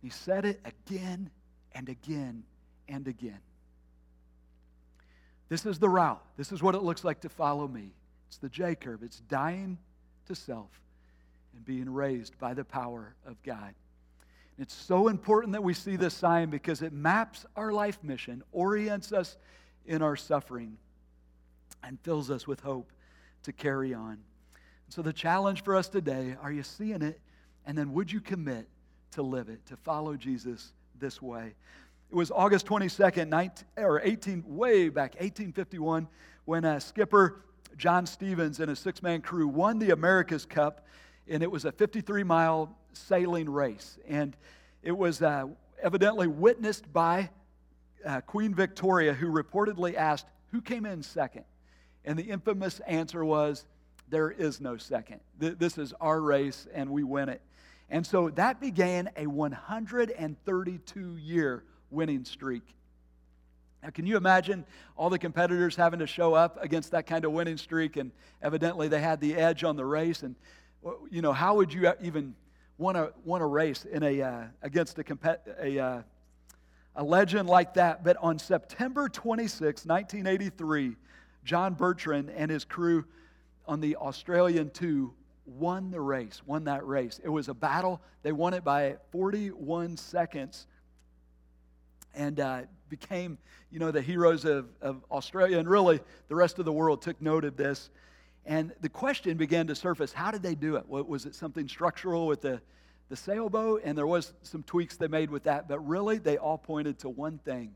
He 0.00 0.08
said 0.08 0.44
it 0.44 0.60
again 0.64 1.30
and 1.72 1.88
again 1.88 2.44
and 2.88 3.08
again. 3.08 3.40
This 5.48 5.66
is 5.66 5.78
the 5.78 5.88
route. 5.88 6.22
This 6.36 6.52
is 6.52 6.62
what 6.62 6.74
it 6.74 6.82
looks 6.82 7.04
like 7.04 7.20
to 7.22 7.28
follow 7.28 7.66
me. 7.68 7.92
It's 8.28 8.38
the 8.38 8.48
J 8.48 8.76
curve. 8.76 9.02
It's 9.02 9.20
dying 9.20 9.78
to 10.26 10.34
self 10.34 10.70
and 11.54 11.64
being 11.64 11.92
raised 11.92 12.38
by 12.38 12.54
the 12.54 12.64
power 12.64 13.14
of 13.26 13.42
God. 13.42 13.74
It's 14.58 14.74
so 14.74 15.08
important 15.08 15.52
that 15.52 15.62
we 15.62 15.74
see 15.74 15.96
this 15.96 16.14
sign 16.14 16.50
because 16.50 16.82
it 16.82 16.92
maps 16.92 17.46
our 17.56 17.72
life 17.72 17.98
mission, 18.02 18.42
orients 18.52 19.12
us 19.12 19.36
in 19.86 20.02
our 20.02 20.16
suffering, 20.16 20.76
and 21.82 21.98
fills 22.00 22.30
us 22.30 22.46
with 22.46 22.60
hope 22.60 22.92
to 23.42 23.52
carry 23.52 23.94
on. 23.94 24.18
So, 24.88 25.02
the 25.02 25.12
challenge 25.12 25.64
for 25.64 25.74
us 25.74 25.88
today 25.88 26.36
are 26.42 26.52
you 26.52 26.62
seeing 26.62 27.02
it? 27.02 27.20
And 27.64 27.78
then 27.78 27.92
would 27.92 28.12
you 28.12 28.20
commit 28.20 28.68
to 29.12 29.22
live 29.22 29.48
it, 29.48 29.64
to 29.66 29.76
follow 29.76 30.16
Jesus 30.16 30.72
this 30.98 31.22
way? 31.22 31.54
It 32.10 32.14
was 32.14 32.30
August 32.30 32.66
22nd, 32.66 33.28
19, 33.28 33.66
or 33.78 34.00
18, 34.02 34.44
way 34.46 34.90
back, 34.90 35.14
1851, 35.14 36.06
when 36.44 36.64
a 36.64 36.78
skipper 36.78 37.40
John 37.76 38.04
Stevens 38.04 38.60
and 38.60 38.70
a 38.70 38.76
six 38.76 39.02
man 39.02 39.22
crew 39.22 39.48
won 39.48 39.78
the 39.78 39.90
America's 39.90 40.44
Cup, 40.44 40.86
and 41.28 41.42
it 41.42 41.50
was 41.50 41.64
a 41.64 41.72
53 41.72 42.24
mile 42.24 42.76
sailing 42.92 43.48
race. 43.48 43.98
And 44.08 44.36
it 44.82 44.96
was 44.96 45.22
uh, 45.22 45.46
evidently 45.82 46.26
witnessed 46.26 46.92
by 46.92 47.30
uh, 48.04 48.20
Queen 48.22 48.54
Victoria, 48.54 49.14
who 49.14 49.28
reportedly 49.28 49.94
asked, 49.94 50.26
Who 50.50 50.60
came 50.60 50.86
in 50.86 51.02
second? 51.02 51.44
And 52.04 52.18
the 52.18 52.24
infamous 52.24 52.80
answer 52.80 53.24
was, 53.24 53.64
There 54.08 54.30
is 54.30 54.60
no 54.60 54.76
second. 54.76 55.20
Th- 55.40 55.56
this 55.58 55.78
is 55.78 55.94
our 56.00 56.20
race, 56.20 56.66
and 56.74 56.90
we 56.90 57.04
win 57.04 57.28
it. 57.28 57.40
And 57.90 58.06
so 58.06 58.30
that 58.30 58.60
began 58.60 59.10
a 59.16 59.26
132 59.26 61.16
year 61.16 61.64
winning 61.90 62.24
streak. 62.24 62.62
Now, 63.82 63.90
can 63.90 64.06
you 64.06 64.16
imagine 64.16 64.64
all 64.96 65.10
the 65.10 65.18
competitors 65.18 65.74
having 65.74 65.98
to 65.98 66.06
show 66.06 66.34
up 66.34 66.62
against 66.62 66.92
that 66.92 67.06
kind 67.06 67.24
of 67.24 67.32
winning 67.32 67.56
streak? 67.56 67.96
And 67.96 68.12
evidently, 68.40 68.88
they 68.88 69.00
had 69.00 69.20
the 69.20 69.34
edge 69.34 69.64
on 69.64 69.76
the 69.76 69.84
race. 69.84 70.22
And, 70.22 70.36
you 71.10 71.22
know, 71.22 71.32
how 71.32 71.56
would 71.56 71.72
you 71.72 71.92
even 72.02 72.34
want 72.78 72.96
to 72.96 73.12
want 73.24 73.42
to 73.42 73.46
race 73.46 73.84
in 73.84 74.02
a, 74.02 74.22
uh, 74.22 74.42
against 74.62 74.98
a, 74.98 75.04
compet- 75.04 75.60
a, 75.60 75.78
uh, 75.78 76.02
a 76.96 77.04
legend 77.04 77.48
like 77.48 77.74
that? 77.74 78.04
But 78.04 78.16
on 78.20 78.38
September 78.38 79.08
26, 79.08 79.86
1983, 79.86 80.96
John 81.44 81.74
Bertrand 81.74 82.30
and 82.30 82.50
his 82.50 82.64
crew 82.64 83.04
on 83.66 83.80
the 83.80 83.96
Australian 83.96 84.70
2 84.70 85.12
won 85.46 85.90
the 85.90 86.00
race, 86.00 86.40
won 86.46 86.64
that 86.64 86.86
race. 86.86 87.20
It 87.22 87.28
was 87.28 87.48
a 87.48 87.54
battle. 87.54 88.00
They 88.22 88.32
won 88.32 88.54
it 88.54 88.64
by 88.64 88.96
41 89.10 89.96
seconds 89.96 90.66
and 92.14 92.38
uh, 92.40 92.62
became, 92.88 93.38
you 93.70 93.78
know, 93.78 93.90
the 93.90 94.02
heroes 94.02 94.44
of, 94.44 94.68
of 94.80 95.02
Australia. 95.10 95.58
And 95.58 95.68
really, 95.68 96.00
the 96.28 96.34
rest 96.34 96.58
of 96.58 96.64
the 96.64 96.72
world 96.72 97.02
took 97.02 97.20
note 97.20 97.44
of 97.44 97.56
this. 97.56 97.90
And 98.44 98.72
the 98.80 98.88
question 98.88 99.36
began 99.36 99.68
to 99.68 99.74
surface 99.74 100.12
how 100.12 100.30
did 100.30 100.42
they 100.42 100.54
do 100.54 100.76
it? 100.76 100.88
Was 100.88 101.26
it 101.26 101.34
something 101.34 101.68
structural 101.68 102.26
with 102.26 102.42
the, 102.42 102.60
the 103.08 103.16
sailboat? 103.16 103.82
And 103.84 103.96
there 103.96 104.06
was 104.06 104.32
some 104.42 104.62
tweaks 104.62 104.96
they 104.96 105.08
made 105.08 105.30
with 105.30 105.44
that. 105.44 105.68
But 105.68 105.86
really, 105.86 106.18
they 106.18 106.38
all 106.38 106.58
pointed 106.58 106.98
to 107.00 107.08
one 107.08 107.38
thing. 107.38 107.74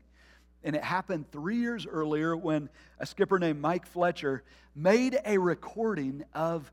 And 0.63 0.75
it 0.75 0.83
happened 0.83 1.31
three 1.31 1.57
years 1.57 1.85
earlier 1.85 2.35
when 2.35 2.69
a 2.99 3.05
skipper 3.05 3.39
named 3.39 3.61
Mike 3.61 3.85
Fletcher 3.85 4.43
made 4.75 5.17
a 5.25 5.37
recording 5.37 6.25
of 6.33 6.71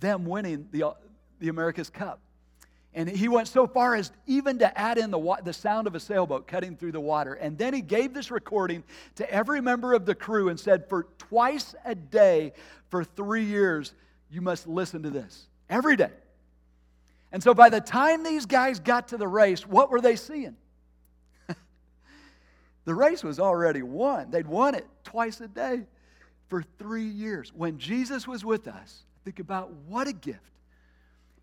them 0.00 0.24
winning 0.24 0.68
the, 0.72 0.94
the 1.38 1.48
America's 1.48 1.90
Cup. 1.90 2.20
And 2.96 3.10
he 3.10 3.28
went 3.28 3.46
so 3.46 3.66
far 3.66 3.94
as 3.94 4.10
even 4.26 4.58
to 4.60 4.78
add 4.78 4.96
in 4.96 5.10
the, 5.10 5.36
the 5.44 5.52
sound 5.52 5.86
of 5.86 5.94
a 5.94 6.00
sailboat 6.00 6.48
cutting 6.48 6.76
through 6.76 6.92
the 6.92 7.00
water. 7.00 7.34
And 7.34 7.58
then 7.58 7.74
he 7.74 7.82
gave 7.82 8.14
this 8.14 8.30
recording 8.30 8.82
to 9.16 9.30
every 9.30 9.60
member 9.60 9.92
of 9.92 10.06
the 10.06 10.14
crew 10.14 10.48
and 10.48 10.58
said, 10.58 10.88
For 10.88 11.06
twice 11.18 11.74
a 11.84 11.94
day 11.94 12.54
for 12.88 13.04
three 13.04 13.44
years, 13.44 13.92
you 14.30 14.40
must 14.40 14.66
listen 14.66 15.02
to 15.02 15.10
this 15.10 15.46
every 15.68 15.96
day. 15.96 16.10
And 17.32 17.42
so 17.42 17.52
by 17.52 17.68
the 17.68 17.82
time 17.82 18.22
these 18.22 18.46
guys 18.46 18.80
got 18.80 19.08
to 19.08 19.18
the 19.18 19.28
race, 19.28 19.66
what 19.66 19.90
were 19.90 20.00
they 20.00 20.16
seeing? 20.16 20.56
the 22.86 22.94
race 22.94 23.22
was 23.22 23.38
already 23.38 23.82
won. 23.82 24.30
They'd 24.30 24.46
won 24.46 24.74
it 24.74 24.86
twice 25.04 25.38
a 25.42 25.48
day 25.48 25.82
for 26.48 26.64
three 26.78 27.04
years. 27.04 27.52
When 27.54 27.76
Jesus 27.76 28.26
was 28.26 28.42
with 28.42 28.66
us, 28.66 29.04
think 29.22 29.38
about 29.38 29.70
what 29.86 30.08
a 30.08 30.14
gift. 30.14 30.40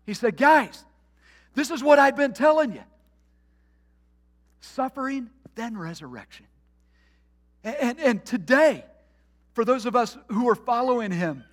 He 0.04 0.14
said, 0.14 0.36
Guys, 0.36 0.84
this 1.54 1.70
is 1.70 1.82
what 1.82 1.98
I've 1.98 2.16
been 2.16 2.32
telling 2.32 2.72
you 2.72 2.82
suffering, 4.60 5.30
then 5.54 5.76
resurrection. 5.76 6.46
And, 7.62 7.76
and, 7.76 8.00
and, 8.00 8.24
today, 8.24 8.84
for 9.52 9.64
those 9.64 9.86
of 9.86 9.94
us 9.94 10.16
who 10.28 10.48
are 10.48 10.54
following 10.54 11.10
him, 11.10 11.44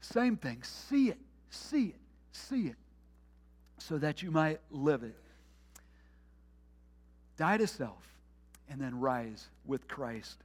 same 0.00 0.36
thing. 0.36 0.62
See 0.62 1.08
it, 1.08 1.18
see 1.50 1.86
it, 1.86 2.00
see 2.32 2.66
it, 2.66 2.76
so 3.78 3.98
that 3.98 4.22
you 4.22 4.30
might 4.30 4.60
live 4.70 5.02
it. 5.02 5.16
Die 7.36 7.56
to 7.56 7.66
self 7.66 8.06
and 8.70 8.80
then 8.80 8.98
rise 8.98 9.48
with 9.66 9.88
Christ. 9.88 10.38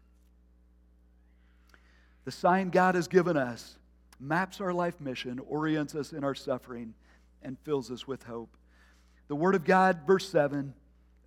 The 2.25 2.31
sign 2.31 2.69
God 2.69 2.95
has 2.95 3.07
given 3.07 3.37
us 3.37 3.77
maps 4.19 4.59
our 4.59 4.73
life 4.73 4.99
mission, 4.99 5.39
orients 5.39 5.93
us 5.93 6.11
in 6.11 6.23
our 6.23 6.35
suffering 6.35 6.93
and 7.45 7.57
fills 7.59 7.91
us 7.91 8.07
with 8.07 8.23
hope. 8.23 8.57
The 9.27 9.35
Word 9.35 9.55
of 9.55 9.63
God, 9.63 10.01
verse 10.05 10.27
7 10.27 10.73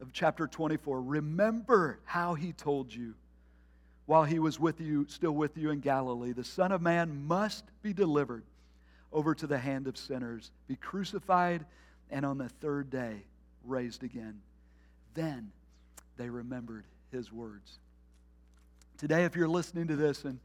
of 0.01 0.13
chapter 0.13 0.47
24 0.47 1.01
remember 1.01 2.01
how 2.05 2.35
He 2.35 2.53
told 2.53 2.93
you 2.93 3.15
while 4.05 4.25
He 4.25 4.39
was 4.39 4.59
with 4.59 4.81
you, 4.81 5.07
still 5.09 5.33
with 5.33 5.57
you 5.57 5.71
in 5.71 5.81
Galilee. 5.81 6.33
The 6.33 6.45
Son 6.45 6.73
of 6.73 6.83
Man 6.83 7.27
must 7.27 7.65
be 7.83 7.93
delivered 7.93 8.45
over 9.13 9.35
to 9.35 9.47
the 9.47 9.59
hand 9.59 9.87
of 9.87 9.97
sinners, 9.97 10.51
be 10.67 10.77
crucified, 10.77 11.65
and 12.11 12.27
on 12.27 12.37
the 12.37 12.49
third 12.49 12.91
day 12.91 13.23
raised 13.65 14.03
again. 14.03 14.41
Then 15.15 15.53
they 16.17 16.29
remembered 16.29 16.85
His 17.13 17.33
words. 17.33 17.79
Today, 18.99 19.25
if 19.25 19.37
you're 19.37 19.49
listening 19.49 19.87
to 19.87 19.97
this 19.97 20.25
and 20.25 20.41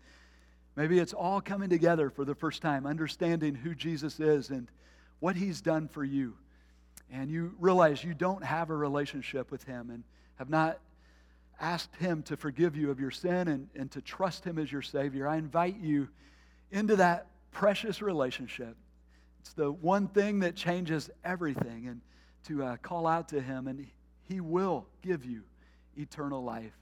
maybe 0.75 0.99
it's 0.99 1.13
all 1.13 1.41
coming 1.41 1.69
together 1.69 2.11
for 2.11 2.25
the 2.25 2.35
first 2.35 2.61
time, 2.61 2.85
understanding 2.85 3.55
who 3.55 3.73
Jesus 3.73 4.19
is 4.19 4.51
and 4.51 4.67
what 5.23 5.37
he's 5.37 5.61
done 5.61 5.87
for 5.87 6.03
you, 6.03 6.33
and 7.09 7.31
you 7.31 7.55
realize 7.57 8.03
you 8.03 8.13
don't 8.13 8.43
have 8.43 8.69
a 8.69 8.75
relationship 8.75 9.51
with 9.51 9.63
him 9.63 9.89
and 9.89 10.03
have 10.35 10.49
not 10.49 10.79
asked 11.61 11.95
him 11.95 12.21
to 12.21 12.35
forgive 12.35 12.75
you 12.75 12.91
of 12.91 12.99
your 12.99 13.09
sin 13.09 13.47
and, 13.47 13.69
and 13.73 13.89
to 13.89 14.01
trust 14.01 14.43
him 14.43 14.59
as 14.59 14.69
your 14.69 14.81
Savior, 14.81 15.25
I 15.25 15.37
invite 15.37 15.79
you 15.79 16.09
into 16.71 16.97
that 16.97 17.27
precious 17.51 18.01
relationship. 18.01 18.75
It's 19.39 19.53
the 19.53 19.71
one 19.71 20.09
thing 20.09 20.39
that 20.39 20.57
changes 20.57 21.09
everything, 21.23 21.87
and 21.87 22.01
to 22.47 22.61
uh, 22.61 22.75
call 22.81 23.07
out 23.07 23.29
to 23.29 23.39
him, 23.39 23.69
and 23.69 23.87
he 24.27 24.41
will 24.41 24.85
give 25.01 25.23
you 25.23 25.43
eternal 25.97 26.43
life. 26.43 26.73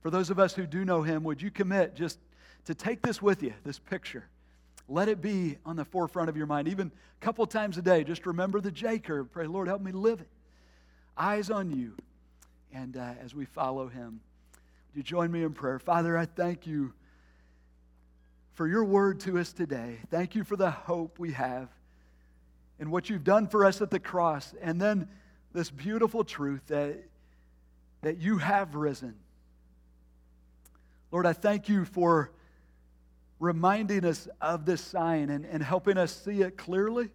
For 0.00 0.10
those 0.10 0.30
of 0.30 0.40
us 0.40 0.52
who 0.52 0.66
do 0.66 0.84
know 0.84 1.02
him, 1.02 1.22
would 1.22 1.40
you 1.40 1.52
commit 1.52 1.94
just 1.94 2.18
to 2.64 2.74
take 2.74 3.02
this 3.02 3.22
with 3.22 3.40
you, 3.40 3.54
this 3.62 3.78
picture? 3.78 4.24
Let 4.88 5.08
it 5.08 5.20
be 5.20 5.58
on 5.64 5.76
the 5.76 5.84
forefront 5.84 6.28
of 6.28 6.36
your 6.36 6.46
mind. 6.46 6.68
Even 6.68 6.92
a 7.20 7.24
couple 7.24 7.46
times 7.46 7.78
a 7.78 7.82
day, 7.82 8.04
just 8.04 8.26
remember 8.26 8.60
the 8.60 8.70
J 8.70 8.98
curve. 8.98 9.32
Pray, 9.32 9.46
Lord, 9.46 9.68
help 9.68 9.80
me 9.80 9.92
live 9.92 10.20
it. 10.20 10.28
Eyes 11.16 11.50
on 11.50 11.70
you. 11.70 11.94
And 12.72 12.96
uh, 12.96 13.14
as 13.22 13.34
we 13.34 13.44
follow 13.44 13.88
him, 13.88 14.20
would 14.90 14.96
you 14.96 15.02
join 15.02 15.30
me 15.30 15.42
in 15.42 15.52
prayer? 15.52 15.78
Father, 15.78 16.18
I 16.18 16.26
thank 16.26 16.66
you 16.66 16.92
for 18.52 18.68
your 18.68 18.84
word 18.84 19.20
to 19.20 19.38
us 19.38 19.52
today. 19.52 19.98
Thank 20.10 20.34
you 20.34 20.44
for 20.44 20.56
the 20.56 20.70
hope 20.70 21.18
we 21.18 21.32
have 21.32 21.68
and 22.78 22.90
what 22.90 23.08
you've 23.08 23.24
done 23.24 23.46
for 23.46 23.64
us 23.64 23.80
at 23.80 23.90
the 23.90 23.98
cross. 23.98 24.54
And 24.60 24.80
then 24.80 25.08
this 25.52 25.70
beautiful 25.70 26.24
truth 26.24 26.62
that, 26.66 26.98
that 28.02 28.18
you 28.18 28.38
have 28.38 28.74
risen. 28.74 29.14
Lord, 31.10 31.26
I 31.26 31.32
thank 31.32 31.68
you 31.68 31.84
for 31.84 32.32
reminding 33.44 34.06
us 34.06 34.26
of 34.40 34.64
this 34.64 34.80
sign 34.80 35.28
and, 35.28 35.44
and 35.44 35.62
helping 35.62 35.98
us 35.98 36.12
see 36.24 36.40
it 36.40 36.56
clearly. 36.56 37.10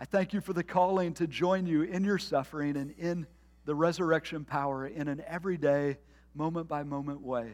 I 0.00 0.04
thank 0.04 0.32
you 0.32 0.40
for 0.40 0.52
the 0.52 0.64
calling 0.64 1.14
to 1.14 1.28
join 1.28 1.64
you 1.64 1.82
in 1.82 2.02
your 2.02 2.18
suffering 2.18 2.76
and 2.76 2.90
in 2.98 3.26
the 3.64 3.74
resurrection 3.74 4.44
power 4.44 4.84
in 4.84 5.06
an 5.06 5.22
everyday, 5.26 5.98
moment 6.34 6.66
by 6.66 6.82
moment 6.82 7.20
way. 7.20 7.52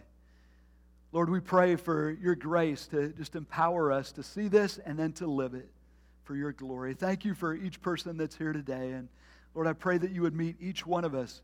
Lord, 1.12 1.28
we 1.28 1.40
pray 1.40 1.76
for 1.76 2.10
your 2.10 2.34
grace 2.34 2.86
to 2.88 3.10
just 3.10 3.34
empower 3.34 3.92
us 3.92 4.12
to 4.12 4.22
see 4.22 4.48
this 4.48 4.78
and 4.78 4.98
then 4.98 5.12
to 5.14 5.26
live 5.26 5.52
it 5.52 5.68
for 6.24 6.34
your 6.36 6.52
glory. 6.52 6.94
Thank 6.94 7.26
you 7.26 7.34
for 7.34 7.54
each 7.54 7.82
person 7.82 8.16
that's 8.16 8.36
here 8.36 8.54
today. 8.54 8.92
And 8.92 9.08
Lord, 9.54 9.66
I 9.66 9.74
pray 9.74 9.98
that 9.98 10.10
you 10.10 10.22
would 10.22 10.34
meet 10.34 10.56
each 10.58 10.86
one 10.86 11.04
of 11.04 11.14
us 11.14 11.42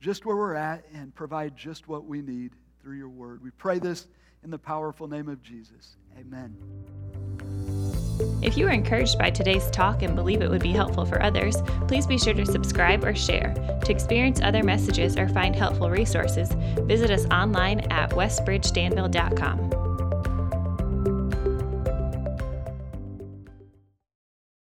just 0.00 0.26
where 0.26 0.36
we're 0.36 0.54
at 0.54 0.84
and 0.92 1.14
provide 1.14 1.56
just 1.56 1.88
what 1.88 2.04
we 2.04 2.20
need 2.20 2.52
through 2.82 2.98
your 2.98 3.08
word. 3.08 3.42
We 3.42 3.50
pray 3.52 3.78
this 3.78 4.06
in 4.46 4.50
the 4.50 4.58
powerful 4.58 5.08
name 5.08 5.28
of 5.28 5.42
Jesus. 5.42 5.96
Amen. 6.18 6.56
If 8.40 8.56
you 8.56 8.64
were 8.64 8.70
encouraged 8.70 9.18
by 9.18 9.28
today's 9.30 9.68
talk 9.72 10.02
and 10.02 10.14
believe 10.14 10.40
it 10.40 10.48
would 10.48 10.62
be 10.62 10.70
helpful 10.70 11.04
for 11.04 11.20
others, 11.20 11.56
please 11.88 12.06
be 12.06 12.16
sure 12.16 12.32
to 12.32 12.46
subscribe 12.46 13.04
or 13.04 13.14
share. 13.14 13.52
To 13.84 13.90
experience 13.90 14.40
other 14.40 14.62
messages 14.62 15.16
or 15.18 15.28
find 15.28 15.54
helpful 15.54 15.90
resources, 15.90 16.52
visit 16.82 17.10
us 17.10 17.26
online 17.26 17.80
at 17.90 18.10
westbridgedanville.com. 18.10 19.85